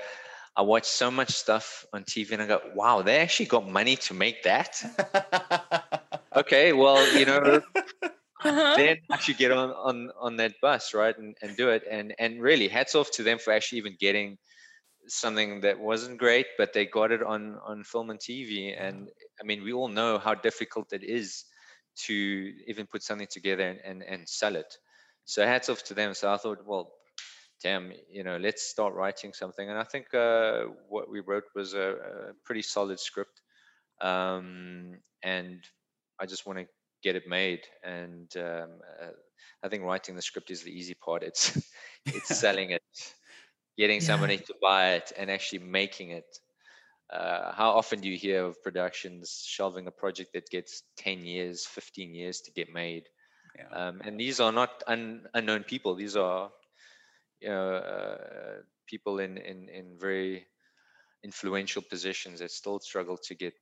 I 0.57 0.61
watched 0.61 0.85
so 0.85 1.11
much 1.11 1.31
stuff 1.31 1.85
on 1.91 2.03
TV 2.03 2.31
and 2.31 2.41
I 2.41 2.47
go, 2.47 2.61
wow, 2.73 3.01
they 3.01 3.17
actually 3.17 3.47
got 3.47 3.67
money 3.67 3.97
to 3.97 4.13
make 4.13 4.43
that. 4.43 4.81
okay, 6.35 6.71
well, 6.71 7.05
you 7.17 7.25
know, 7.25 7.61
uh-huh. 8.45 8.75
then 8.77 8.97
I 9.11 9.17
should 9.17 9.37
get 9.37 9.51
on 9.51 9.71
on 9.71 10.11
on 10.19 10.37
that 10.37 10.53
bus, 10.61 10.93
right, 10.93 11.17
and 11.17 11.35
and 11.41 11.57
do 11.57 11.69
it. 11.69 11.83
And 11.89 12.15
and 12.19 12.41
really, 12.41 12.67
hats 12.69 12.95
off 12.95 13.11
to 13.11 13.23
them 13.23 13.37
for 13.37 13.51
actually 13.51 13.79
even 13.79 13.97
getting 13.99 14.37
something 15.07 15.61
that 15.61 15.79
wasn't 15.79 16.17
great, 16.17 16.47
but 16.57 16.71
they 16.71 16.85
got 16.85 17.11
it 17.11 17.21
on 17.21 17.57
on 17.65 17.83
film 17.83 18.09
and 18.09 18.19
TV. 18.19 18.75
And 18.79 19.09
I 19.41 19.43
mean, 19.43 19.63
we 19.63 19.73
all 19.73 19.89
know 19.89 20.19
how 20.19 20.35
difficult 20.35 20.93
it 20.93 21.03
is 21.03 21.43
to 22.05 22.53
even 22.67 22.87
put 22.87 23.03
something 23.03 23.27
together 23.29 23.63
and 23.63 23.79
and, 23.83 24.03
and 24.03 24.29
sell 24.29 24.55
it. 24.55 24.73
So 25.25 25.45
hats 25.45 25.69
off 25.69 25.83
to 25.85 25.93
them. 25.93 26.13
So 26.13 26.31
I 26.31 26.37
thought, 26.37 26.65
well, 26.65 26.93
damn, 27.65 27.91
you 28.11 28.23
know, 28.23 28.37
let's 28.37 28.61
start 28.61 28.93
writing 28.93 29.33
something. 29.33 29.67
And 29.67 29.79
I 29.79 29.83
think 29.83 30.13
uh, 30.13 30.65
what 30.87 31.09
we 31.09 31.19
wrote 31.19 31.45
was 31.55 31.73
a, 31.73 31.89
a 32.29 32.33
pretty 32.43 32.61
solid 32.61 32.99
script. 32.99 33.41
Um, 34.01 34.99
and 35.23 35.63
I 36.19 36.27
just 36.27 36.45
want 36.45 36.59
to 36.59 36.67
get 37.01 37.15
it 37.15 37.23
made. 37.27 37.61
And 37.83 38.31
um, 38.37 38.69
uh, 39.01 39.15
I 39.63 39.67
think 39.67 39.83
writing 39.83 40.15
the 40.15 40.21
script 40.21 40.51
is 40.51 40.61
the 40.61 40.69
easy 40.69 40.93
part. 40.93 41.23
It's 41.23 41.57
it's 42.05 42.37
selling 42.43 42.69
it, 42.69 42.83
getting 43.79 43.99
yeah. 43.99 44.05
somebody 44.05 44.37
to 44.37 44.53
buy 44.61 44.93
it, 44.97 45.11
and 45.17 45.31
actually 45.31 45.63
making 45.63 46.11
it. 46.11 46.37
Uh, 47.11 47.51
how 47.51 47.71
often 47.71 47.99
do 47.99 48.07
you 48.07 48.17
hear 48.17 48.45
of 48.45 48.61
productions 48.61 49.43
shelving 49.47 49.87
a 49.87 49.91
project 49.91 50.33
that 50.33 50.49
gets 50.51 50.83
10 50.97 51.25
years, 51.25 51.65
15 51.65 52.13
years 52.13 52.41
to 52.41 52.51
get 52.51 52.71
made? 52.71 53.05
Yeah. 53.57 53.87
Um, 53.87 54.01
and 54.03 54.19
these 54.19 54.39
are 54.39 54.51
not 54.51 54.83
un- 54.85 55.25
unknown 55.33 55.63
people. 55.63 55.95
These 55.95 56.15
are 56.15 56.49
uh, 57.47 58.61
people 58.87 59.19
in, 59.19 59.37
in, 59.37 59.69
in 59.69 59.97
very 59.99 60.45
influential 61.23 61.81
positions 61.81 62.39
that 62.39 62.51
still 62.51 62.79
struggle 62.79 63.17
to 63.17 63.35
get 63.35 63.53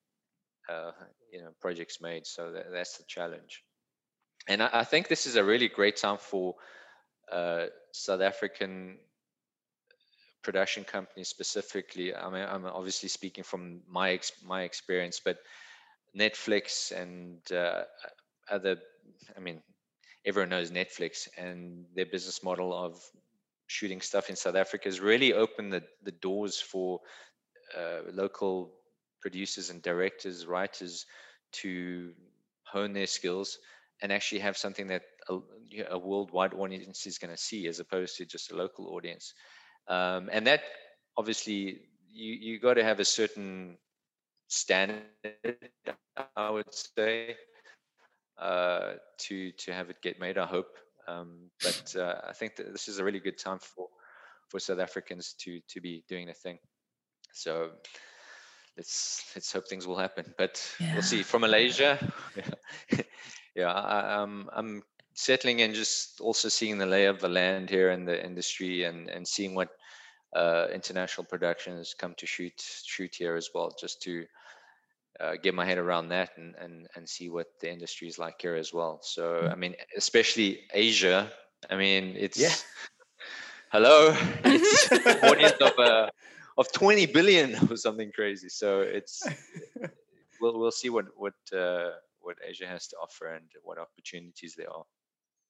uh, 0.69 0.91
you 1.31 1.41
know 1.41 1.49
projects 1.61 2.01
made. 2.01 2.25
So 2.25 2.51
that, 2.51 2.71
that's 2.71 2.97
the 2.97 3.03
challenge. 3.07 3.63
And 4.47 4.61
I, 4.61 4.69
I, 4.73 4.84
think 4.84 5.07
this 5.07 5.25
is 5.25 5.36
a 5.36 5.43
really 5.43 5.69
great 5.69 5.97
time 5.97 6.17
for 6.17 6.55
uh, 7.31 7.65
South 7.91 8.21
African 8.21 8.97
production 10.43 10.84
companies 10.84 11.29
specifically. 11.29 12.13
I 12.13 12.29
mean, 12.29 12.45
I'm 12.47 12.65
obviously 12.65 13.09
speaking 13.09 13.43
from 13.43 13.81
my 13.89 14.11
ex- 14.11 14.43
my 14.45 14.63
experience, 14.63 15.21
but 15.23 15.38
Netflix 16.17 16.91
and 16.91 17.39
uh, 17.51 17.84
other, 18.49 18.77
I 19.36 19.39
mean, 19.39 19.61
everyone 20.25 20.49
knows 20.49 20.71
Netflix 20.71 21.27
and 21.38 21.86
their 21.95 22.05
business 22.05 22.43
model 22.43 22.73
of 22.73 23.01
shooting 23.74 24.01
stuff 24.01 24.30
in 24.30 24.36
South 24.36 24.55
Africa 24.55 24.88
has 24.88 24.99
really 24.99 25.34
opened 25.34 25.74
the, 25.74 25.84
the 26.03 26.11
doors 26.11 26.61
for 26.61 26.99
uh, 27.76 28.01
local 28.11 28.71
producers 29.19 29.71
and 29.71 29.82
directors, 29.82 30.45
writers 30.45 31.05
to 31.53 32.13
hone 32.65 32.93
their 32.93 33.07
skills 33.07 33.57
and 34.01 34.11
actually 34.11 34.41
have 34.41 34.57
something 34.57 34.88
that 34.88 35.01
a, 35.30 35.39
a 35.89 35.97
worldwide 35.97 36.53
audience 36.53 37.07
is 37.07 37.17
going 37.17 37.34
to 37.34 37.41
see 37.41 37.67
as 37.67 37.80
opposed 37.80 38.17
to 38.17 38.26
just 38.26 38.51
a 38.51 38.55
local 38.55 38.89
audience. 38.95 39.34
Um, 39.88 40.30
and 40.32 40.45
that 40.45 40.61
obviously 41.17 41.82
you 42.11 42.34
you 42.45 42.59
got 42.59 42.76
to 42.76 42.84
have 42.84 42.99
a 42.99 43.05
certain 43.05 43.78
standard, 44.49 45.57
I 46.38 46.49
would 46.49 46.74
say, 46.74 47.36
uh, 48.38 48.93
to 49.26 49.51
to 49.51 49.74
have 49.74 49.89
it 49.89 50.01
get 50.01 50.19
made. 50.19 50.38
I 50.38 50.45
hope 50.45 50.67
um, 51.08 51.49
but 51.62 51.95
uh, 51.97 52.16
I 52.28 52.34
think 52.34 52.56
that 52.56 52.72
this 52.72 52.88
is 52.88 52.99
a 52.99 53.04
really 53.04 53.20
good 53.20 53.38
time 53.38 53.60
for 53.60 53.88
for 54.49 54.60
South 54.60 54.80
Africans 54.80 55.34
to 55.39 55.60
to 55.70 55.82
be 55.82 56.04
doing 56.08 56.28
the 56.28 56.34
thing. 56.34 56.60
So 57.34 57.72
let's 58.78 59.32
let's 59.36 59.51
hope 59.51 59.68
things 59.68 59.88
will 59.88 59.97
happen. 59.97 60.34
But 60.38 60.62
yeah. 60.80 60.93
we'll 60.93 61.01
see. 61.01 61.24
From 61.24 61.41
Malaysia, 61.41 61.97
yeah, 62.36 63.01
yeah 63.56 63.72
I, 63.72 64.22
I'm 64.22 64.49
I'm 64.54 64.84
settling 65.14 65.62
and 65.62 65.74
just 65.74 66.22
also 66.22 66.49
seeing 66.49 66.78
the 66.78 66.86
lay 66.86 67.06
of 67.06 67.20
the 67.20 67.30
land 67.30 67.70
here 67.70 67.91
in 67.91 68.06
the 68.06 68.24
industry 68.24 68.84
and 68.84 69.10
and 69.10 69.28
seeing 69.28 69.56
what 69.56 69.70
uh, 70.36 70.68
international 70.74 71.26
productions 71.26 71.93
come 71.97 72.16
to 72.18 72.26
shoot 72.26 72.54
shoot 72.58 73.16
here 73.16 73.36
as 73.36 73.49
well, 73.54 73.76
just 73.80 74.01
to 74.04 74.26
uh, 75.20 75.34
get 75.41 75.53
my 75.53 75.66
head 75.66 75.78
around 75.78 76.09
that 76.09 76.32
and, 76.38 76.55
and 76.59 76.88
and 76.95 77.07
see 77.07 77.30
what 77.30 77.47
the 77.59 77.72
industry 77.72 78.07
is 78.07 78.18
like 78.18 78.41
here 78.41 78.55
as 78.55 78.74
well. 78.74 78.99
So 79.01 79.41
mm. 79.43 79.51
I 79.51 79.55
mean, 79.55 79.76
especially 79.95 80.61
Asia. 80.74 81.32
I 81.70 81.76
mean, 81.76 82.16
it's 82.18 82.38
yeah. 82.38 82.53
hello, 83.72 84.16
it's 84.43 84.91
audience 85.24 85.57
of 85.61 85.78
uh, 85.80 86.09
of 86.57 86.72
20 86.72 87.07
billion 87.07 87.55
or 87.70 87.78
something 87.78 88.11
crazy. 88.11 88.49
So 88.49 88.82
it's 88.82 89.24
we'll 90.41 90.59
we'll 90.59 90.72
see 90.72 90.89
what 90.89 91.05
what 91.16 91.34
uh, 91.55 91.91
what 92.20 92.38
Asia 92.45 92.68
has 92.68 92.88
to 92.88 92.95
offer 92.97 93.28
and 93.28 93.45
what 93.64 93.78
opportunities 93.78 94.55
there 94.55 94.70
are. 94.70 94.86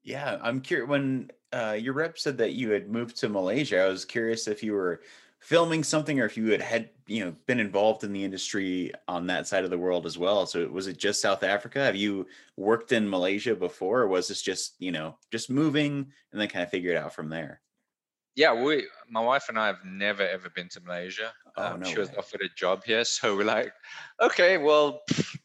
Yeah, 0.03 0.38
I'm 0.41 0.59
curious. 0.59 0.89
When 0.89 1.32
uh, 1.53 1.78
your 1.80 1.93
rep 1.93 2.18
said 2.18 2.38
that 2.39 2.53
you 2.53 2.72
had 2.72 2.89
moved 2.89 3.18
to 3.18 3.30
Malaysia, 3.30 3.84
I 3.84 3.88
was 3.88 4.03
curious 4.03 4.47
if 4.47 4.61
you 4.61 4.74
were 4.74 5.01
filming 5.43 5.83
something 5.83 6.19
or 6.19 6.25
if 6.25 6.37
you 6.37 6.51
had 6.51 6.61
had 6.61 6.89
you 7.05 7.23
know 7.23 7.35
been 7.47 7.59
involved 7.59 8.03
in 8.03 8.13
the 8.13 8.23
industry 8.23 8.91
on 9.07 9.27
that 9.27 9.47
side 9.47 9.63
of 9.63 9.69
the 9.69 9.77
world 9.77 10.05
as 10.05 10.17
well. 10.17 10.45
So 10.45 10.67
was 10.67 10.87
it 10.87 10.97
just 10.97 11.21
south 11.21 11.43
africa? 11.43 11.83
Have 11.83 11.95
you 11.95 12.27
worked 12.57 12.91
in 12.91 13.09
malaysia 13.09 13.55
before 13.55 14.01
or 14.01 14.07
was 14.07 14.27
this 14.27 14.41
just 14.41 14.75
you 14.79 14.91
know 14.91 15.17
just 15.31 15.49
moving 15.49 16.07
and 16.31 16.41
then 16.41 16.47
kind 16.47 16.63
of 16.63 16.69
figure 16.69 16.91
it 16.91 16.97
out 16.97 17.13
from 17.13 17.29
there? 17.29 17.61
Yeah 18.35 18.53
we 18.53 18.87
my 19.09 19.19
wife 19.21 19.49
and 19.49 19.59
i 19.59 19.67
have 19.67 19.83
never 19.85 20.27
ever 20.27 20.49
been 20.49 20.69
to 20.69 20.81
malaysia. 20.81 21.31
Oh, 21.57 21.73
um, 21.73 21.81
no 21.81 21.85
she 21.85 21.99
was 21.99 22.09
offered 22.17 22.41
a 22.41 22.49
job 22.55 22.83
here 22.83 23.03
so 23.03 23.35
we're 23.35 23.43
like 23.43 23.71
okay 24.19 24.57
well 24.57 25.01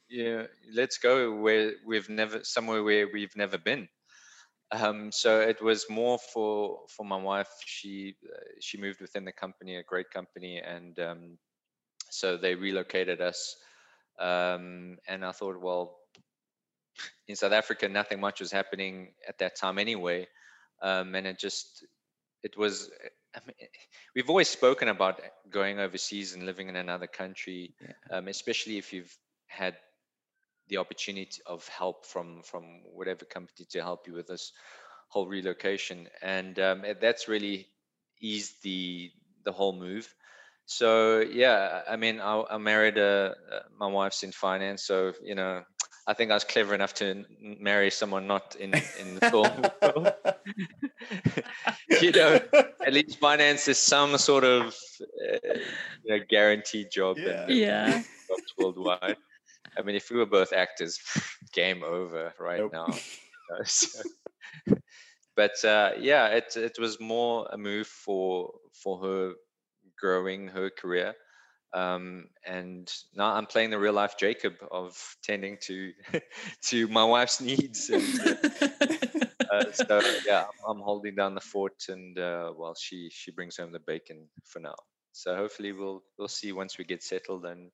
yeah, 0.09 0.45
let's 0.73 0.99
go 0.99 1.35
where 1.35 1.73
we've 1.87 2.09
never 2.09 2.43
somewhere 2.43 2.83
where 2.83 3.09
we've 3.13 3.37
never 3.37 3.59
been. 3.59 3.89
Um, 4.71 5.11
so 5.13 5.41
it 5.41 5.63
was 5.63 5.87
more 5.89 6.19
for 6.19 6.81
for 6.89 7.05
my 7.05 7.17
wife. 7.17 7.49
She 7.65 8.17
uh, 8.25 8.39
she 8.61 8.79
moved 8.79 9.01
within 9.01 9.25
the 9.25 9.33
company, 9.33 9.77
a 9.77 9.83
great 9.83 10.11
company, 10.11 10.59
and 10.59 10.99
um, 10.99 11.39
so 12.11 12.37
they 12.37 12.55
relocated 12.55 13.21
us. 13.21 13.57
Um, 14.19 14.99
and 15.07 15.25
I 15.25 15.33
thought, 15.33 15.61
well, 15.61 15.97
in 17.29 17.37
South 17.37 17.53
Africa, 17.53 17.89
nothing 17.89 18.21
much 18.21 18.41
was 18.41 18.53
happening 18.53 19.13
at 19.27 19.39
that 19.39 19.57
time 19.57 19.79
anyway, 19.79 20.27
um, 20.83 21.15
and 21.15 21.27
it 21.27 21.39
just 21.39 21.87
it 22.43 22.57
was. 22.57 22.91
I 23.35 23.41
mean, 23.47 23.57
we've 24.15 24.29
always 24.29 24.49
spoken 24.49 24.89
about 24.89 25.21
going 25.49 25.79
overseas 25.79 26.35
and 26.35 26.45
living 26.45 26.69
in 26.69 26.77
another 26.77 27.07
country, 27.07 27.75
yeah. 27.81 28.19
um, 28.19 28.29
especially 28.29 28.77
if 28.77 28.93
you've 28.93 29.17
had 29.47 29.77
the 30.69 30.79
opportunity 30.79 31.41
of 31.47 31.67
help 31.69 32.07
from 32.07 32.43
from 32.43 32.83
whatever 32.93 33.25
company 33.25 33.67
to 33.71 33.81
help 33.81 34.07
you 34.07 34.15
with 34.15 34.27
this 34.27 34.53
whole 35.09 35.27
relocation, 35.27 36.09
and 36.23 36.59
um, 36.59 36.85
that's 37.01 37.29
really 37.29 37.67
eased 38.21 38.63
the 38.63 39.11
the 39.45 39.53
whole 39.53 39.73
move. 39.73 40.13
So 40.67 41.21
yeah, 41.21 41.83
I 41.89 41.97
mean, 41.97 42.21
I, 42.21 42.43
I 42.51 42.59
married 42.59 42.99
a, 42.99 43.35
uh, 43.51 43.61
my 43.79 43.87
wife's 43.87 44.23
in 44.23 44.33
finance, 44.33 44.83
so 44.85 45.15
you 45.25 45.35
know, 45.35 45.63
I 46.07 46.15
think 46.15 46.31
I 46.31 46.35
was 46.35 46.45
clever 46.45 46.75
enough 46.75 46.95
to 46.95 47.25
marry 47.41 47.91
someone 47.91 48.27
not 48.27 48.57
in 48.57 48.75
in 48.75 49.15
the 49.15 49.31
film. 49.31 49.65
you 52.03 52.13
know, 52.13 52.41
at 52.87 52.93
least 52.93 53.19
finance 53.19 53.69
is 53.69 53.79
some 53.79 54.19
sort 54.19 54.45
of 54.45 54.77
uh, 55.01 55.39
you 56.05 56.19
know, 56.19 56.25
guaranteed 56.29 56.91
job. 56.91 57.17
Yeah. 57.19 57.47
yeah. 57.49 58.03
Jobs 58.29 58.55
worldwide. 58.59 59.17
I 59.79 59.83
mean, 59.83 59.95
if 59.95 60.11
we 60.11 60.17
were 60.17 60.27
both 60.27 60.53
actors, 60.53 60.99
game 61.53 61.83
over 61.85 62.35
right 62.39 62.59
nope. 62.59 62.73
now. 62.73 62.87
so, 63.65 64.03
but 65.37 65.65
uh, 65.65 65.93
yeah, 65.99 66.29
it 66.29 66.57
it 66.57 66.79
was 66.79 67.01
more 67.01 67.49
a 67.51 67.57
move 67.57 67.87
for 67.87 68.53
for 68.73 68.99
her 69.01 69.33
growing 69.99 70.49
her 70.49 70.71
career. 70.71 71.15
Um, 71.75 72.29
and 72.47 72.91
now 73.15 73.35
I'm 73.35 73.45
playing 73.47 73.71
the 73.71 73.79
real 73.79 73.93
life 73.93 74.15
Jacob 74.19 74.55
of 74.71 74.97
tending 75.23 75.59
to 75.63 75.93
to 76.67 76.89
my 76.89 77.05
wife's 77.05 77.41
needs. 77.41 77.91
And, 77.91 78.03
uh, 79.51 79.73
so 79.73 80.01
yeah, 80.27 80.47
I'm 80.67 80.81
holding 80.81 81.15
down 81.15 81.35
the 81.35 81.41
fort, 81.41 81.85
and 81.89 82.19
uh, 82.19 82.53
well, 82.57 82.75
she 82.75 83.11
she 83.11 83.31
brings 83.31 83.57
home 83.57 83.73
the 83.73 83.81
bacon 83.81 84.29
for 84.45 84.61
now. 84.61 84.77
So 85.13 85.37
hopefully 85.37 85.73
we'll 85.73 86.03
we'll 86.19 86.29
see 86.29 86.53
once 86.53 86.79
we 86.79 86.85
get 86.85 87.03
settled 87.03 87.45
and 87.45 87.71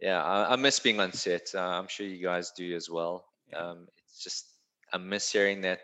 yeah, 0.00 0.22
I, 0.22 0.52
I 0.52 0.56
miss 0.56 0.80
being 0.80 1.00
on 1.00 1.12
set. 1.12 1.50
Uh, 1.54 1.60
I'm 1.60 1.88
sure 1.88 2.06
you 2.06 2.22
guys 2.22 2.52
do 2.56 2.74
as 2.74 2.90
well. 2.90 3.24
Um, 3.54 3.86
it's 4.08 4.22
just 4.22 4.46
I 4.92 4.98
miss 4.98 5.30
hearing 5.30 5.62
that 5.62 5.80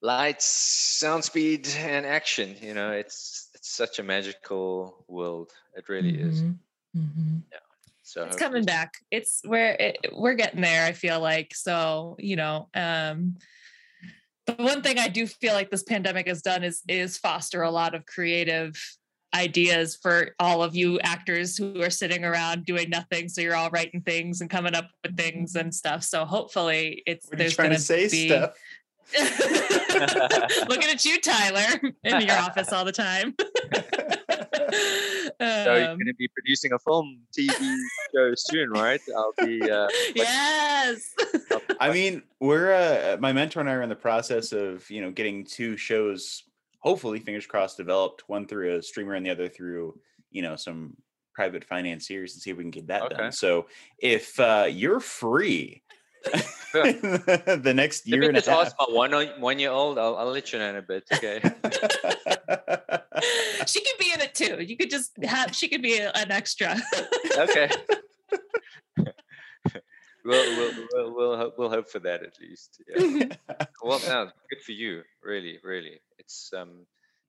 lights, 0.00 0.44
sound 0.44 1.24
speed, 1.24 1.68
and 1.78 2.06
action. 2.06 2.56
You 2.60 2.74
know, 2.74 2.92
it's 2.92 3.48
it's 3.54 3.70
such 3.70 3.98
a 3.98 4.02
magical 4.02 5.04
world. 5.08 5.52
It 5.76 5.88
really 5.88 6.12
mm-hmm. 6.12 6.28
is. 6.28 6.42
Mm-hmm. 6.96 7.36
Yeah. 7.52 7.58
So 8.02 8.24
it's 8.24 8.36
coming 8.36 8.64
back. 8.64 8.94
It's 9.10 9.42
where 9.44 9.74
it, 9.78 9.98
we're 10.14 10.34
getting 10.34 10.62
there. 10.62 10.86
I 10.86 10.92
feel 10.92 11.20
like 11.20 11.54
so. 11.54 12.16
You 12.18 12.36
know, 12.36 12.68
um, 12.74 13.36
the 14.46 14.54
one 14.54 14.82
thing 14.82 14.98
I 14.98 15.08
do 15.08 15.26
feel 15.26 15.52
like 15.52 15.70
this 15.70 15.82
pandemic 15.82 16.26
has 16.26 16.40
done 16.40 16.64
is 16.64 16.82
is 16.88 17.18
foster 17.18 17.62
a 17.62 17.70
lot 17.70 17.94
of 17.94 18.06
creative 18.06 18.80
ideas 19.34 19.96
for 20.00 20.34
all 20.38 20.62
of 20.62 20.74
you 20.74 20.98
actors 21.00 21.56
who 21.56 21.82
are 21.82 21.90
sitting 21.90 22.24
around 22.24 22.64
doing 22.64 22.90
nothing. 22.90 23.28
So 23.28 23.40
you're 23.40 23.54
all 23.54 23.70
writing 23.70 24.00
things 24.00 24.40
and 24.40 24.48
coming 24.48 24.74
up 24.74 24.88
with 25.02 25.16
things 25.16 25.54
and 25.54 25.74
stuff. 25.74 26.02
So 26.04 26.24
hopefully 26.24 27.02
it's 27.06 27.26
what 27.28 27.40
are 27.40 27.44
you 27.44 27.50
trying 27.50 27.70
to 27.70 27.78
say 27.78 28.08
be... 28.08 28.28
stuff. 28.28 28.54
Looking 30.68 30.90
at 30.90 31.04
you, 31.04 31.18
Tyler, 31.20 31.80
in 32.04 32.20
your 32.20 32.38
office 32.38 32.72
all 32.72 32.84
the 32.84 32.92
time. 32.92 33.34
so 35.40 35.74
you're 35.74 35.86
going 35.86 36.06
to 36.06 36.14
be 36.18 36.28
producing 36.28 36.72
a 36.72 36.78
film 36.78 37.20
TV 37.36 37.76
show 38.14 38.34
soon, 38.36 38.70
right? 38.70 39.00
I'll 39.16 39.32
be. 39.46 39.62
Uh, 39.62 39.88
yes. 40.14 41.14
I 41.80 41.90
mean, 41.90 42.22
we're 42.38 42.72
uh, 42.72 43.16
my 43.18 43.32
mentor 43.32 43.60
and 43.60 43.70
I 43.70 43.74
are 43.74 43.82
in 43.82 43.88
the 43.88 43.96
process 43.96 44.52
of 44.52 44.88
you 44.90 45.00
know 45.00 45.10
getting 45.10 45.44
two 45.44 45.78
shows 45.78 46.44
hopefully 46.80 47.20
fingers 47.20 47.46
crossed 47.46 47.76
developed 47.76 48.28
one 48.28 48.46
through 48.46 48.76
a 48.76 48.82
streamer 48.82 49.14
and 49.14 49.24
the 49.24 49.30
other 49.30 49.48
through 49.48 49.98
you 50.30 50.42
know 50.42 50.56
some 50.56 50.96
private 51.34 51.64
financiers 51.64 52.34
and 52.34 52.42
see 52.42 52.50
if 52.50 52.56
we 52.56 52.64
can 52.64 52.70
get 52.70 52.88
that 52.88 53.02
okay. 53.02 53.16
done 53.16 53.32
so 53.32 53.66
if 53.98 54.38
uh, 54.40 54.66
you're 54.68 55.00
free 55.00 55.82
the 56.72 57.72
next 57.74 58.06
year 58.06 58.24
and 58.24 58.34
just 58.34 58.48
a 58.48 58.50
half. 58.50 58.66
ask 58.66 58.76
my 58.78 58.86
one 58.90 59.12
one 59.38 59.58
year 59.58 59.70
old 59.70 59.98
I'll, 59.98 60.16
I'll 60.16 60.30
let 60.30 60.52
you 60.52 60.58
know 60.58 60.70
in 60.70 60.76
a 60.76 60.82
bit 60.82 61.04
okay? 61.12 61.40
She 63.66 63.80
could 63.80 63.98
be 63.98 64.12
in 64.12 64.20
it 64.20 64.34
too. 64.34 64.62
You 64.62 64.76
could 64.76 64.90
just 64.90 65.12
have 65.24 65.54
she 65.54 65.68
could 65.68 65.82
be 65.82 66.00
an 66.00 66.30
extra. 66.30 66.76
Okay. 67.36 67.70
We'll, 70.24 70.56
we'll, 70.58 70.72
we'll, 70.92 71.14
we'll, 71.14 71.52
we'll 71.56 71.70
hope 71.70 71.88
for 71.88 72.00
that 72.00 72.22
at 72.22 72.34
least 72.38 72.82
yeah. 72.86 73.28
well 73.82 73.98
no 74.06 74.26
good 74.50 74.60
for 74.62 74.72
you 74.72 75.02
really 75.22 75.58
really 75.62 76.00
it's 76.28 76.52
um, 76.52 76.86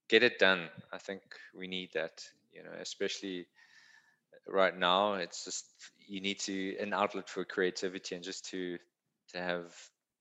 get 0.10 0.24
it 0.24 0.40
done. 0.40 0.68
I 0.92 0.98
think 0.98 1.22
we 1.58 1.68
need 1.68 1.92
that, 1.94 2.22
you 2.52 2.64
know, 2.64 2.72
especially 2.82 3.48
right 4.46 4.78
now. 4.78 5.14
It's 5.14 5.46
just 5.46 5.66
you 6.06 6.20
need 6.20 6.40
to 6.42 6.76
an 6.80 6.94
outlet 6.94 7.30
for 7.30 7.46
creativity 7.46 8.16
and 8.16 8.24
just 8.24 8.46
to 8.50 8.78
to 9.34 9.38
have 9.38 9.74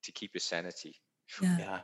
to 0.04 0.12
keep 0.12 0.32
your 0.32 0.40
sanity. 0.40 0.94
Yeah. 1.42 1.58
yeah. 1.58 1.80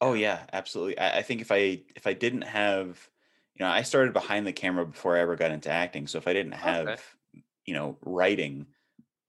Oh 0.00 0.12
yeah, 0.12 0.38
absolutely. 0.52 0.98
I, 0.98 1.18
I 1.18 1.22
think 1.22 1.40
if 1.40 1.50
I 1.50 1.80
if 1.96 2.06
I 2.06 2.12
didn't 2.12 2.42
have, 2.42 3.10
you 3.56 3.64
know, 3.64 3.70
I 3.70 3.82
started 3.82 4.12
behind 4.12 4.46
the 4.46 4.52
camera 4.52 4.86
before 4.86 5.16
I 5.16 5.20
ever 5.20 5.34
got 5.34 5.50
into 5.50 5.70
acting. 5.70 6.06
So 6.06 6.18
if 6.18 6.28
I 6.28 6.32
didn't 6.32 6.52
have, 6.52 6.86
okay. 6.86 7.02
you 7.64 7.74
know, 7.74 7.98
writing, 8.04 8.66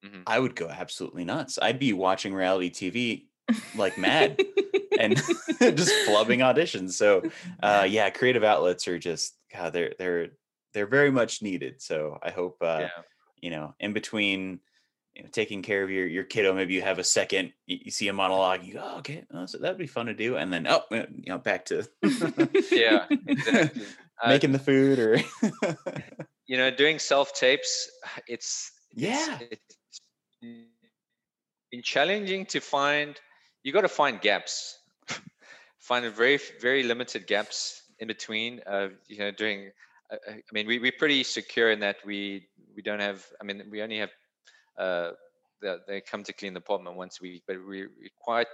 mm-hmm. 0.06 0.22
I 0.28 0.38
would 0.38 0.56
go 0.56 0.70
absolutely 0.70 1.26
nuts. 1.26 1.58
I'd 1.60 1.80
be 1.80 1.94
watching 1.94 2.36
reality 2.36 2.70
TV 2.70 3.24
like 3.76 3.98
mad 3.98 4.40
and 5.00 5.16
just 5.60 5.94
flubbing 6.08 6.40
auditions. 6.40 6.92
So 6.92 7.24
uh, 7.62 7.88
yeah, 7.90 8.10
creative 8.10 8.44
outlets 8.44 8.88
are 8.88 9.00
just 9.00 9.36
God, 9.54 9.74
they're 9.74 9.94
they're 9.98 10.28
they're 10.74 10.88
very 10.88 11.12
much 11.12 11.42
needed. 11.42 11.82
So 11.82 12.18
I 12.22 12.32
hope 12.32 12.58
uh, 12.62 12.80
yeah. 12.82 12.90
you 13.42 13.50
know 13.50 13.76
in 13.80 13.94
between 13.94 14.60
you 15.16 15.24
know, 15.24 15.30
taking 15.32 15.64
care 15.64 15.84
of 15.84 15.90
your 15.90 16.06
your 16.06 16.24
kiddo, 16.24 16.54
maybe 16.54 16.76
you 16.76 16.82
have 16.84 17.00
a 17.00 17.04
second, 17.04 17.52
you, 17.66 17.80
you 17.86 17.92
see 17.92 18.08
a 18.08 18.14
monologue, 18.14 18.64
you 18.64 18.74
go, 18.74 18.82
oh, 18.84 19.00
okay, 19.00 19.26
oh, 19.34 19.48
so 19.48 19.58
that'd 19.58 19.78
be 19.78 19.88
fun 19.88 20.06
to 20.06 20.14
do, 20.14 20.38
and 20.38 20.54
then 20.54 20.68
oh, 20.68 20.84
you 20.92 21.08
know, 21.28 21.40
back 21.40 21.66
to 21.66 21.88
yeah, 22.72 23.06
exactly. 23.10 23.84
making 24.28 24.52
uh, 24.54 24.58
the 24.58 24.64
food 24.64 25.00
or 25.00 25.20
you 26.46 26.58
know 26.58 26.70
doing 26.70 27.00
self 27.00 27.34
tapes. 27.34 27.90
It's 28.28 28.72
yeah. 28.94 29.40
It's, 29.52 30.02
it's 31.72 31.88
challenging 31.88 32.46
to 32.48 32.60
find 32.60 33.20
you 33.64 33.74
got 33.74 33.82
to 33.82 33.90
find 33.90 34.22
gaps, 34.22 34.77
find 35.88 36.06
a 36.06 36.12
very 36.12 36.40
very 36.60 36.84
limited 36.84 37.26
gaps 37.28 37.82
in 38.00 38.08
between. 38.08 38.62
Uh, 38.68 38.90
you 39.08 39.20
know, 39.20 39.32
doing. 39.32 39.72
Uh, 40.12 40.16
uh, 40.28 40.34
I 40.34 40.52
mean, 40.52 40.68
we 40.68 40.80
we're 40.80 41.00
pretty 41.00 41.24
secure 41.24 41.72
in 41.72 41.80
that 41.80 41.98
we 42.06 42.48
we 42.76 42.82
don't 42.82 43.00
have. 43.00 43.26
I 43.42 43.44
mean, 43.46 43.64
we 43.72 43.82
only 43.82 44.00
have. 44.00 44.12
Uh, 44.78 45.12
the, 45.62 45.80
they 45.88 46.02
come 46.02 46.24
to 46.24 46.34
clean 46.34 46.54
the 46.54 46.60
apartment 46.60 46.98
once 46.98 47.20
a 47.20 47.24
week, 47.24 47.44
but 47.48 47.58
we 47.58 47.84
we 47.84 48.12
quite. 48.20 48.48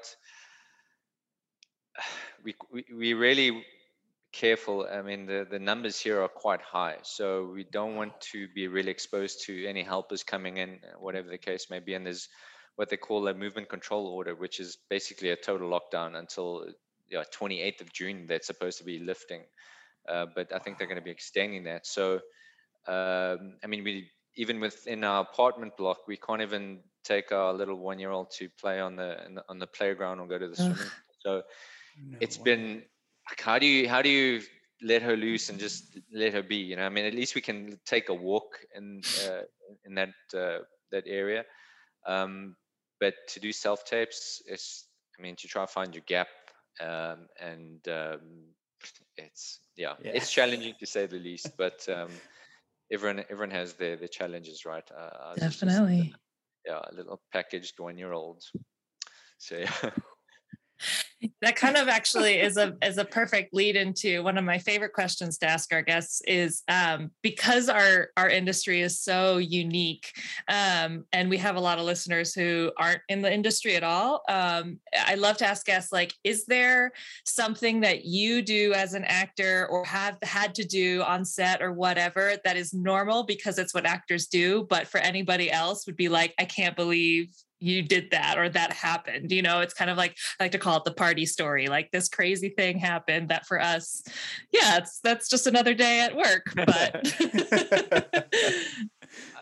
We, 2.43 2.55
we 2.73 2.83
we 2.93 3.13
really 3.13 3.63
careful. 4.33 4.85
I 4.91 5.01
mean, 5.01 5.25
the, 5.25 5.47
the 5.49 5.59
numbers 5.59 5.97
here 5.97 6.21
are 6.21 6.27
quite 6.27 6.61
high, 6.61 6.97
so 7.03 7.49
we 7.53 7.63
don't 7.63 7.95
want 7.95 8.19
to 8.33 8.49
be 8.49 8.67
really 8.67 8.91
exposed 8.91 9.45
to 9.45 9.65
any 9.65 9.81
helpers 9.81 10.23
coming 10.23 10.57
in, 10.57 10.79
whatever 10.99 11.29
the 11.29 11.37
case 11.37 11.69
may 11.69 11.79
be. 11.79 11.93
And 11.93 12.05
there's 12.05 12.27
what 12.75 12.89
they 12.89 12.97
call 12.97 13.25
a 13.29 13.33
movement 13.33 13.69
control 13.69 14.07
order, 14.07 14.35
which 14.35 14.59
is 14.59 14.77
basically 14.89 15.29
a 15.29 15.37
total 15.37 15.69
lockdown 15.69 16.17
until 16.17 16.65
know, 17.17 17.23
28th 17.33 17.81
of 17.81 17.93
June. 17.93 18.25
They're 18.27 18.41
supposed 18.41 18.77
to 18.79 18.83
be 18.83 18.99
lifting, 18.99 19.41
uh, 20.09 20.27
but 20.35 20.53
I 20.53 20.59
think 20.59 20.77
they're 20.77 20.87
going 20.87 20.99
to 20.99 21.03
be 21.03 21.11
extending 21.11 21.63
that. 21.65 21.85
So, 21.85 22.15
um, 22.87 23.55
I 23.63 23.67
mean, 23.67 23.83
we 23.83 24.09
even 24.35 24.59
within 24.59 25.03
our 25.03 25.21
apartment 25.21 25.77
block, 25.77 26.07
we 26.07 26.17
can't 26.17 26.41
even 26.41 26.79
take 27.03 27.31
our 27.31 27.53
little 27.53 27.75
one-year-old 27.75 28.31
to 28.31 28.49
play 28.59 28.79
on 28.79 28.95
the 28.95 29.41
on 29.49 29.59
the 29.59 29.67
playground 29.67 30.19
or 30.19 30.27
go 30.27 30.37
to 30.37 30.47
the 30.47 30.55
swimming. 30.55 30.75
Pool. 30.75 30.87
So, 31.19 31.41
no 32.05 32.17
it's 32.19 32.37
way. 32.37 32.43
been 32.43 32.83
like, 33.29 33.41
how 33.41 33.59
do 33.59 33.65
you 33.65 33.87
how 33.87 34.01
do 34.01 34.09
you 34.09 34.41
let 34.81 35.01
her 35.01 35.15
loose 35.15 35.49
and 35.49 35.59
just 35.59 35.97
let 36.13 36.33
her 36.33 36.43
be? 36.43 36.57
You 36.57 36.75
know, 36.75 36.85
I 36.85 36.89
mean, 36.89 37.05
at 37.05 37.13
least 37.13 37.35
we 37.35 37.41
can 37.41 37.79
take 37.85 38.09
a 38.09 38.13
walk 38.13 38.59
in 38.75 39.01
uh, 39.27 39.43
in 39.85 39.95
that 39.95 40.13
uh, 40.35 40.59
that 40.91 41.03
area. 41.07 41.45
Um, 42.05 42.55
but 43.03 43.15
to 43.27 43.39
do 43.41 43.51
self 43.51 43.83
tapes 43.83 44.41
is 44.47 44.85
i 45.19 45.21
mean 45.21 45.35
to 45.35 45.47
try 45.47 45.63
to 45.63 45.67
find 45.67 45.93
your 45.93 46.03
gap 46.07 46.27
um, 46.81 47.27
and 47.39 47.87
um, 47.87 48.19
it's 49.17 49.59
yeah, 49.75 49.93
yeah, 50.03 50.11
it's 50.13 50.31
challenging 50.31 50.73
to 50.79 50.85
say 50.85 51.05
the 51.05 51.19
least 51.19 51.51
but 51.57 51.87
um, 51.89 52.09
everyone 52.91 53.23
everyone 53.29 53.51
has 53.51 53.73
their 53.73 53.95
their 53.95 54.07
challenges 54.07 54.65
right 54.65 54.89
uh, 54.91 55.35
definitely 55.35 56.13
yeah, 56.65 56.79
a 56.89 56.93
little 56.95 57.21
packaged 57.31 57.79
one 57.79 57.97
year 57.97 58.13
old. 58.13 58.43
So 59.37 59.57
yeah. 59.57 59.71
that 61.41 61.55
kind 61.55 61.77
of 61.77 61.87
actually 61.87 62.39
is 62.39 62.57
a 62.57 62.75
is 62.83 62.97
a 62.97 63.05
perfect 63.05 63.53
lead 63.53 63.75
into 63.75 64.21
one 64.23 64.37
of 64.37 64.43
my 64.43 64.57
favorite 64.57 64.93
questions 64.93 65.37
to 65.37 65.45
ask 65.45 65.71
our 65.73 65.81
guests 65.81 66.21
is 66.27 66.63
um, 66.67 67.11
because 67.21 67.69
our 67.69 68.09
our 68.17 68.29
industry 68.29 68.81
is 68.81 68.99
so 68.99 69.37
unique 69.37 70.11
um, 70.49 71.05
and 71.13 71.29
we 71.29 71.37
have 71.37 71.55
a 71.55 71.59
lot 71.59 71.79
of 71.79 71.85
listeners 71.85 72.33
who 72.33 72.71
aren't 72.77 73.01
in 73.09 73.21
the 73.21 73.33
industry 73.33 73.75
at 73.75 73.83
all 73.83 74.21
um, 74.29 74.79
i 75.05 75.15
love 75.15 75.37
to 75.37 75.45
ask 75.45 75.65
guests 75.65 75.91
like 75.91 76.13
is 76.23 76.45
there 76.45 76.91
something 77.25 77.79
that 77.81 78.05
you 78.05 78.41
do 78.41 78.73
as 78.73 78.93
an 78.93 79.03
actor 79.05 79.67
or 79.69 79.85
have 79.85 80.17
had 80.23 80.53
to 80.55 80.65
do 80.65 81.01
on 81.03 81.23
set 81.23 81.61
or 81.61 81.71
whatever 81.71 82.33
that 82.43 82.57
is 82.57 82.73
normal 82.73 83.23
because 83.23 83.57
it's 83.57 83.73
what 83.73 83.85
actors 83.85 84.27
do 84.27 84.65
but 84.69 84.87
for 84.87 84.99
anybody 84.99 85.51
else 85.51 85.85
would 85.85 85.95
be 85.95 86.09
like 86.09 86.33
i 86.39 86.45
can't 86.45 86.75
believe 86.75 87.33
you 87.63 87.81
did 87.81 88.11
that 88.11 88.37
or 88.37 88.49
that 88.49 88.73
happened 88.73 89.31
you 89.31 89.41
know 89.41 89.59
it's 89.59 89.73
kind 89.73 89.89
of 89.89 89.97
like 89.97 90.15
i 90.39 90.43
like 90.43 90.51
to 90.51 90.57
call 90.57 90.77
it 90.77 90.83
the 90.83 90.93
party 90.93 91.25
story 91.25 91.67
like 91.67 91.89
this 91.91 92.09
crazy 92.09 92.49
thing 92.49 92.77
happened 92.77 93.29
that 93.29 93.45
for 93.45 93.59
us 93.61 94.03
yeah 94.51 94.77
it's 94.77 94.99
that's 94.99 95.29
just 95.29 95.47
another 95.47 95.73
day 95.73 96.01
at 96.01 96.15
work 96.15 96.45
but 96.55 97.13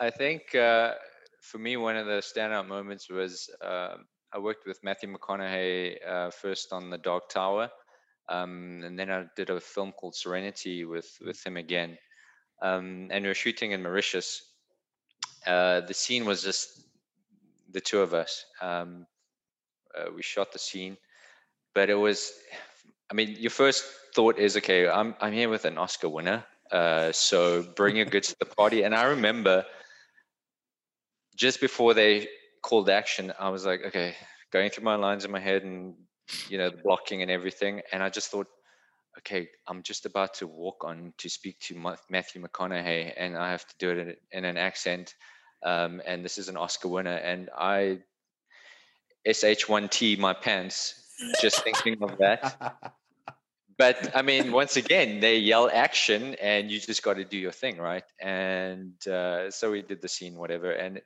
i 0.00 0.10
think 0.10 0.54
uh, 0.54 0.92
for 1.40 1.58
me 1.58 1.76
one 1.76 1.96
of 1.96 2.06
the 2.06 2.22
standout 2.22 2.68
moments 2.68 3.10
was 3.10 3.50
uh, 3.62 3.94
i 4.32 4.38
worked 4.38 4.66
with 4.66 4.82
matthew 4.84 5.12
mcconaughey 5.12 5.96
uh, 6.06 6.30
first 6.30 6.72
on 6.72 6.90
the 6.90 6.98
dark 6.98 7.28
tower 7.28 7.68
um, 8.28 8.80
and 8.84 8.98
then 8.98 9.10
i 9.10 9.24
did 9.36 9.50
a 9.50 9.60
film 9.60 9.92
called 9.92 10.14
serenity 10.14 10.84
with 10.84 11.18
with 11.24 11.44
him 11.44 11.56
again 11.56 11.98
um, 12.62 13.08
and 13.10 13.24
we 13.24 13.28
were 13.28 13.34
shooting 13.34 13.72
in 13.72 13.82
mauritius. 13.82 14.42
Uh, 15.46 15.80
the 15.80 15.92
scene 15.92 16.24
was 16.24 16.42
just 16.42 16.84
the 17.72 17.80
two 17.80 18.00
of 18.00 18.14
us. 18.14 18.44
Um, 18.60 19.06
uh, 19.96 20.10
we 20.14 20.22
shot 20.22 20.52
the 20.52 20.58
scene, 20.58 20.96
but 21.74 21.90
it 21.90 21.94
was, 21.94 22.32
I 23.10 23.14
mean, 23.14 23.36
your 23.38 23.50
first 23.50 23.84
thought 24.14 24.38
is, 24.38 24.56
okay, 24.56 24.88
I'm 24.88 25.14
I'm 25.20 25.32
here 25.32 25.48
with 25.48 25.64
an 25.64 25.78
Oscar 25.78 26.08
winner, 26.08 26.44
uh, 26.70 27.12
so 27.12 27.62
bring 27.62 27.96
your 27.96 28.06
goods 28.06 28.28
to 28.28 28.36
the 28.38 28.46
party. 28.46 28.82
And 28.82 28.94
I 28.94 29.04
remember 29.04 29.64
just 31.36 31.60
before 31.60 31.94
they 31.94 32.28
called 32.62 32.88
action, 32.88 33.32
I 33.38 33.50
was 33.50 33.66
like, 33.66 33.80
okay, 33.86 34.14
going 34.50 34.70
through 34.70 34.84
my 34.84 34.96
lines 34.96 35.24
in 35.24 35.30
my 35.30 35.40
head 35.40 35.62
and 35.62 35.94
you 36.48 36.56
know 36.56 36.70
the 36.70 36.78
blocking 36.78 37.22
and 37.22 37.30
everything, 37.30 37.82
and 37.92 38.02
I 38.02 38.08
just 38.08 38.30
thought, 38.30 38.46
okay, 39.18 39.48
I'm 39.66 39.82
just 39.82 40.06
about 40.06 40.34
to 40.34 40.46
walk 40.46 40.84
on 40.84 41.12
to 41.18 41.28
speak 41.28 41.60
to 41.60 41.96
Matthew 42.08 42.42
McConaughey, 42.42 43.12
and 43.16 43.36
I 43.36 43.50
have 43.50 43.66
to 43.66 43.74
do 43.78 43.90
it 43.90 43.98
in, 43.98 44.16
in 44.38 44.44
an 44.44 44.56
accent 44.56 45.14
um, 45.64 46.02
and 46.06 46.24
this 46.24 46.38
is 46.38 46.48
an 46.48 46.56
Oscar 46.56 46.88
winner. 46.88 47.14
And 47.14 47.50
I 47.56 47.98
sh1t 49.26 50.18
my 50.18 50.32
pants 50.32 50.94
just 51.40 51.62
thinking 51.62 52.02
of 52.02 52.18
that. 52.18 52.76
But 53.78 54.14
I 54.14 54.22
mean, 54.22 54.52
once 54.52 54.76
again, 54.76 55.20
they 55.20 55.38
yell 55.38 55.70
action, 55.72 56.36
and 56.40 56.70
you 56.70 56.78
just 56.78 57.02
got 57.02 57.14
to 57.14 57.24
do 57.24 57.38
your 57.38 57.52
thing, 57.52 57.78
right? 57.78 58.04
And 58.20 58.94
uh, 59.08 59.50
so 59.50 59.72
we 59.72 59.82
did 59.82 60.02
the 60.02 60.08
scene, 60.08 60.36
whatever. 60.36 60.70
And 60.70 61.00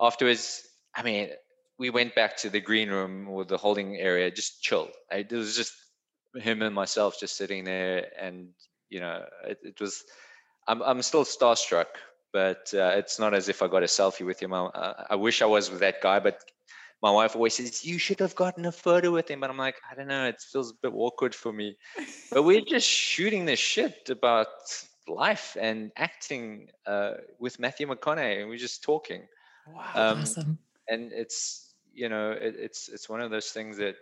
afterwards, 0.00 0.62
I 0.94 1.02
mean, 1.02 1.28
we 1.78 1.90
went 1.90 2.14
back 2.14 2.36
to 2.38 2.50
the 2.50 2.60
green 2.60 2.88
room 2.88 3.28
or 3.28 3.44
the 3.44 3.58
holding 3.58 3.96
area, 3.96 4.30
just 4.30 4.62
chill. 4.62 4.88
It 5.10 5.30
was 5.32 5.56
just 5.56 5.72
him 6.34 6.62
and 6.62 6.74
myself 6.74 7.18
just 7.20 7.36
sitting 7.36 7.64
there, 7.64 8.06
and 8.18 8.50
you 8.88 9.00
know, 9.00 9.24
it, 9.46 9.58
it 9.62 9.80
was. 9.80 10.04
I'm 10.66 10.82
I'm 10.82 11.02
still 11.02 11.24
starstruck 11.24 11.86
but 12.32 12.72
uh, 12.74 12.92
it's 12.96 13.18
not 13.18 13.34
as 13.34 13.48
if 13.48 13.62
I 13.62 13.68
got 13.68 13.82
a 13.82 13.86
selfie 13.86 14.26
with 14.26 14.40
him. 14.40 14.52
I, 14.52 15.06
I, 15.10 15.14
wish 15.16 15.42
I 15.42 15.46
was 15.46 15.70
with 15.70 15.80
that 15.80 16.00
guy, 16.02 16.18
but 16.18 16.40
my 17.02 17.10
wife 17.10 17.34
always 17.34 17.54
says 17.54 17.84
you 17.84 17.98
should 17.98 18.20
have 18.20 18.34
gotten 18.34 18.66
a 18.66 18.72
photo 18.72 19.10
with 19.10 19.30
him. 19.30 19.40
But 19.40 19.50
I'm 19.50 19.56
like, 19.56 19.76
I 19.90 19.94
don't 19.94 20.08
know, 20.08 20.26
it 20.26 20.40
feels 20.40 20.70
a 20.70 20.74
bit 20.82 20.92
awkward 20.94 21.34
for 21.34 21.52
me. 21.52 21.76
but 22.30 22.42
we're 22.42 22.60
just 22.60 22.88
shooting 22.88 23.44
this 23.44 23.58
shit 23.58 24.10
about 24.10 24.48
life 25.06 25.56
and 25.60 25.90
acting 25.96 26.68
uh, 26.86 27.14
with 27.38 27.58
Matthew 27.58 27.86
McConaughey, 27.86 28.40
and 28.40 28.48
we're 28.48 28.58
just 28.58 28.82
talking. 28.82 29.22
Wow, 29.66 29.90
um, 29.94 30.20
awesome! 30.20 30.58
And 30.88 31.12
it's 31.12 31.74
you 31.94 32.08
know, 32.08 32.32
it, 32.32 32.54
it's 32.58 32.88
it's 32.88 33.08
one 33.08 33.20
of 33.20 33.30
those 33.30 33.50
things 33.50 33.76
that 33.78 33.96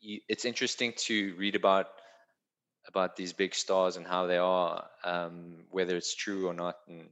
you, 0.00 0.20
it's 0.28 0.44
interesting 0.44 0.92
to 0.96 1.34
read 1.36 1.54
about 1.54 1.86
about 2.90 3.16
these 3.16 3.32
big 3.32 3.54
stars 3.54 3.96
and 3.96 4.06
how 4.06 4.26
they 4.26 4.38
are, 4.38 4.84
um, 5.04 5.64
whether 5.70 5.96
it's 5.96 6.14
true 6.14 6.48
or 6.48 6.54
not. 6.54 6.76
And 6.88 7.08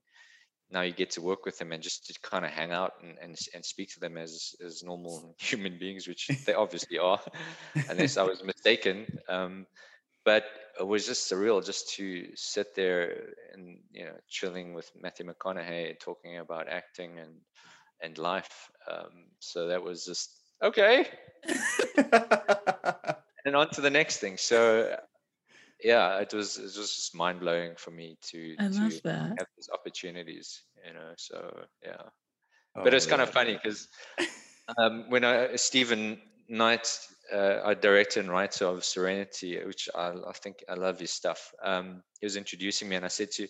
now 0.70 0.82
you 0.82 0.92
get 0.92 1.10
to 1.12 1.22
work 1.22 1.44
with 1.44 1.58
them 1.58 1.72
and 1.72 1.82
just 1.82 2.06
to 2.06 2.20
kind 2.20 2.44
of 2.44 2.50
hang 2.50 2.72
out 2.72 2.92
and, 3.02 3.16
and, 3.22 3.36
and 3.54 3.64
speak 3.64 3.92
to 3.94 4.00
them 4.00 4.16
as, 4.16 4.54
as 4.64 4.82
normal 4.82 5.34
human 5.40 5.78
beings, 5.78 6.06
which 6.06 6.28
they 6.46 6.54
obviously 6.54 6.98
are, 6.98 7.20
unless 7.88 8.16
I 8.16 8.24
was 8.24 8.42
mistaken. 8.42 9.06
Um, 9.28 9.66
but 10.24 10.44
it 10.78 10.86
was 10.86 11.06
just 11.06 11.30
surreal 11.30 11.64
just 11.64 11.94
to 11.94 12.28
sit 12.34 12.74
there 12.74 13.34
and, 13.54 13.78
you 13.92 14.04
know, 14.04 14.16
chilling 14.28 14.74
with 14.74 14.90
Matthew 15.00 15.26
McConaughey, 15.26 15.98
talking 16.00 16.38
about 16.38 16.68
acting 16.68 17.18
and, 17.18 17.36
and 18.02 18.18
life. 18.18 18.70
Um, 18.90 19.30
so 19.38 19.68
that 19.68 19.82
was 19.82 20.04
just, 20.04 20.30
okay. 20.62 21.06
and 23.46 23.56
on 23.56 23.70
to 23.70 23.80
the 23.80 23.90
next 23.90 24.18
thing. 24.18 24.36
So 24.36 24.98
yeah, 25.82 26.18
it 26.18 26.32
was 26.34 26.58
it 26.58 26.64
was 26.64 26.74
just 26.74 27.14
mind 27.14 27.40
blowing 27.40 27.74
for 27.76 27.90
me 27.90 28.16
to, 28.22 28.56
I 28.58 28.68
to 28.68 28.74
love 28.82 29.00
that. 29.04 29.38
have 29.38 29.46
these 29.56 29.68
opportunities, 29.72 30.62
you 30.86 30.92
know. 30.92 31.12
So 31.16 31.66
yeah, 31.82 32.02
oh, 32.76 32.84
but 32.84 32.94
it's 32.94 33.06
yeah. 33.06 33.10
kind 33.10 33.22
of 33.22 33.30
funny 33.30 33.54
because 33.54 33.88
um, 34.78 35.08
when 35.08 35.24
I 35.24 35.56
Steven 35.56 36.20
Knight, 36.48 36.98
uh, 37.32 37.60
our 37.64 37.74
director 37.74 38.20
and 38.20 38.30
writer 38.30 38.66
of 38.66 38.84
Serenity, 38.84 39.62
which 39.64 39.88
I, 39.94 40.14
I 40.28 40.32
think 40.32 40.64
I 40.68 40.74
love 40.74 40.98
his 40.98 41.12
stuff. 41.12 41.52
Um, 41.62 42.02
he 42.20 42.26
was 42.26 42.36
introducing 42.36 42.88
me, 42.88 42.96
and 42.96 43.04
I 43.04 43.08
said 43.08 43.30
to, 43.32 43.48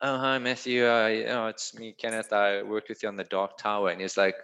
"Oh 0.00 0.18
hi 0.18 0.38
Matthew, 0.38 0.86
uh, 0.86 1.06
you 1.08 1.24
know, 1.26 1.48
it's 1.48 1.74
me 1.74 1.94
Kenneth. 1.98 2.32
I 2.32 2.62
worked 2.62 2.88
with 2.88 3.02
you 3.02 3.08
on 3.10 3.16
the 3.16 3.24
Dark 3.24 3.58
Tower," 3.58 3.90
and 3.90 4.00
he's 4.00 4.16
like, 4.16 4.36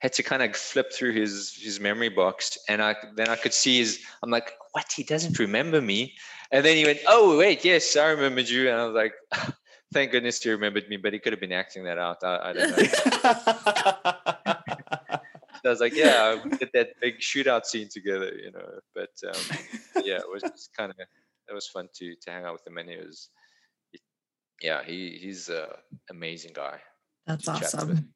had 0.00 0.12
to 0.14 0.22
kind 0.22 0.42
of 0.42 0.54
flip 0.56 0.92
through 0.92 1.12
his 1.12 1.54
his 1.54 1.80
memory 1.80 2.08
box, 2.08 2.58
and 2.68 2.82
I 2.82 2.94
then 3.16 3.28
I 3.28 3.36
could 3.36 3.54
see 3.54 3.78
his. 3.78 4.00
I'm 4.22 4.30
like, 4.30 4.52
what? 4.72 4.92
He 4.94 5.02
doesn't 5.02 5.38
remember 5.38 5.80
me. 5.80 6.14
And 6.52 6.64
then 6.64 6.76
he 6.76 6.84
went, 6.84 7.00
oh 7.08 7.38
wait, 7.38 7.64
yes, 7.64 7.96
I 7.96 8.10
remembered 8.10 8.48
you. 8.48 8.70
And 8.70 8.80
I 8.80 8.86
was 8.86 8.94
like, 8.94 9.14
thank 9.92 10.12
goodness 10.12 10.44
you 10.44 10.52
remembered 10.52 10.88
me, 10.88 10.96
but 10.96 11.12
he 11.12 11.18
could 11.18 11.32
have 11.32 11.40
been 11.40 11.52
acting 11.52 11.84
that 11.84 11.98
out. 11.98 12.22
I, 12.22 12.50
I 12.50 12.52
don't 12.52 12.70
know. 12.70 12.76
so 15.62 15.64
I 15.64 15.68
was 15.68 15.80
like, 15.80 15.94
yeah, 15.94 16.40
we 16.42 16.50
did 16.50 16.70
that 16.74 16.90
big 17.00 17.18
shootout 17.18 17.64
scene 17.64 17.88
together, 17.90 18.32
you 18.34 18.52
know. 18.52 18.78
But 18.94 19.10
um, 19.26 20.04
yeah, 20.04 20.18
it 20.18 20.30
was 20.30 20.42
just 20.42 20.76
kind 20.76 20.90
of 20.90 20.96
it 21.00 21.54
was 21.54 21.66
fun 21.68 21.88
to 21.96 22.14
to 22.14 22.30
hang 22.30 22.44
out 22.44 22.52
with 22.52 22.66
him, 22.66 22.78
and 22.78 22.88
he 22.88 22.96
was, 22.96 23.30
yeah, 24.60 24.84
he 24.84 25.18
he's 25.20 25.48
an 25.48 25.66
amazing 26.10 26.52
guy. 26.54 26.78
That's 27.26 27.48
awesome 27.48 28.14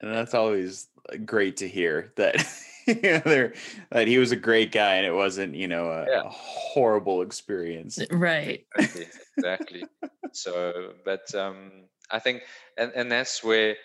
and 0.00 0.14
that's 0.14 0.34
always 0.34 0.88
uh, 1.12 1.16
great 1.16 1.58
to 1.58 1.68
hear 1.68 2.12
that 2.16 2.36
you 2.86 2.94
know, 3.02 3.50
that 3.90 4.08
he 4.08 4.18
was 4.18 4.32
a 4.32 4.36
great 4.36 4.72
guy 4.72 4.96
and 4.96 5.06
it 5.06 5.14
wasn't 5.14 5.54
you 5.54 5.68
know 5.68 5.90
a, 5.90 6.06
yeah. 6.08 6.22
a 6.24 6.28
horrible 6.28 7.22
experience 7.22 7.98
right 8.10 8.66
exactly, 8.78 9.06
exactly. 9.36 9.84
so 10.32 10.92
but 11.04 11.32
um 11.34 11.70
i 12.10 12.18
think 12.18 12.42
and 12.76 12.92
and 12.94 13.10
that's 13.10 13.44
where 13.44 13.76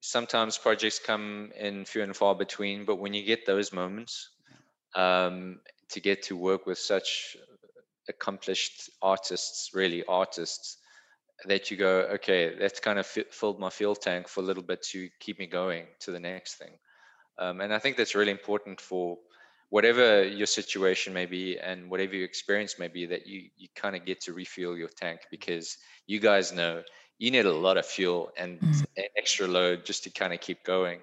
sometimes 0.00 0.58
projects 0.58 0.98
come 0.98 1.50
in 1.58 1.84
few 1.84 2.02
and 2.02 2.16
far 2.16 2.34
between 2.34 2.84
but 2.84 2.96
when 2.96 3.14
you 3.14 3.24
get 3.24 3.46
those 3.46 3.72
moments 3.72 4.30
um 4.94 5.60
to 5.88 6.00
get 6.00 6.22
to 6.22 6.36
work 6.36 6.66
with 6.66 6.78
such 6.78 7.36
accomplished 8.08 8.90
artists 9.00 9.70
really 9.74 10.02
artists 10.08 10.78
that 11.46 11.70
you 11.70 11.76
go, 11.76 12.08
okay, 12.14 12.54
that's 12.58 12.80
kind 12.80 12.98
of 12.98 13.06
f- 13.16 13.32
filled 13.32 13.58
my 13.58 13.70
fuel 13.70 13.94
tank 13.94 14.28
for 14.28 14.40
a 14.40 14.44
little 14.44 14.62
bit 14.62 14.82
to 14.82 15.08
keep 15.20 15.38
me 15.38 15.46
going 15.46 15.86
to 16.00 16.10
the 16.10 16.20
next 16.20 16.54
thing. 16.54 16.72
Um, 17.38 17.60
and 17.60 17.72
I 17.72 17.78
think 17.78 17.96
that's 17.96 18.14
really 18.14 18.30
important 18.30 18.80
for 18.80 19.18
whatever 19.70 20.22
your 20.22 20.46
situation 20.46 21.14
may 21.14 21.26
be 21.26 21.58
and 21.58 21.90
whatever 21.90 22.14
your 22.14 22.26
experience 22.26 22.78
may 22.78 22.88
be, 22.88 23.06
that 23.06 23.26
you 23.26 23.48
you 23.56 23.68
kind 23.74 23.96
of 23.96 24.04
get 24.04 24.20
to 24.22 24.32
refuel 24.32 24.76
your 24.76 24.90
tank 24.90 25.20
because 25.30 25.78
you 26.06 26.20
guys 26.20 26.52
know 26.52 26.82
you 27.18 27.30
need 27.30 27.46
a 27.46 27.52
lot 27.52 27.78
of 27.78 27.86
fuel 27.86 28.30
and 28.36 28.60
mm. 28.60 28.84
extra 29.16 29.46
load 29.46 29.84
just 29.84 30.04
to 30.04 30.10
kind 30.10 30.32
of 30.32 30.40
keep 30.40 30.62
going. 30.64 31.00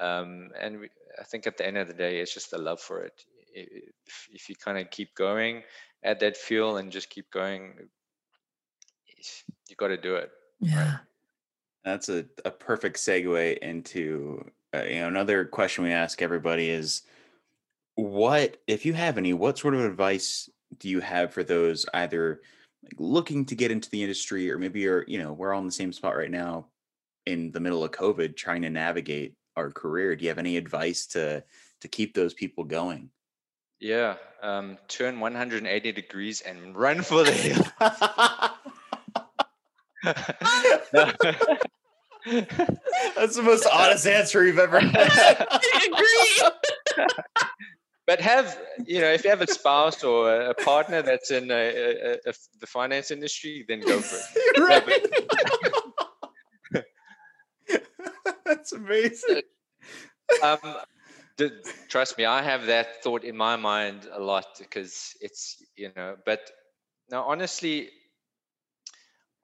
Um, 0.00 0.50
and 0.60 0.80
we, 0.80 0.88
I 1.20 1.24
think 1.24 1.46
at 1.46 1.56
the 1.56 1.66
end 1.66 1.76
of 1.76 1.88
the 1.88 1.94
day, 1.94 2.20
it's 2.20 2.32
just 2.32 2.50
the 2.50 2.58
love 2.58 2.80
for 2.80 3.02
it. 3.02 3.12
If, 3.52 4.28
if 4.32 4.48
you 4.48 4.54
kind 4.54 4.78
of 4.78 4.90
keep 4.90 5.14
going, 5.14 5.64
add 6.04 6.20
that 6.20 6.36
fuel 6.36 6.76
and 6.76 6.92
just 6.92 7.10
keep 7.10 7.30
going, 7.30 7.88
you 9.68 9.76
got 9.76 9.88
to 9.88 9.96
do 9.96 10.16
it. 10.16 10.30
Yeah. 10.60 10.84
Right? 10.84 10.98
That's 11.84 12.08
a, 12.08 12.26
a 12.44 12.50
perfect 12.50 12.96
segue 12.96 13.58
into 13.58 14.50
uh, 14.74 14.82
you 14.82 15.00
know 15.00 15.08
another 15.08 15.44
question 15.46 15.84
we 15.84 15.92
ask 15.92 16.20
everybody 16.20 16.68
is 16.68 17.02
what 17.94 18.58
if 18.66 18.84
you 18.84 18.92
have 18.92 19.16
any 19.16 19.32
what 19.32 19.58
sort 19.58 19.74
of 19.74 19.80
advice 19.80 20.50
do 20.78 20.88
you 20.88 21.00
have 21.00 21.32
for 21.32 21.42
those 21.42 21.86
either 21.94 22.42
like 22.82 22.94
looking 22.98 23.44
to 23.46 23.54
get 23.54 23.70
into 23.70 23.90
the 23.90 24.02
industry, 24.02 24.50
or 24.50 24.58
maybe 24.58 24.80
you're, 24.80 25.04
you 25.06 25.18
know, 25.18 25.32
we're 25.32 25.52
all 25.52 25.60
in 25.60 25.66
the 25.66 25.72
same 25.72 25.92
spot 25.92 26.16
right 26.16 26.30
now 26.30 26.66
in 27.26 27.50
the 27.50 27.60
middle 27.60 27.84
of 27.84 27.90
COVID, 27.90 28.36
trying 28.36 28.62
to 28.62 28.70
navigate 28.70 29.34
our 29.56 29.70
career. 29.70 30.14
Do 30.14 30.24
you 30.24 30.30
have 30.30 30.38
any 30.38 30.56
advice 30.56 31.06
to 31.08 31.42
to 31.80 31.88
keep 31.88 32.14
those 32.14 32.34
people 32.34 32.64
going? 32.64 33.10
Yeah, 33.80 34.16
um, 34.42 34.78
turn 34.88 35.20
180 35.20 35.92
degrees 35.92 36.40
and 36.40 36.76
run 36.76 37.02
for 37.02 37.22
the 37.22 37.32
hill. 37.32 37.64
That's 43.16 43.36
the 43.36 43.42
most 43.42 43.66
honest 43.72 44.06
answer 44.06 44.44
you've 44.44 44.58
ever 44.58 44.80
had. 44.80 45.46
I 45.50 45.88
agree. 46.96 47.06
but 48.06 48.20
have 48.20 48.58
you 48.86 49.00
know 49.00 49.10
if 49.10 49.24
you 49.24 49.30
have 49.30 49.40
a 49.40 49.46
spouse 49.46 50.04
or 50.04 50.30
a 50.32 50.54
partner 50.54 51.02
that's 51.02 51.30
in 51.30 51.50
a, 51.50 51.54
a, 51.54 52.12
a, 52.26 52.32
the 52.60 52.66
finance 52.66 53.10
industry, 53.10 53.64
then 53.68 53.80
go 53.80 54.00
for 54.00 54.16
it. 54.16 54.58
right. 56.74 56.84
That's 58.44 58.72
amazing. 58.72 59.42
um, 60.42 60.58
d- 61.36 61.50
trust 61.88 62.18
me, 62.18 62.24
I 62.24 62.42
have 62.42 62.66
that 62.66 63.02
thought 63.02 63.24
in 63.24 63.36
my 63.36 63.56
mind 63.56 64.06
a 64.12 64.20
lot 64.20 64.46
because 64.58 65.14
it's 65.20 65.62
you 65.76 65.90
know. 65.96 66.16
But 66.24 66.50
now, 67.10 67.24
honestly, 67.24 67.88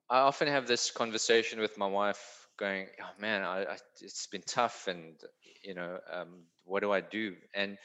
I 0.09 0.19
often 0.19 0.47
have 0.47 0.67
this 0.67 0.91
conversation 0.91 1.59
with 1.59 1.77
my 1.77 1.87
wife, 1.87 2.47
going, 2.57 2.87
"Oh 3.01 3.11
man, 3.19 3.43
I, 3.43 3.63
I, 3.65 3.77
it's 4.01 4.27
been 4.27 4.43
tough, 4.43 4.87
and 4.87 5.15
you 5.63 5.73
know, 5.73 5.99
um, 6.11 6.45
what 6.63 6.81
do 6.81 6.91
I 6.91 7.01
do?" 7.01 7.35
And 7.53 7.77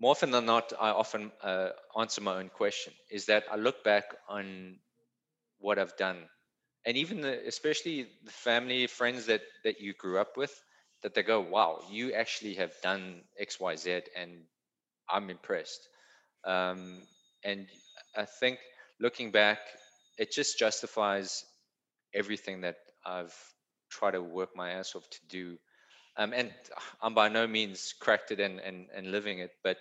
more 0.00 0.12
often 0.12 0.30
than 0.30 0.46
not, 0.46 0.72
I 0.80 0.90
often 0.90 1.32
uh, 1.42 1.70
answer 1.98 2.20
my 2.20 2.36
own 2.38 2.48
question. 2.50 2.92
Is 3.10 3.26
that 3.26 3.44
I 3.50 3.56
look 3.56 3.84
back 3.84 4.04
on 4.28 4.78
what 5.58 5.78
I've 5.78 5.96
done, 5.96 6.28
and 6.86 6.96
even 6.96 7.20
the, 7.22 7.46
especially 7.46 8.08
the 8.24 8.32
family, 8.32 8.86
friends 8.86 9.26
that 9.26 9.42
that 9.64 9.80
you 9.80 9.94
grew 9.94 10.18
up 10.18 10.36
with, 10.36 10.54
that 11.02 11.14
they 11.14 11.22
go, 11.22 11.40
"Wow, 11.40 11.82
you 11.90 12.12
actually 12.14 12.54
have 12.56 12.72
done 12.82 13.22
X, 13.38 13.60
Y, 13.60 13.76
Z," 13.76 14.02
and 14.16 14.44
I'm 15.08 15.30
impressed. 15.30 15.88
Um, 16.44 17.02
and 17.44 17.68
I 18.16 18.24
think 18.26 18.58
looking 19.00 19.30
back, 19.32 19.60
it 20.18 20.32
just 20.32 20.58
justifies 20.58 21.44
everything 22.14 22.62
that 22.62 22.76
I've 23.06 23.34
tried 23.90 24.12
to 24.12 24.22
work 24.22 24.56
my 24.56 24.70
ass 24.72 24.94
off 24.94 25.08
to 25.08 25.18
do. 25.28 25.58
Um, 26.16 26.32
and 26.32 26.52
I'm 27.00 27.14
by 27.14 27.28
no 27.28 27.46
means 27.46 27.94
cracked 28.00 28.32
it 28.32 28.40
and, 28.40 28.58
and, 28.58 28.86
and 28.94 29.12
living 29.12 29.38
it, 29.38 29.52
but 29.62 29.78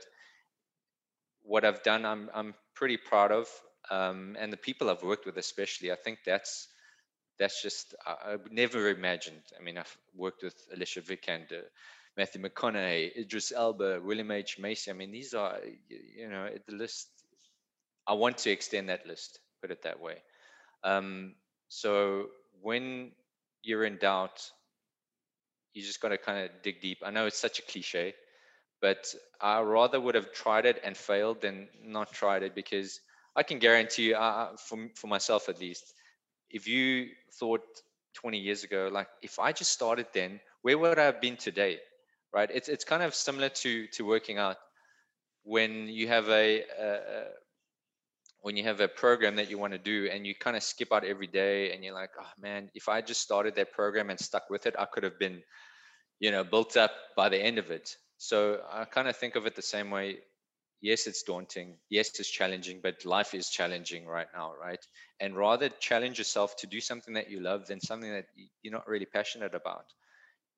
what 1.42 1.66
I've 1.66 1.82
done, 1.82 2.06
I'm, 2.06 2.30
I'm 2.34 2.54
pretty 2.76 2.98
proud 2.98 3.32
of. 3.32 3.48
Um, 3.90 4.36
and 4.38 4.52
the 4.52 4.58
people 4.58 4.90
I've 4.90 5.02
worked 5.04 5.26
with, 5.26 5.38
especially, 5.38 5.92
I 5.92 5.96
think 5.96 6.20
that's 6.26 6.68
that's 7.40 7.62
just 7.62 7.96
I, 8.06 8.34
I 8.34 8.38
never 8.52 8.90
imagined. 8.90 9.44
I 9.58 9.64
mean, 9.64 9.78
I've 9.78 9.98
worked 10.16 10.44
with 10.44 10.56
Alicia 10.74 11.02
Vikander, 11.02 11.64
Matthew 12.18 12.42
McConaughey, 12.42 13.16
Idris 13.16 13.54
Elba, 13.56 14.02
William 14.04 14.32
H 14.32 14.60
Macy. 14.60 14.92
I 14.92 14.94
mean, 14.94 15.12
these 15.12 15.34
are 15.34 15.58
you 15.90 16.30
know 16.30 16.50
the 16.68 16.76
list. 16.76 17.08
I 18.06 18.14
want 18.14 18.38
to 18.40 18.50
extend 18.50 18.90
that 18.90 19.08
list. 19.08 19.40
Put 19.62 19.72
it 19.72 19.84
that 19.84 20.00
way. 20.00 20.22
Um, 20.84 21.36
so 21.70 22.28
when 22.62 23.12
you're 23.64 23.86
in 23.86 23.98
doubt, 23.98 24.52
you 25.74 25.82
just 25.84 26.02
got 26.02 26.10
to 26.10 26.18
kind 26.18 26.46
of 26.46 26.52
dig 26.64 26.82
deep. 26.82 27.00
I 27.06 27.12
know 27.12 27.26
it's 27.26 27.38
such 27.40 27.60
a 27.60 27.62
cliche, 27.64 28.14
but 28.82 29.14
I 29.42 29.62
rather 29.62 30.00
would 30.00 30.16
have 30.16 30.34
tried 30.34 30.66
it 30.66 30.82
and 30.84 30.96
failed 30.98 31.42
than 31.42 31.70
not 31.84 32.12
tried 32.14 32.44
it 32.44 32.56
because 32.56 33.00
I 33.36 33.44
can 33.44 33.60
guarantee 33.60 34.10
you, 34.10 34.16
uh, 34.16 34.56
for 34.58 34.90
for 34.96 35.08
myself 35.08 35.50
at 35.50 35.60
least, 35.60 35.94
if 36.50 36.68
you 36.68 37.10
thought 37.34 37.64
20 38.14 38.40
years 38.40 38.64
ago, 38.64 38.90
like 38.92 39.08
if 39.22 39.40
I 39.40 39.52
just 39.54 39.72
started 39.72 40.08
then, 40.14 40.40
where 40.64 40.78
would 40.78 41.00
I 41.00 41.06
have 41.06 41.22
been 41.22 41.38
today? 41.38 41.80
Right? 42.34 42.50
It's 42.54 42.70
it's 42.70 42.86
kind 42.86 43.04
of 43.04 43.14
similar 43.16 43.50
to 43.50 43.88
to 43.88 44.06
working 44.06 44.38
out. 44.38 44.58
When 45.44 45.88
you 45.88 46.08
have 46.08 46.30
a, 46.30 46.64
a 46.80 47.26
when 48.42 48.56
you 48.56 48.64
have 48.64 48.80
a 48.80 48.88
program 48.88 49.36
that 49.36 49.50
you 49.50 49.58
want 49.58 49.74
to 49.74 49.80
do 49.80 50.10
and 50.12 50.26
you 50.26 50.34
kind 50.36 50.56
of 50.56 50.64
skip 50.64 50.94
out 50.94 51.04
every 51.04 51.28
day 51.28 51.74
and 51.74 51.84
you're 51.84 51.94
like, 51.94 52.12
oh 52.20 52.32
man, 52.40 52.70
if 52.76 52.88
I 52.88 53.02
just 53.02 53.22
started 53.22 53.56
that 53.56 53.72
program 53.72 54.10
and 54.10 54.20
stuck 54.20 54.50
with 54.50 54.66
it, 54.66 54.76
I 54.78 54.86
could 54.86 55.04
have 55.04 55.20
been, 55.20 55.42
you 56.20 56.32
know, 56.32 56.44
built 56.44 56.78
up 56.78 56.92
by 57.16 57.30
the 57.30 57.38
end 57.38 57.58
of 57.58 57.72
it. 57.72 57.96
So 58.18 58.62
I 58.72 58.86
kind 58.86 59.08
of 59.08 59.16
think 59.16 59.36
of 59.36 59.46
it 59.46 59.56
the 59.56 59.62
same 59.62 59.92
way 59.92 60.18
yes, 60.82 61.08
it's 61.08 61.24
daunting. 61.24 61.76
Yes, 61.90 62.20
it's 62.20 62.30
challenging, 62.30 62.80
but 62.82 63.06
life 63.06 63.34
is 63.34 63.50
challenging 63.50 64.06
right 64.06 64.28
now, 64.34 64.54
right? 64.62 64.84
And 65.20 65.36
rather 65.36 65.70
challenge 65.70 66.18
yourself 66.18 66.56
to 66.58 66.68
do 66.68 66.80
something 66.80 67.14
that 67.16 67.30
you 67.30 67.40
love 67.40 67.68
than 67.68 67.82
something 67.82 68.12
that 68.12 68.26
you're 68.62 68.74
not 68.74 68.88
really 68.88 69.06
passionate 69.06 69.56
about. 69.56 69.86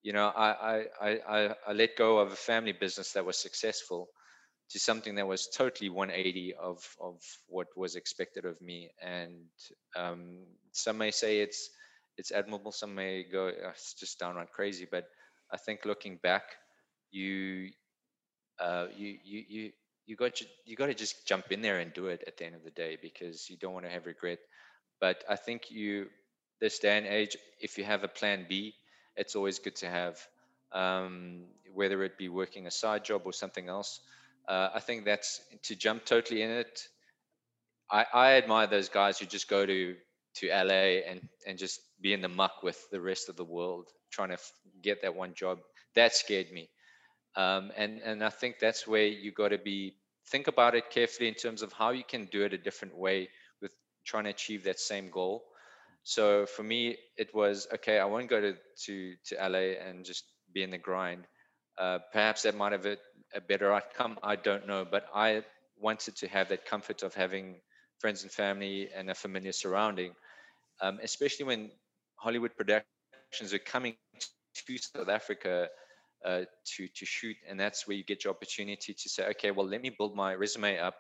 You 0.04 0.14
know, 0.14 0.28
I 0.36 0.86
I 1.02 1.18
I, 1.28 1.56
I 1.68 1.74
let 1.74 1.98
go 1.98 2.20
of 2.20 2.32
a 2.32 2.36
family 2.36 2.72
business 2.72 3.14
that 3.14 3.26
was 3.26 3.38
successful 3.38 4.10
to 4.70 4.80
something 4.80 5.16
that 5.16 5.28
was 5.28 5.48
totally 5.48 5.90
180 5.90 6.54
of 6.56 6.84
of 7.02 7.22
what 7.48 7.68
was 7.76 7.96
expected 7.96 8.46
of 8.46 8.60
me. 8.62 8.92
And 9.02 9.46
um, 9.96 10.40
some 10.72 10.98
may 10.98 11.12
say 11.12 11.42
it's 11.42 11.70
it's 12.18 12.32
admirable. 12.32 12.72
Some 12.72 12.96
may 12.96 13.24
go 13.24 13.48
oh, 13.48 13.70
it's 13.70 13.94
just 13.94 14.20
downright 14.20 14.52
crazy. 14.52 14.88
But 14.90 15.06
I 15.52 15.58
think 15.58 15.86
looking 15.86 16.18
back, 16.18 16.44
you 17.12 17.70
uh, 18.60 18.88
you 18.96 19.18
you 19.24 19.44
you 19.48 19.72
you 20.06 20.16
got 20.16 20.36
to, 20.36 20.46
you 20.66 20.76
got 20.76 20.88
to 20.88 20.96
just 20.96 21.28
jump 21.28 21.52
in 21.52 21.62
there 21.62 21.80
and 21.80 21.94
do 21.94 22.08
it 22.08 22.24
at 22.26 22.38
the 22.38 22.46
end 22.46 22.56
of 22.56 22.64
the 22.64 22.72
day 22.72 22.98
because 23.00 23.48
you 23.50 23.58
don't 23.58 23.74
want 23.74 23.86
to 23.86 23.92
have 23.92 24.08
regret. 24.08 24.40
But 25.00 25.24
I 25.30 25.36
think 25.36 25.70
you 25.70 26.08
this 26.60 26.80
day 26.80 26.98
and 26.98 27.06
age, 27.06 27.38
if 27.62 27.78
you 27.78 27.84
have 27.86 28.04
a 28.04 28.08
plan 28.08 28.46
B, 28.50 28.74
it's 29.16 29.36
always 29.36 29.60
good 29.60 29.76
to 29.78 29.90
have, 29.90 30.20
um, 30.72 31.44
whether 31.74 32.04
it 32.04 32.18
be 32.18 32.28
working 32.28 32.68
a 32.68 32.72
side 32.72 33.06
job 33.06 33.22
or 33.26 33.34
something 33.34 33.70
else. 33.70 34.00
Uh, 34.50 34.72
I 34.74 34.80
think 34.80 35.06
that's 35.06 35.42
to 35.64 35.76
jump 35.76 36.06
totally 36.06 36.42
in 36.42 36.50
it. 36.50 36.82
I, 37.92 38.06
I 38.14 38.32
admire 38.34 38.68
those 38.68 38.90
guys 38.90 39.20
who 39.20 39.28
just 39.28 39.48
go 39.48 39.66
to 39.66 39.96
to 40.36 40.48
LA 40.48 41.02
and 41.10 41.22
and 41.48 41.58
just 41.58 41.82
be 42.02 42.14
in 42.14 42.22
the 42.22 42.30
muck 42.30 42.64
with 42.64 42.90
the 42.92 43.02
rest 43.02 43.30
of 43.30 43.36
the 43.36 43.46
world 43.46 43.88
trying 44.12 44.30
to 44.30 44.36
f- 44.36 44.52
get 44.82 45.02
that 45.04 45.16
one 45.16 45.34
job. 45.36 45.60
That 45.96 46.16
scared 46.16 46.52
me. 46.52 46.70
Um, 47.36 47.72
and 47.78 48.00
and 48.02 48.24
I 48.24 48.30
think 48.30 48.60
that's 48.60 48.88
where 48.88 49.06
you 49.08 49.32
got 49.32 49.50
to 49.50 49.60
be 49.60 49.96
think 50.28 50.48
about 50.48 50.76
it 50.76 50.90
carefully 50.90 51.28
in 51.28 51.36
terms 51.36 51.62
of 51.62 51.74
how 51.74 51.92
you 51.92 52.04
can 52.04 52.26
do 52.26 52.44
it 52.44 52.54
a 52.54 52.58
different 52.58 52.96
way 52.98 53.30
with 53.62 53.74
trying 54.06 54.26
to 54.26 54.30
achieve 54.32 54.64
that 54.64 54.80
same 54.80 55.10
goal. 55.12 55.44
So 56.04 56.46
for 56.46 56.64
me, 56.64 56.98
it 57.18 57.34
was 57.36 57.68
okay. 57.76 58.00
I 58.00 58.06
won't 58.06 58.30
go 58.30 58.42
to 58.42 58.56
to 58.86 59.16
to 59.26 59.36
LA 59.48 59.78
and 59.88 60.06
just 60.06 60.26
be 60.54 60.64
in 60.64 60.72
the 60.72 60.78
grind. 60.80 61.28
Uh, 61.80 62.00
perhaps 62.12 62.42
that 62.44 62.56
might 62.56 62.74
have 62.74 62.86
a, 62.86 62.98
a 63.34 63.42
better 63.42 63.72
outcome. 63.72 64.20
I 64.22 64.36
don't 64.36 64.68
know, 64.68 64.86
but 64.90 65.06
I 65.16 65.44
wanted 65.78 66.18
to 66.18 66.28
have 66.28 66.50
that 66.50 66.66
comfort 66.66 67.04
of 67.04 67.14
having 67.14 67.62
friends 68.00 68.24
and 68.24 68.32
family 68.32 68.90
and 68.94 69.10
a 69.10 69.16
familiar 69.16 69.54
surrounding, 69.54 70.12
um, 70.82 71.00
especially 71.02 71.46
when 71.46 71.72
Hollywood 72.18 72.56
productions 72.58 73.54
are 73.54 73.60
coming 73.60 73.96
to 74.68 74.78
South 74.78 75.10
Africa 75.10 75.70
uh, 76.26 76.42
to 76.66 76.88
to 76.88 77.06
shoot, 77.06 77.38
and 77.48 77.60
that's 77.60 77.88
where 77.88 77.96
you 77.96 78.04
get 78.04 78.24
your 78.24 78.34
opportunity 78.34 78.94
to 78.94 79.10
say, 79.10 79.28
okay, 79.30 79.52
well, 79.52 79.68
let 79.68 79.82
me 79.82 79.90
build 79.98 80.16
my 80.16 80.34
resume 80.34 80.78
up 80.80 80.96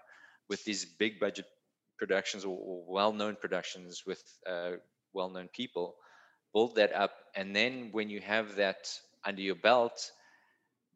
with 0.50 0.64
these 0.64 0.86
big 0.86 1.20
budget 1.20 1.46
productions 1.98 2.46
or, 2.46 2.58
or 2.58 2.86
well-known 2.88 3.36
productions 3.36 4.04
with 4.06 4.24
uh, 4.48 4.72
well-known 5.14 5.50
people. 5.54 5.96
Build 6.54 6.76
that 6.76 6.94
up, 6.94 7.12
and 7.36 7.54
then 7.54 7.90
when 7.92 8.10
you 8.10 8.22
have 8.22 8.56
that 8.56 8.88
under 9.26 9.42
your 9.42 9.56
belt, 9.56 10.12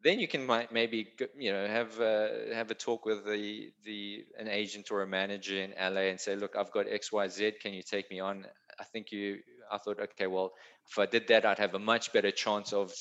then 0.04 0.20
you 0.20 0.28
can 0.28 0.46
maybe 0.70 1.08
you 1.36 1.50
know 1.50 1.66
have 1.66 1.98
uh, 1.98 2.28
have 2.52 2.70
a 2.70 2.74
talk 2.74 3.06
with 3.06 3.24
the 3.24 3.72
the 3.84 4.24
an 4.38 4.48
agent 4.48 4.90
or 4.90 5.02
a 5.02 5.06
manager 5.06 5.58
in 5.60 5.72
LA 5.72 6.02
and 6.02 6.20
say, 6.20 6.36
look, 6.36 6.54
I've 6.56 6.70
got 6.70 6.86
X 6.88 7.10
Y 7.10 7.26
Z. 7.28 7.52
Can 7.60 7.72
you 7.72 7.82
take 7.82 8.10
me 8.10 8.20
on? 8.20 8.46
I 8.78 8.84
think 8.84 9.10
you. 9.10 9.38
I 9.72 9.78
thought, 9.78 9.98
okay, 9.98 10.26
well, 10.26 10.52
if 10.90 10.98
I 10.98 11.06
did 11.06 11.28
that, 11.28 11.46
I'd 11.46 11.58
have 11.58 11.74
a 11.74 11.78
much 11.78 12.12
better 12.12 12.30
chance 12.30 12.74
of 12.74 12.92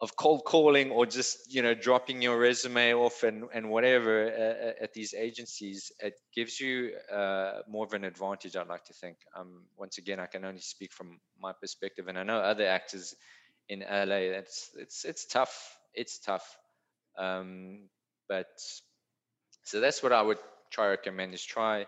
of 0.00 0.14
cold 0.16 0.44
calling 0.44 0.90
or 0.90 1.06
just 1.06 1.52
you 1.52 1.62
know 1.62 1.74
dropping 1.74 2.22
your 2.22 2.38
resume 2.38 2.94
off 2.94 3.22
and 3.24 3.44
and 3.52 3.68
whatever 3.68 4.28
uh, 4.28 4.66
uh, 4.68 4.84
at 4.84 4.92
these 4.92 5.12
agencies 5.12 5.90
it 6.00 6.14
gives 6.34 6.60
you 6.60 6.92
uh, 7.12 7.60
more 7.68 7.84
of 7.84 7.92
an 7.94 8.04
advantage 8.04 8.54
i'd 8.54 8.68
like 8.68 8.84
to 8.84 8.94
think 8.94 9.16
um, 9.36 9.64
once 9.76 9.98
again 9.98 10.20
i 10.20 10.26
can 10.26 10.44
only 10.44 10.60
speak 10.60 10.92
from 10.92 11.18
my 11.40 11.52
perspective 11.60 12.06
and 12.06 12.16
i 12.16 12.22
know 12.22 12.38
other 12.38 12.64
actors 12.64 13.14
in 13.68 13.80
la 13.80 14.06
that's 14.06 14.70
it's 14.76 15.04
it's 15.04 15.26
tough 15.26 15.77
it's 15.94 16.18
tough 16.18 16.56
um, 17.18 17.88
but 18.28 18.46
so 19.64 19.80
that's 19.80 20.02
what 20.02 20.12
i 20.12 20.22
would 20.22 20.38
try 20.70 20.88
recommend 20.88 21.34
is 21.34 21.44
try 21.44 21.86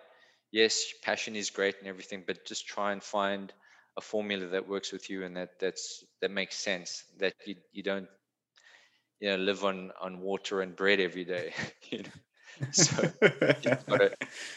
yes 0.53 0.85
passion 1.03 1.37
is 1.37 1.51
great 1.51 1.77
and 1.79 1.89
everything 1.89 2.25
but 2.27 2.45
just 2.47 2.67
try 2.67 2.93
and 2.93 3.03
find 3.03 3.53
a 3.97 4.01
formula 4.01 4.47
that 4.49 4.69
works 4.69 4.93
with 4.93 5.09
you 5.11 5.25
and 5.25 5.37
that 5.37 5.51
that's 5.61 6.05
that 6.21 6.31
makes 6.31 6.57
sense 6.57 7.05
that 7.19 7.35
you, 7.47 7.57
you 7.73 7.83
don't 7.83 8.09
you 9.21 9.29
know 9.31 9.37
live 9.37 9.65
on 9.65 9.91
on 10.01 10.21
water 10.21 10.61
and 10.61 10.77
bread 10.77 11.01
every 11.01 11.25
day 11.25 11.53
you 11.91 11.99
know 12.03 12.11
so 12.71 13.03
you 13.63 13.71
got 13.89 13.99
to 13.99 14.11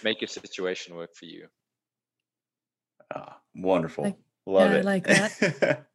make 0.03 0.21
your 0.21 0.27
situation 0.27 0.95
work 0.95 1.15
for 1.15 1.25
you 1.25 1.47
Oh, 3.15 3.33
wonderful. 3.55 4.03
Like- 4.05 4.17
Love 4.45 4.71
yeah, 4.71 4.77
I 4.77 4.81
like 4.81 5.07
that. 5.07 5.85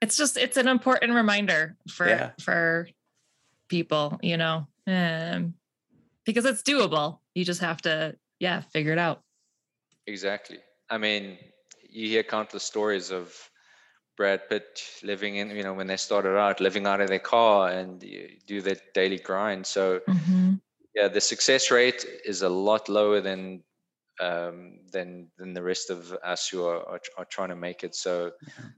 it's 0.00 0.16
just 0.16 0.36
it's 0.36 0.56
an 0.56 0.68
important 0.68 1.12
reminder 1.14 1.76
for 1.90 2.08
Yeah. 2.08 2.30
for 2.40 2.88
people 3.68 4.18
you 4.22 4.36
know 4.36 4.66
um 4.86 5.54
because 6.24 6.44
it's 6.44 6.62
doable 6.62 7.18
you 7.34 7.44
just 7.44 7.60
have 7.60 7.82
to 7.82 8.16
yeah 8.40 8.60
figure 8.60 8.92
it 8.92 8.98
out 8.98 9.22
Exactly. 10.06 10.58
I 10.88 10.96
mean, 10.96 11.36
you 11.90 12.08
hear 12.08 12.22
countless 12.22 12.62
stories 12.64 13.10
of 13.10 13.50
Brad 14.16 14.48
Pitt 14.48 14.80
living 15.02 15.36
in, 15.36 15.50
you 15.50 15.62
know, 15.62 15.74
when 15.74 15.86
they 15.86 15.98
started 15.98 16.34
out, 16.34 16.60
living 16.60 16.86
out 16.86 17.02
of 17.02 17.08
their 17.08 17.18
car 17.18 17.68
and 17.68 18.02
you 18.02 18.30
do 18.46 18.62
their 18.62 18.78
daily 18.94 19.18
grind. 19.18 19.66
So 19.66 20.00
yeah, 20.94 21.08
the 21.08 21.20
success 21.20 21.70
rate 21.70 22.06
is 22.24 22.40
a 22.40 22.48
lot 22.48 22.88
lower 22.88 23.20
than 23.20 23.62
um, 24.20 24.78
than 24.92 25.30
than 25.38 25.54
the 25.54 25.62
rest 25.62 25.90
of 25.90 26.12
us 26.24 26.48
who 26.48 26.64
are, 26.64 26.82
are, 26.88 27.00
are 27.18 27.24
trying 27.24 27.48
to 27.50 27.56
make 27.56 27.84
it. 27.84 27.94
So 27.94 28.32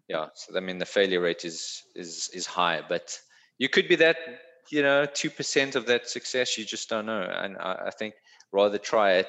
yeah, 0.09 0.27
so 0.35 0.57
I 0.57 0.61
mean 0.61 0.79
the 0.79 0.87
failure 0.87 1.21
rate 1.21 1.45
is 1.45 1.83
is 1.95 2.31
is 2.35 2.47
high, 2.47 2.83
but 2.89 3.19
you 3.59 3.69
could 3.69 3.89
be 3.89 3.97
that 3.97 4.17
you 4.71 4.83
know 4.83 5.07
two 5.07 5.31
percent 5.31 5.77
of 5.77 5.87
that 5.87 6.09
success. 6.09 6.57
You 6.59 6.65
just 6.65 6.89
don't 6.89 7.07
know, 7.07 7.23
and 7.23 7.57
I, 7.59 7.87
I 7.87 7.91
think 7.91 8.15
rather 8.53 8.79
try 8.79 9.13
it 9.23 9.29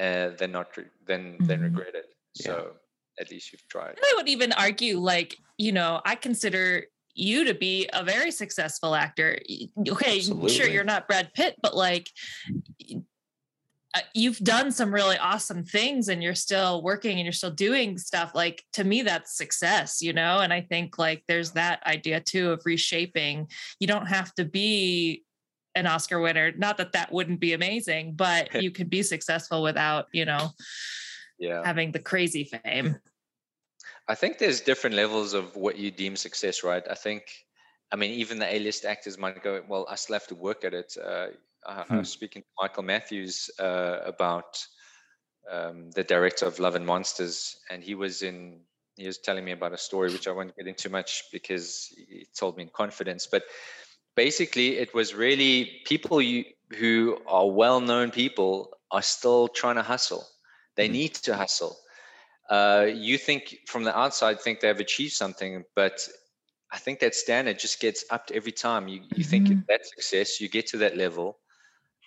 uh, 0.00 0.30
than 0.38 0.52
not 0.52 0.76
re- 0.76 0.84
than 1.06 1.38
than 1.46 1.60
Mhm. 1.60 1.64
regret 1.64 1.94
it. 1.94 2.06
Yeah. 2.36 2.46
So 2.46 2.76
at 3.20 3.30
least 3.30 3.52
you've 3.52 3.66
tried. 3.68 3.90
and 3.90 3.98
i 4.10 4.14
would 4.16 4.26
even 4.28 4.52
argue 4.54 4.96
like 4.98 5.36
you 5.58 5.70
know 5.70 6.00
i 6.06 6.14
consider 6.14 6.86
you 7.14 7.44
to 7.44 7.52
be 7.52 7.86
a 7.92 8.02
very 8.02 8.30
successful 8.30 8.94
actor 8.94 9.38
Y- 9.46 9.68
okay 9.90 10.18
sure 10.48 10.66
you're 10.66 10.82
not 10.94 11.06
brad 11.06 11.28
pitt 11.34 11.54
but 11.62 11.76
like 11.76 12.08
y- 12.80 13.02
you've 14.14 14.38
done 14.38 14.72
some 14.72 14.92
really 14.92 15.18
awesome 15.18 15.64
things 15.64 16.08
and 16.08 16.22
you're 16.22 16.34
still 16.34 16.82
working 16.82 17.18
and 17.18 17.24
you're 17.24 17.32
still 17.32 17.50
doing 17.50 17.98
stuff 17.98 18.34
like 18.34 18.64
to 18.72 18.84
me 18.84 19.02
that's 19.02 19.36
success 19.36 20.00
you 20.00 20.12
know 20.12 20.38
and 20.38 20.52
i 20.52 20.60
think 20.60 20.98
like 20.98 21.22
there's 21.28 21.52
that 21.52 21.82
idea 21.86 22.20
too 22.20 22.52
of 22.52 22.62
reshaping 22.64 23.46
you 23.80 23.86
don't 23.86 24.06
have 24.06 24.34
to 24.34 24.44
be 24.44 25.22
an 25.74 25.86
oscar 25.86 26.20
winner 26.20 26.52
not 26.52 26.78
that 26.78 26.92
that 26.92 27.12
wouldn't 27.12 27.40
be 27.40 27.52
amazing 27.52 28.14
but 28.14 28.54
you 28.62 28.70
could 28.70 28.88
be 28.88 29.02
successful 29.02 29.62
without 29.62 30.06
you 30.12 30.24
know 30.24 30.50
Yeah. 31.38 31.62
having 31.64 31.92
the 31.92 31.98
crazy 31.98 32.44
fame 32.44 32.96
I 34.08 34.14
think 34.14 34.38
there's 34.38 34.60
different 34.60 34.96
levels 34.96 35.32
of 35.32 35.56
what 35.56 35.76
you 35.78 35.90
deem 35.90 36.16
success, 36.16 36.64
right? 36.64 36.82
I 36.90 36.94
think, 36.94 37.22
I 37.92 37.96
mean, 37.96 38.10
even 38.12 38.38
the 38.38 38.52
A-list 38.52 38.84
actors 38.84 39.16
might 39.16 39.42
go, 39.42 39.62
"Well, 39.68 39.86
I 39.88 39.94
still 39.94 40.14
have 40.14 40.26
to 40.28 40.34
work 40.34 40.64
at 40.64 40.74
it." 40.74 40.96
Uh, 41.02 41.28
I, 41.66 41.84
I 41.90 41.98
Hmm. 41.98 41.98
was 41.98 42.08
speaking 42.10 42.42
to 42.42 42.48
Michael 42.60 42.82
Matthews 42.82 43.50
uh, 43.58 44.00
about 44.04 44.64
um, 45.50 45.90
the 45.92 46.04
director 46.04 46.46
of 46.46 46.58
Love 46.58 46.74
and 46.74 46.86
Monsters, 46.86 47.56
and 47.70 47.82
he 47.82 47.94
was 47.94 48.22
in. 48.22 48.62
He 48.96 49.06
was 49.06 49.18
telling 49.18 49.44
me 49.44 49.52
about 49.52 49.72
a 49.72 49.78
story 49.78 50.10
which 50.10 50.28
I 50.28 50.32
won't 50.32 50.54
get 50.56 50.66
into 50.66 50.90
much 50.90 51.24
because 51.32 51.86
he 51.96 52.26
told 52.36 52.56
me 52.58 52.64
in 52.64 52.68
confidence. 52.68 53.26
But 53.26 53.44
basically, 54.16 54.76
it 54.78 54.94
was 54.94 55.14
really 55.14 55.80
people 55.86 56.20
you, 56.20 56.44
who 56.76 57.18
are 57.26 57.48
well-known 57.50 58.10
people 58.10 58.74
are 58.90 59.02
still 59.02 59.48
trying 59.48 59.76
to 59.76 59.82
hustle. 59.82 60.26
They 60.76 60.88
Mhm. 60.88 60.98
need 60.98 61.14
to 61.14 61.36
hustle 61.36 61.76
uh, 62.50 62.86
you 62.92 63.18
think 63.18 63.58
from 63.66 63.84
the 63.84 63.96
outside 63.96 64.40
think 64.40 64.60
they've 64.60 64.78
achieved 64.78 65.12
something, 65.12 65.64
but 65.74 66.08
I 66.72 66.78
think 66.78 67.00
that 67.00 67.14
standard 67.14 67.58
just 67.58 67.80
gets 67.80 68.04
upped 68.10 68.30
every 68.32 68.52
time. 68.52 68.88
You 68.88 69.02
you 69.14 69.24
think 69.24 69.52
Mhm. 69.52 69.64
that's 69.68 69.90
success, 69.90 70.40
you 70.40 70.48
get 70.48 70.66
to 70.68 70.78
that 70.78 70.96
level, 70.96 71.38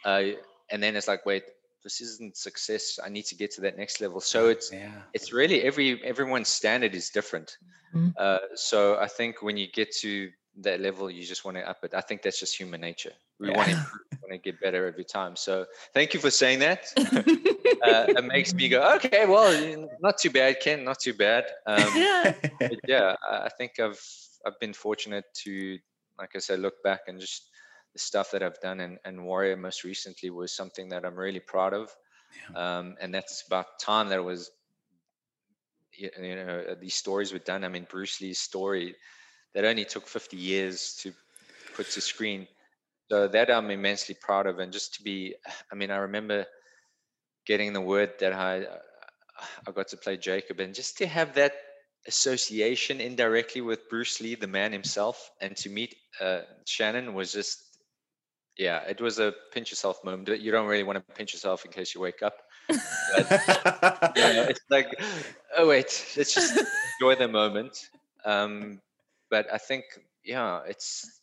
uh, 0.06 0.24
and 0.72 0.82
then 0.82 0.95
it's 0.95 1.08
like, 1.08 1.26
wait, 1.26 1.43
this 1.84 2.01
isn't 2.01 2.38
success. 2.38 2.99
I 3.03 3.10
need 3.10 3.26
to 3.26 3.36
get 3.36 3.51
to 3.51 3.62
that 3.62 3.78
next 3.78 4.01
level. 4.01 4.20
So 4.20 4.47
it's 4.47 4.72
yeah. 4.72 5.01
it's 5.14 5.32
really 5.34 5.62
every 5.64 6.03
everyone's 6.03 6.49
standard 6.49 6.95
is 6.95 7.10
different. 7.10 7.58
Mhm. 7.93 8.14
Uh, 8.18 8.39
so 8.56 8.97
I 8.97 9.08
think 9.08 9.41
when 9.41 9.58
you 9.58 9.68
get 9.72 9.95
to 9.97 10.32
that 10.62 10.80
level, 10.80 11.12
you 11.12 11.24
just 11.26 11.45
want 11.45 11.58
to 11.58 11.70
up 11.70 11.84
it. 11.84 11.93
I 11.93 12.01
think 12.01 12.22
that's 12.22 12.39
just 12.39 12.58
human 12.58 12.82
nature. 12.82 13.14
We 13.39 13.49
want 13.51 13.70
to 13.70 13.76
Yeah. 13.76 13.86
want 14.22 14.32
to 14.32 14.38
get 14.38 14.60
better 14.62 14.88
every 14.88 15.03
time. 15.03 15.36
So 15.36 15.66
thank 15.93 16.14
you 16.14 16.20
for 16.20 16.32
saying 16.32 16.60
that. 16.60 16.82
uh, 16.97 18.06
it 18.20 18.26
makes 18.26 18.53
me 18.53 18.70
go, 18.70 18.95
okay, 18.95 19.26
well, 19.28 19.88
not 20.01 20.18
too 20.18 20.32
bad, 20.32 20.60
Ken, 20.62 20.84
not 20.84 20.99
too 20.99 21.14
bad. 21.14 21.45
Um, 21.68 21.91
yeah 21.95 22.34
yeah, 22.88 23.16
I 23.30 23.45
I 23.45 23.49
think 23.58 23.80
I've 23.80 24.01
I've 24.45 24.60
been 24.60 24.74
fortunate 24.74 25.26
to, 25.43 25.78
like 26.18 26.36
I 26.36 26.39
said, 26.39 26.60
look 26.60 26.82
back 26.84 27.01
and 27.08 27.20
just 27.20 27.49
the 27.96 28.00
stuff 28.00 28.32
that 28.32 28.43
I've 28.43 28.60
done, 28.60 28.82
and, 28.82 29.00
and 29.06 29.26
Warrior 29.26 29.56
most 29.56 29.86
recently 29.86 30.30
was 30.30 30.52
something 30.52 30.89
that 30.89 31.06
I'm 31.06 31.16
really 31.16 31.39
proud 31.39 31.74
of, 31.74 31.89
um, 32.54 32.96
and 33.00 33.14
that's 33.14 33.46
about 33.48 33.80
time 33.80 34.10
that 34.10 34.18
it 34.20 34.24
was. 34.24 34.52
You 35.98 36.12
know, 36.36 36.64
uh, 36.72 36.76
these 36.78 36.96
stories 36.96 37.32
were 37.32 37.39
done. 37.39 37.64
I 37.64 37.70
mean, 37.70 37.88
Bruce 37.89 38.20
Lee's 38.20 38.39
story 38.39 38.96
that 39.54 39.64
only 39.64 39.86
took 39.86 40.08
50 40.08 40.36
years 40.36 41.00
to 41.04 41.14
put 41.74 41.89
to 41.91 42.02
screen. 42.02 42.50
So 43.10 43.30
that 43.30 43.50
I'm 43.50 43.72
immensely 43.72 44.14
proud 44.20 44.46
of, 44.46 44.60
and 44.60 44.74
just 44.74 44.96
to 44.96 45.04
be, 45.04 45.36
I 45.72 45.76
mean, 45.76 45.91
I 45.91 45.98
remember 45.98 46.46
getting 47.46 47.72
the 47.72 47.80
word 47.80 48.14
that 48.20 48.34
I 48.34 48.66
I 49.66 49.72
got 49.72 49.88
to 49.89 49.98
play 49.98 50.18
Jacob, 50.18 50.60
and 50.60 50.76
just 50.76 50.98
to 50.98 51.08
have 51.08 51.36
that 51.36 51.54
association 52.08 53.02
indirectly 53.02 53.62
with 53.62 53.89
Bruce 53.89 54.22
Lee, 54.22 54.36
the 54.36 54.48
man 54.48 54.72
himself, 54.72 55.32
and 55.41 55.56
to 55.58 55.70
meet 55.70 55.96
uh, 56.22 56.41
Shannon 56.66 57.14
was 57.14 57.34
just, 57.34 57.74
yeah, 58.58 58.82
it 58.88 59.01
was 59.01 59.20
a 59.20 59.34
pinch 59.51 59.72
yourself 59.72 60.03
moment. 60.03 60.28
You 60.39 60.51
don't 60.51 60.68
really 60.68 60.84
want 60.84 60.97
to 60.97 61.14
pinch 61.16 61.34
yourself 61.34 61.66
in 61.66 61.72
case 61.72 61.93
you 61.95 62.01
wake 62.01 62.22
up. 62.22 62.38
You 62.70 64.34
know, 64.34 64.45
it's 64.49 64.62
like, 64.70 64.88
oh 65.58 65.68
wait, 65.68 66.14
let's 66.18 66.34
just 66.34 66.58
enjoy 66.99 67.16
the 67.16 67.28
moment. 67.28 67.89
Um, 68.24 68.82
but 69.30 69.51
I 69.53 69.58
think, 69.58 69.84
yeah, 70.24 70.62
it's, 70.68 71.22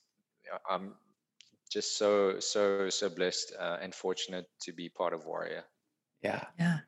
I'm 0.69 0.95
just 1.71 1.97
so 1.99 2.39
so 2.39 2.91
so 2.91 3.09
blessed 3.09 3.55
uh, 3.59 3.79
and 3.81 3.95
fortunate 3.95 4.47
to 4.61 4.73
be 4.73 4.89
part 4.89 5.15
of 5.15 5.25
Warrior. 5.25 5.65
yeah. 6.23 6.45
yeah 6.59 6.79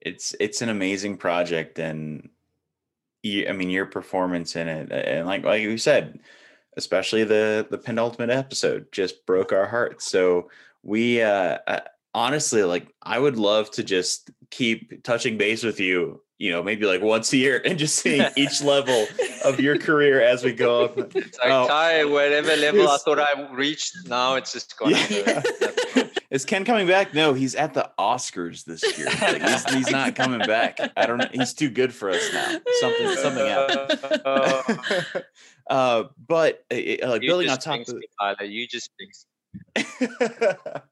it's 0.00 0.34
it's 0.38 0.62
an 0.62 0.68
amazing 0.68 1.16
project 1.16 1.78
and 1.78 2.28
you, 3.22 3.48
i 3.48 3.52
mean 3.52 3.70
your 3.70 3.86
performance 3.86 4.56
in 4.56 4.68
it 4.68 4.92
and 4.92 5.26
like 5.26 5.42
like 5.44 5.62
you 5.62 5.76
said 5.78 6.20
especially 6.76 7.24
the 7.24 7.66
the 7.70 7.78
penultimate 7.78 8.30
episode 8.30 8.86
just 8.92 9.24
broke 9.26 9.52
our 9.52 9.66
hearts 9.66 10.10
so 10.10 10.50
we 10.82 11.20
uh, 11.22 11.58
honestly 12.14 12.62
like 12.62 12.88
i 13.02 13.18
would 13.18 13.36
love 13.36 13.70
to 13.70 13.82
just 13.82 14.30
keep 14.50 15.02
touching 15.02 15.36
base 15.36 15.62
with 15.62 15.80
you 15.80 16.20
you 16.38 16.50
know 16.52 16.62
maybe 16.62 16.84
like 16.86 17.00
once 17.02 17.32
a 17.32 17.36
year 17.36 17.60
and 17.66 17.78
just 17.78 17.96
seeing 17.96 18.24
each 18.36 18.62
level 18.62 19.06
of 19.44 19.58
your 19.60 19.78
career 19.78 20.20
as 20.20 20.44
we 20.44 20.52
go 20.52 20.84
up 20.84 20.98
It's 20.98 21.38
like 21.38 21.50
Oh. 21.50 21.66
Ty, 21.66 22.04
whatever 22.04 22.54
level 22.56 22.88
I 22.88 22.98
thought 22.98 23.18
I 23.18 23.48
reached, 23.52 23.96
now 24.06 24.34
it's 24.34 24.52
just 24.52 24.76
gone. 24.78 24.92
Yeah. 25.10 25.42
Is 26.30 26.44
ken 26.44 26.64
coming 26.64 26.86
back 26.86 27.14
no 27.14 27.34
he's 27.34 27.54
at 27.54 27.74
the 27.74 27.90
oscars 27.98 28.64
this 28.64 28.82
year 28.98 29.08
like, 29.20 29.42
he's, 29.42 29.64
he's 29.64 29.90
not 29.90 30.14
coming 30.14 30.44
back 30.46 30.80
i 30.96 31.06
don't 31.06 31.18
know 31.18 31.28
he's 31.32 31.54
too 31.54 31.70
good 31.70 31.92
for 31.92 32.10
us 32.10 32.32
now 32.32 32.60
something 32.80 33.06
something 33.16 33.46
happened 33.46 33.98
Uh, 34.24 34.62
uh, 35.70 36.04
but 36.26 36.64
uh, 36.72 36.76
uh, 37.02 37.08
like 37.08 37.22
building 37.22 37.48
on 37.48 37.58
top 37.58 37.80
of 37.80 37.94
me, 37.94 38.06
Tyler. 38.18 38.44
You 38.44 38.66
just 38.66 38.90
jinxed 38.98 39.26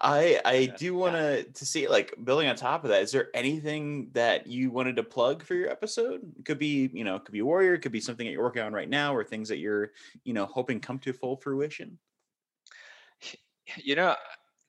I 0.00 0.40
I 0.44 0.54
Yeah. 0.54 0.76
do 0.76 0.94
want 0.94 1.14
to 1.14 1.44
to 1.44 1.66
see 1.66 1.88
like 1.88 2.14
building 2.22 2.48
on 2.48 2.56
top 2.56 2.84
of 2.84 2.90
that. 2.90 3.02
Is 3.02 3.12
there 3.12 3.28
anything 3.34 4.10
that 4.12 4.46
you 4.46 4.70
wanted 4.70 4.96
to 4.96 5.02
plug 5.02 5.42
for 5.42 5.54
your 5.54 5.70
episode? 5.70 6.20
It 6.38 6.44
could 6.44 6.58
be 6.58 6.90
you 6.92 7.04
know, 7.04 7.16
it 7.16 7.24
could 7.24 7.32
be 7.32 7.42
Warrior, 7.42 7.74
it 7.74 7.80
could 7.80 7.92
be 7.92 8.00
something 8.00 8.26
that 8.26 8.32
you're 8.32 8.42
working 8.42 8.62
on 8.62 8.72
right 8.72 8.88
now, 8.88 9.14
or 9.14 9.24
things 9.24 9.48
that 9.48 9.58
you're 9.58 9.92
you 10.24 10.32
know 10.34 10.46
hoping 10.46 10.80
come 10.80 10.98
to 11.00 11.12
full 11.12 11.36
fruition. 11.36 11.98
you 13.76 13.96
know 13.96 14.14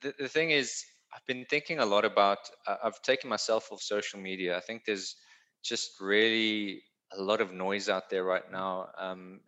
the, 0.06 0.14
the 0.20 0.30
thing 0.30 0.52
is 0.52 0.86
i've 1.14 1.26
been 1.26 1.46
thinking 1.46 1.80
a 1.80 1.86
lot 1.86 2.06
about 2.06 2.38
I- 2.68 2.78
i've 2.86 3.02
taken 3.02 3.30
myself 3.30 3.72
off 3.72 3.82
social 3.82 4.20
media. 4.20 4.58
I 4.58 4.62
think 4.62 4.86
there's 4.86 5.16
just 5.64 6.00
really 6.00 6.84
a 7.18 7.22
lot 7.22 7.42
of 7.42 7.52
noise 7.52 7.90
out 7.90 8.10
there 8.10 8.24
right 8.24 8.50
now. 8.52 8.88
Um 8.98 9.42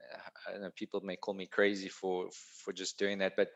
people 0.75 1.01
may 1.01 1.15
call 1.15 1.33
me 1.33 1.47
crazy 1.47 1.89
for 1.89 2.29
for 2.63 2.73
just 2.73 2.97
doing 2.97 3.19
that 3.19 3.33
but 3.35 3.49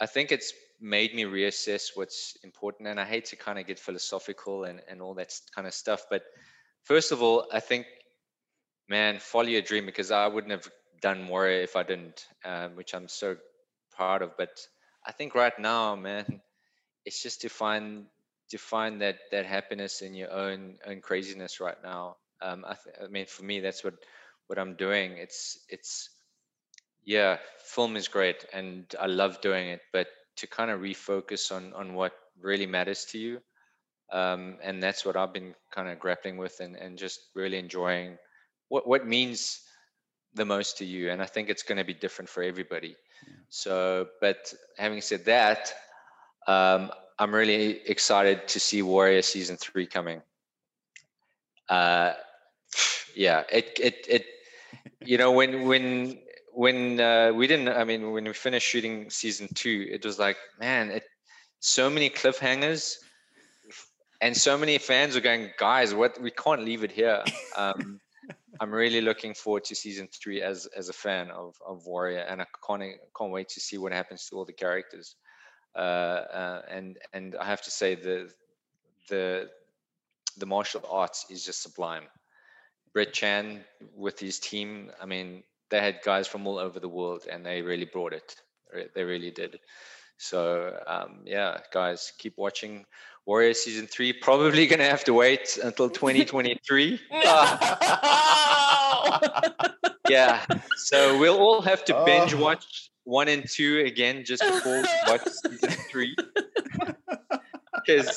i 0.00 0.06
think 0.06 0.32
it's 0.32 0.52
made 0.80 1.14
me 1.14 1.24
reassess 1.24 1.90
what's 1.94 2.36
important 2.44 2.88
and 2.88 3.00
i 3.00 3.04
hate 3.04 3.26
to 3.26 3.36
kind 3.36 3.58
of 3.58 3.66
get 3.66 3.78
philosophical 3.78 4.64
and 4.64 4.80
and 4.88 5.00
all 5.02 5.14
that 5.14 5.32
kind 5.54 5.66
of 5.66 5.74
stuff 5.74 6.02
but 6.10 6.22
first 6.84 7.12
of 7.12 7.22
all 7.22 7.46
i 7.52 7.60
think 7.60 7.86
man 8.88 9.18
follow 9.18 9.48
your 9.56 9.62
dream 9.62 9.86
because 9.86 10.10
i 10.10 10.26
wouldn't 10.26 10.52
have 10.52 10.68
done 11.00 11.22
more 11.22 11.48
if 11.48 11.76
i 11.76 11.82
didn't 11.82 12.26
um, 12.44 12.76
which 12.76 12.94
i'm 12.94 13.08
so 13.08 13.36
proud 13.96 14.22
of 14.22 14.30
but 14.36 14.50
I 15.04 15.12
think 15.12 15.34
right 15.34 15.56
now, 15.58 15.96
man, 15.96 16.40
it's 17.04 17.22
just 17.22 17.42
to 17.42 17.48
find 17.48 18.06
to 18.50 18.58
find 18.58 19.00
that 19.00 19.18
that 19.30 19.46
happiness 19.46 20.02
in 20.02 20.14
your 20.14 20.30
own 20.30 20.78
own 20.86 21.00
craziness 21.00 21.60
right 21.60 21.80
now. 21.82 22.16
Um, 22.40 22.64
I, 22.66 22.74
th- 22.74 22.96
I 23.02 23.08
mean, 23.08 23.26
for 23.26 23.44
me, 23.44 23.60
that's 23.60 23.84
what 23.84 23.94
what 24.46 24.58
I'm 24.58 24.74
doing. 24.76 25.16
It's 25.18 25.58
it's 25.68 26.10
yeah, 27.04 27.38
film 27.64 27.96
is 27.96 28.08
great, 28.08 28.44
and 28.52 28.86
I 29.00 29.06
love 29.06 29.40
doing 29.40 29.68
it. 29.68 29.80
But 29.92 30.08
to 30.36 30.46
kind 30.46 30.70
of 30.70 30.80
refocus 30.80 31.50
on 31.50 31.72
on 31.74 31.94
what 31.94 32.12
really 32.40 32.66
matters 32.66 33.04
to 33.06 33.18
you, 33.18 33.40
um, 34.12 34.58
and 34.62 34.82
that's 34.82 35.04
what 35.04 35.16
I've 35.16 35.32
been 35.32 35.54
kind 35.72 35.88
of 35.88 35.98
grappling 35.98 36.36
with 36.36 36.60
and, 36.60 36.76
and 36.76 36.98
just 36.98 37.20
really 37.34 37.58
enjoying 37.58 38.18
what 38.68 38.86
what 38.86 39.06
means 39.06 39.62
the 40.34 40.44
most 40.44 40.78
to 40.78 40.84
you. 40.84 41.10
And 41.10 41.22
I 41.22 41.26
think 41.26 41.48
it's 41.48 41.62
going 41.62 41.78
to 41.78 41.84
be 41.84 41.94
different 41.94 42.28
for 42.28 42.42
everybody. 42.42 42.96
Yeah. 43.26 43.34
So, 43.48 44.08
but 44.20 44.52
having 44.78 45.00
said 45.00 45.24
that, 45.26 45.72
um, 46.46 46.90
I'm 47.18 47.34
really 47.34 47.80
excited 47.86 48.48
to 48.48 48.60
see 48.60 48.82
Warrior 48.82 49.22
season 49.22 49.56
three 49.56 49.86
coming. 49.86 50.22
Uh, 51.68 52.14
yeah, 53.14 53.44
it 53.50 53.78
it 53.80 54.06
it. 54.08 54.26
You 55.00 55.18
know, 55.18 55.32
when 55.32 55.66
when 55.66 56.18
when 56.52 57.00
uh, 57.00 57.32
we 57.32 57.46
didn't, 57.46 57.68
I 57.68 57.84
mean, 57.84 58.12
when 58.12 58.24
we 58.24 58.32
finished 58.32 58.66
shooting 58.66 59.10
season 59.10 59.48
two, 59.54 59.86
it 59.90 60.04
was 60.04 60.18
like, 60.18 60.36
man, 60.58 60.90
it 60.90 61.04
so 61.60 61.88
many 61.88 62.10
cliffhangers 62.10 62.96
and 64.20 64.36
so 64.36 64.56
many 64.56 64.78
fans 64.78 65.16
are 65.16 65.20
going, 65.20 65.50
guys, 65.58 65.94
what 65.94 66.20
we 66.20 66.30
can't 66.30 66.64
leave 66.64 66.84
it 66.84 66.92
here. 66.92 67.22
Um, 67.56 68.00
I'm 68.62 68.72
really 68.72 69.00
looking 69.00 69.34
forward 69.34 69.64
to 69.64 69.74
season 69.74 70.06
three 70.06 70.40
as 70.40 70.66
as 70.76 70.88
a 70.88 70.92
fan 70.92 71.32
of 71.32 71.56
of 71.66 71.84
Warrior, 71.84 72.20
and 72.20 72.40
I 72.40 72.46
can't 72.64 72.84
can't 73.18 73.32
wait 73.32 73.48
to 73.48 73.60
see 73.60 73.76
what 73.76 73.90
happens 73.90 74.28
to 74.28 74.36
all 74.36 74.44
the 74.44 74.52
characters. 74.52 75.16
Uh, 75.74 76.22
uh, 76.40 76.62
and 76.70 76.96
and 77.12 77.34
I 77.34 77.44
have 77.44 77.62
to 77.62 77.72
say 77.72 77.96
the 77.96 78.30
the 79.08 79.50
the 80.36 80.46
martial 80.46 80.82
arts 80.88 81.26
is 81.28 81.44
just 81.44 81.60
sublime. 81.60 82.04
Brett 82.92 83.12
Chan 83.12 83.64
with 83.96 84.20
his 84.20 84.38
team, 84.38 84.92
I 85.00 85.06
mean, 85.06 85.42
they 85.70 85.80
had 85.80 85.98
guys 86.04 86.28
from 86.28 86.46
all 86.46 86.58
over 86.58 86.78
the 86.78 86.88
world, 86.88 87.26
and 87.28 87.44
they 87.44 87.62
really 87.62 87.86
brought 87.86 88.12
it. 88.12 88.36
They 88.94 89.02
really 89.02 89.32
did. 89.32 89.58
So 90.18 90.78
um, 90.86 91.22
yeah, 91.24 91.58
guys, 91.72 92.12
keep 92.16 92.34
watching 92.36 92.86
Warrior 93.26 93.54
season 93.54 93.88
three. 93.88 94.12
Probably 94.12 94.68
gonna 94.68 94.88
have 94.88 95.02
to 95.04 95.14
wait 95.14 95.58
until 95.60 95.90
2023. 95.90 97.00
yeah. 100.08 100.44
So 100.76 101.18
we'll 101.18 101.38
all 101.38 101.62
have 101.62 101.84
to 101.86 102.02
binge 102.04 102.34
oh. 102.34 102.40
watch 102.40 102.90
one 103.04 103.28
and 103.28 103.48
two 103.48 103.80
again 103.80 104.24
just 104.24 104.42
before 104.42 104.82
we 104.82 104.88
watch 105.08 105.26
season 105.28 105.70
three. 105.90 106.16
Because 107.84 108.16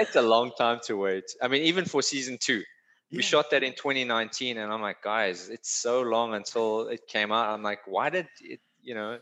it's 0.00 0.16
a 0.16 0.22
long 0.22 0.50
time 0.58 0.80
to 0.86 0.96
wait. 0.96 1.22
I 1.40 1.46
mean, 1.46 1.62
even 1.62 1.84
for 1.84 2.02
season 2.02 2.38
two. 2.40 2.64
Yeah. 3.10 3.18
We 3.18 3.22
shot 3.22 3.48
that 3.52 3.62
in 3.62 3.72
2019, 3.74 4.58
and 4.58 4.72
I'm 4.72 4.82
like, 4.82 5.00
guys, 5.00 5.48
it's 5.48 5.70
so 5.70 6.02
long 6.02 6.34
until 6.34 6.88
it 6.88 7.06
came 7.06 7.30
out. 7.30 7.50
I'm 7.50 7.62
like, 7.62 7.80
why 7.86 8.10
did 8.10 8.26
it, 8.40 8.58
you 8.82 8.96
know, 8.96 9.18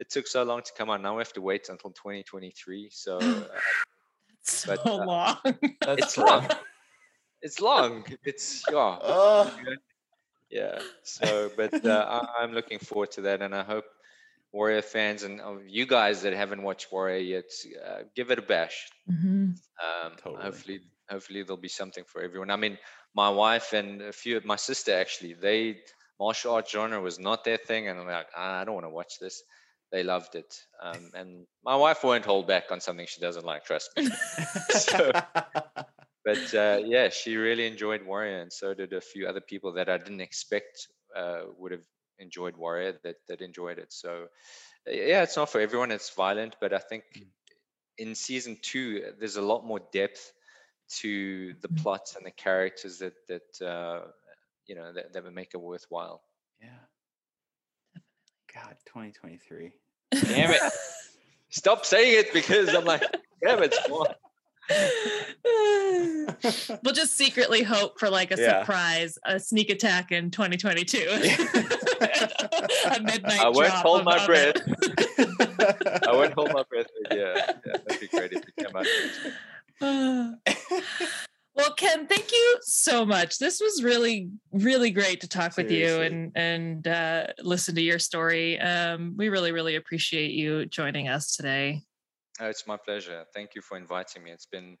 it 0.00 0.10
took 0.10 0.26
so 0.26 0.42
long 0.42 0.62
to 0.62 0.72
come 0.76 0.90
out. 0.90 1.02
Now 1.02 1.14
we 1.16 1.20
have 1.20 1.32
to 1.34 1.42
wait 1.42 1.68
until 1.68 1.90
2023. 1.90 2.88
So, 2.90 3.18
uh, 3.20 3.42
so 4.42 4.76
but, 4.76 4.86
uh, 4.86 5.04
long. 5.04 5.36
it's 5.82 6.18
long. 6.18 6.48
It's 7.42 7.60
long. 7.60 8.04
It's 8.24 8.64
yeah. 8.70 8.98
Oh. 9.02 9.54
Yeah. 10.50 10.80
So, 11.02 11.50
but 11.56 11.84
uh, 11.84 12.22
I, 12.38 12.44
am 12.44 12.52
looking 12.52 12.78
forward 12.78 13.12
to 13.12 13.22
that, 13.22 13.42
and 13.42 13.54
I 13.54 13.62
hope 13.62 13.84
Warrior 14.52 14.82
fans 14.82 15.22
and 15.22 15.40
uh, 15.40 15.58
you 15.66 15.86
guys 15.86 16.22
that 16.22 16.32
haven't 16.32 16.62
watched 16.62 16.90
Warrior 16.92 17.18
yet, 17.18 17.50
uh, 17.86 18.00
give 18.16 18.30
it 18.30 18.38
a 18.38 18.42
bash. 18.42 18.88
Mm-hmm. 19.10 19.50
Um, 19.52 20.12
totally. 20.16 20.42
Hopefully, 20.42 20.80
hopefully 21.08 21.42
there'll 21.42 21.56
be 21.56 21.68
something 21.68 22.04
for 22.06 22.22
everyone. 22.22 22.50
I 22.50 22.56
mean, 22.56 22.78
my 23.14 23.30
wife 23.30 23.72
and 23.72 24.02
a 24.02 24.12
few 24.12 24.36
of 24.36 24.44
my 24.44 24.56
sister 24.56 24.92
actually, 24.92 25.34
they 25.34 25.78
martial 26.18 26.54
arts 26.54 26.72
genre 26.72 27.00
was 27.00 27.18
not 27.18 27.44
their 27.44 27.56
thing, 27.56 27.88
and 27.88 27.98
I'm 27.98 28.06
like, 28.06 28.26
ah, 28.36 28.60
I 28.60 28.64
don't 28.64 28.74
want 28.74 28.86
to 28.86 28.90
watch 28.90 29.18
this 29.20 29.42
they 29.90 30.02
loved 30.02 30.34
it. 30.34 30.54
Um, 30.82 31.10
and 31.14 31.46
my 31.64 31.76
wife 31.76 32.04
won't 32.04 32.24
hold 32.24 32.46
back 32.46 32.70
on 32.70 32.80
something 32.80 33.06
she 33.08 33.20
doesn't 33.20 33.44
like, 33.44 33.64
trust 33.64 33.90
me. 33.96 34.08
so, 34.70 35.12
but 36.24 36.54
uh, 36.54 36.80
yeah, 36.84 37.08
she 37.08 37.36
really 37.36 37.66
enjoyed 37.66 38.04
Warrior, 38.04 38.40
and 38.40 38.52
so 38.52 38.74
did 38.74 38.92
a 38.92 39.00
few 39.00 39.26
other 39.26 39.40
people 39.40 39.72
that 39.74 39.88
I 39.88 39.98
didn't 39.98 40.20
expect 40.20 40.88
uh, 41.16 41.42
would 41.58 41.72
have 41.72 41.84
enjoyed 42.18 42.56
Warrior 42.56 42.98
that 43.04 43.16
that 43.28 43.40
enjoyed 43.40 43.78
it. 43.78 43.92
So 43.92 44.26
yeah, 44.86 45.22
it's 45.22 45.36
not 45.36 45.50
for 45.50 45.60
everyone. 45.60 45.90
It's 45.90 46.10
violent, 46.10 46.56
but 46.60 46.72
I 46.72 46.78
think 46.78 47.04
mm. 47.16 47.26
in 47.98 48.14
season 48.14 48.58
two, 48.60 49.12
there's 49.18 49.36
a 49.36 49.42
lot 49.42 49.64
more 49.64 49.80
depth 49.92 50.32
to 51.00 51.54
the 51.60 51.68
mm. 51.68 51.82
plots 51.82 52.16
and 52.16 52.26
the 52.26 52.30
characters 52.30 52.98
that 52.98 53.14
that 53.28 53.66
uh, 53.66 54.02
you 54.66 54.74
know 54.74 54.92
that, 54.92 55.12
that 55.12 55.24
would 55.24 55.34
make 55.34 55.54
it 55.54 55.58
worthwhile. 55.58 56.22
Yeah. 56.60 56.68
God, 58.52 58.76
2023. 58.86 59.72
Damn 60.10 60.50
it. 60.50 60.60
Stop 61.50 61.84
saying 61.84 62.18
it 62.18 62.32
because 62.32 62.74
I'm 62.74 62.84
like, 62.84 63.02
damn 63.42 63.62
it, 63.62 63.74
we'll 66.82 66.94
just 66.94 67.16
secretly 67.16 67.62
hope 67.62 67.98
for 67.98 68.10
like 68.10 68.30
a 68.30 68.36
yeah. 68.36 68.60
surprise, 68.60 69.18
a 69.24 69.40
sneak 69.40 69.70
attack 69.70 70.12
in 70.12 70.30
2022. 70.30 70.98
a 71.08 71.08
midnight. 73.00 73.40
I 73.40 73.48
won't 73.48 73.68
hold 73.70 74.04
my 74.04 74.26
breath. 74.26 74.56
I 76.06 76.12
won't 76.12 76.34
hold 76.34 76.52
my 76.52 76.64
breath. 76.68 76.88
Yeah, 77.10 77.34
yeah, 77.66 77.76
that'd 77.86 78.00
be 78.00 78.08
great 78.08 78.32
if 78.32 78.44
it 78.46 78.54
came 78.56 78.76
out. 79.80 80.34
Well, 81.52 81.74
Ken, 81.74 82.06
thank 82.06 82.30
you 82.32 82.58
so 82.62 83.04
much. 83.04 83.38
This 83.38 83.60
was 83.60 83.82
really, 83.82 84.30
really 84.50 84.90
great 84.90 85.20
to 85.20 85.28
talk 85.28 85.52
Seriously. 85.52 85.76
with 85.76 85.90
you 85.90 86.00
and 86.02 86.32
and 86.34 86.88
uh, 86.88 87.26
listen 87.42 87.74
to 87.74 87.82
your 87.82 87.98
story. 87.98 88.58
Um, 88.58 89.12
we 89.16 89.28
really, 89.28 89.52
really 89.52 89.74
appreciate 89.74 90.30
you 90.30 90.64
joining 90.64 91.08
us 91.08 91.36
today. 91.36 91.82
Oh, 92.40 92.48
it's 92.48 92.66
my 92.66 92.76
pleasure. 92.76 93.24
Thank 93.34 93.54
you 93.54 93.60
for 93.60 93.76
inviting 93.76 94.24
me. 94.24 94.30
It's 94.30 94.46
been 94.46 94.78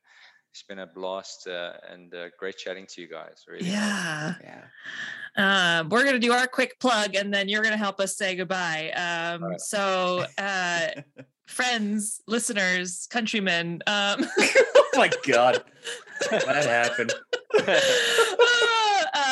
it's 0.52 0.64
been 0.64 0.80
a 0.80 0.86
blast 0.86 1.46
uh, 1.46 1.74
and 1.88 2.12
uh, 2.14 2.26
great 2.38 2.56
chatting 2.56 2.86
to 2.88 3.00
you 3.00 3.08
guys. 3.08 3.44
Really. 3.46 3.66
Yeah. 3.66 4.34
Yeah. 4.42 5.80
Um, 5.80 5.88
we're 5.90 6.02
going 6.02 6.14
to 6.14 6.26
do 6.26 6.32
our 6.32 6.48
quick 6.48 6.80
plug 6.80 7.14
and 7.14 7.32
then 7.32 7.48
you're 7.48 7.62
going 7.62 7.72
to 7.72 7.78
help 7.78 8.00
us 8.00 8.16
say 8.16 8.34
goodbye. 8.34 8.90
Um, 8.90 9.44
right. 9.44 9.60
So, 9.60 10.24
uh, 10.38 10.88
friends, 11.46 12.20
listeners, 12.26 13.06
countrymen. 13.10 13.82
Um, 13.86 14.26
oh 14.38 14.88
my 14.96 15.10
God. 15.24 15.62
that 16.30 16.64
happened. 16.66 17.12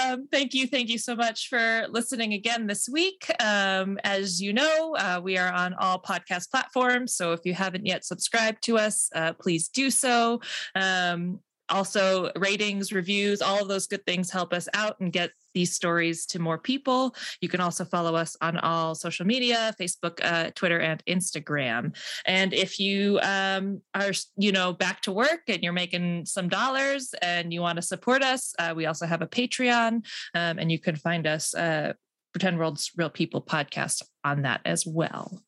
Um, 0.08 0.28
thank 0.30 0.54
you. 0.54 0.66
Thank 0.66 0.88
you 0.88 0.98
so 0.98 1.14
much 1.14 1.48
for 1.48 1.86
listening 1.90 2.32
again 2.32 2.66
this 2.66 2.88
week. 2.88 3.30
Um, 3.40 3.98
as 4.04 4.40
you 4.40 4.52
know, 4.52 4.96
uh, 4.98 5.20
we 5.22 5.36
are 5.38 5.52
on 5.52 5.74
all 5.74 6.00
podcast 6.00 6.50
platforms. 6.50 7.14
So 7.14 7.32
if 7.32 7.40
you 7.44 7.54
haven't 7.54 7.86
yet 7.86 8.04
subscribed 8.04 8.62
to 8.64 8.78
us, 8.78 9.10
uh, 9.14 9.32
please 9.34 9.68
do 9.68 9.90
so. 9.90 10.40
Um, 10.74 11.40
also 11.68 12.30
ratings 12.36 12.92
reviews 12.92 13.42
all 13.42 13.62
of 13.62 13.68
those 13.68 13.86
good 13.86 14.04
things 14.06 14.30
help 14.30 14.52
us 14.52 14.68
out 14.74 14.98
and 15.00 15.12
get 15.12 15.30
these 15.54 15.74
stories 15.74 16.26
to 16.26 16.38
more 16.38 16.58
people. 16.58 17.14
You 17.40 17.48
can 17.48 17.60
also 17.60 17.84
follow 17.84 18.14
us 18.14 18.36
on 18.40 18.58
all 18.58 18.94
social 18.94 19.26
media 19.26 19.74
facebook 19.80 20.20
uh, 20.22 20.50
twitter 20.54 20.78
and 20.78 21.02
instagram. 21.06 21.96
And 22.26 22.52
if 22.52 22.78
you 22.78 23.18
um, 23.22 23.80
are 23.94 24.12
you 24.36 24.52
know 24.52 24.72
back 24.72 25.02
to 25.02 25.12
work 25.12 25.42
and 25.48 25.62
you're 25.62 25.72
making 25.72 26.26
some 26.26 26.48
dollars 26.48 27.14
and 27.22 27.52
you 27.52 27.60
want 27.60 27.76
to 27.76 27.82
support 27.82 28.22
us 28.22 28.54
uh, 28.58 28.72
we 28.76 28.86
also 28.86 29.06
have 29.06 29.22
a 29.22 29.26
patreon 29.26 30.04
um, 30.34 30.58
and 30.58 30.70
you 30.70 30.78
can 30.78 30.96
find 30.96 31.26
us 31.26 31.54
uh, 31.54 31.92
pretend 32.32 32.58
world's 32.58 32.90
real 32.96 33.10
people 33.10 33.42
podcast 33.42 34.02
on 34.24 34.42
that 34.42 34.60
as 34.64 34.86
well. 34.86 35.42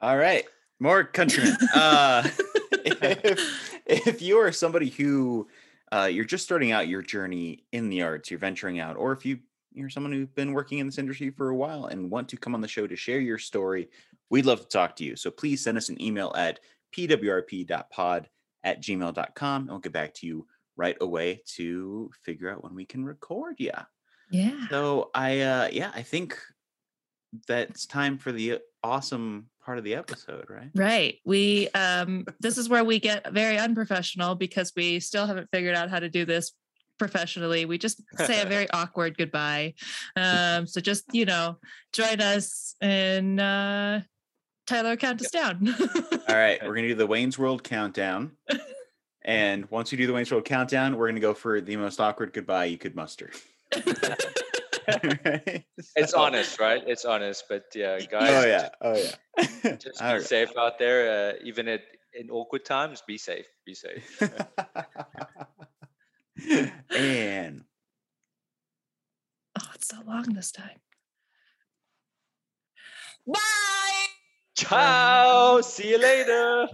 All 0.00 0.16
right 0.16 0.44
more 0.80 1.04
countrymen. 1.04 1.56
Uh 1.74 2.28
if, 2.72 3.77
if 3.88 4.22
you 4.22 4.38
are 4.38 4.52
somebody 4.52 4.90
who 4.90 5.48
uh, 5.92 6.08
you're 6.10 6.24
just 6.24 6.44
starting 6.44 6.72
out 6.72 6.88
your 6.88 7.02
journey 7.02 7.64
in 7.72 7.88
the 7.88 8.02
arts, 8.02 8.30
you're 8.30 8.38
venturing 8.38 8.78
out, 8.78 8.96
or 8.96 9.12
if 9.12 9.24
you 9.24 9.38
you're 9.72 9.90
someone 9.90 10.12
who's 10.12 10.28
been 10.28 10.52
working 10.52 10.78
in 10.78 10.86
this 10.86 10.98
industry 10.98 11.30
for 11.30 11.50
a 11.50 11.54
while 11.54 11.86
and 11.86 12.10
want 12.10 12.28
to 12.28 12.36
come 12.36 12.54
on 12.54 12.60
the 12.60 12.68
show 12.68 12.86
to 12.86 12.96
share 12.96 13.20
your 13.20 13.38
story, 13.38 13.88
we'd 14.30 14.46
love 14.46 14.60
to 14.60 14.66
talk 14.66 14.96
to 14.96 15.04
you. 15.04 15.14
So 15.14 15.30
please 15.30 15.62
send 15.62 15.78
us 15.78 15.88
an 15.88 16.02
email 16.02 16.32
at 16.36 16.60
pwrp.pod 16.96 18.28
at 18.64 18.82
gmail.com 18.82 19.60
and 19.62 19.70
we'll 19.70 19.78
get 19.78 19.92
back 19.92 20.14
to 20.14 20.26
you 20.26 20.46
right 20.76 20.96
away 21.00 21.42
to 21.56 22.10
figure 22.22 22.50
out 22.50 22.64
when 22.64 22.74
we 22.74 22.84
can 22.84 23.04
record 23.04 23.56
you. 23.58 23.72
Yeah. 24.30 24.68
So 24.68 25.10
I 25.14 25.40
uh 25.40 25.68
yeah, 25.70 25.90
I 25.94 26.02
think 26.02 26.38
that's 27.46 27.86
time 27.86 28.18
for 28.18 28.32
the 28.32 28.58
awesome 28.82 29.48
part 29.64 29.78
of 29.78 29.84
the 29.84 29.94
episode, 29.94 30.46
right? 30.48 30.70
Right. 30.74 31.18
We 31.24 31.68
um 31.70 32.24
this 32.40 32.58
is 32.58 32.68
where 32.68 32.84
we 32.84 33.00
get 33.00 33.30
very 33.32 33.58
unprofessional 33.58 34.34
because 34.34 34.72
we 34.74 35.00
still 35.00 35.26
haven't 35.26 35.50
figured 35.52 35.74
out 35.74 35.90
how 35.90 35.98
to 35.98 36.08
do 36.08 36.24
this 36.24 36.52
professionally. 36.98 37.64
We 37.64 37.78
just 37.78 38.02
say 38.16 38.40
a 38.40 38.46
very 38.48 38.70
awkward 38.70 39.18
goodbye. 39.18 39.74
Um 40.16 40.66
so 40.66 40.80
just, 40.80 41.04
you 41.12 41.26
know, 41.26 41.58
join 41.92 42.20
us 42.20 42.76
and 42.80 43.40
uh 43.40 44.00
Tyler 44.66 44.96
count 44.96 45.20
us 45.22 45.30
down. 45.30 45.74
All 46.28 46.36
right, 46.36 46.58
we're 46.62 46.74
going 46.74 46.82
to 46.82 46.88
do 46.88 46.94
the 46.94 47.06
Wayne's 47.06 47.38
World 47.38 47.64
countdown. 47.64 48.32
And 49.22 49.70
once 49.70 49.92
we 49.92 49.98
do 49.98 50.06
the 50.06 50.14
Wayne's 50.14 50.32
World 50.32 50.46
countdown, 50.46 50.96
we're 50.96 51.04
going 51.04 51.16
to 51.16 51.20
go 51.20 51.34
for 51.34 51.60
the 51.60 51.76
most 51.76 52.00
awkward 52.00 52.32
goodbye 52.32 52.64
you 52.64 52.78
could 52.78 52.96
muster 52.96 53.30
right? 54.88 55.64
It's 55.96 56.14
honest, 56.14 56.58
right? 56.58 56.82
It's 56.86 57.04
honest, 57.04 57.44
but 57.48 57.64
yeah, 57.74 57.98
guys. 58.00 58.30
Oh 58.30 58.46
yeah, 58.46 58.68
oh 58.80 58.96
yeah. 58.96 59.76
just 59.76 60.00
be 60.00 60.04
right. 60.04 60.22
safe 60.22 60.50
out 60.56 60.78
there, 60.78 61.30
uh, 61.30 61.32
even 61.44 61.68
at 61.68 61.82
in 62.14 62.30
awkward 62.30 62.64
times. 62.64 63.02
Be 63.06 63.18
safe. 63.18 63.46
Be 63.64 63.74
safe. 63.74 64.22
and 66.96 67.64
oh, 69.58 69.70
it's 69.74 69.88
so 69.88 69.96
long 70.06 70.22
this 70.34 70.52
time. 70.52 70.80
Bye. 73.26 73.38
Ciao. 74.56 75.60
See 75.60 75.90
you 75.90 75.98
later. 75.98 76.68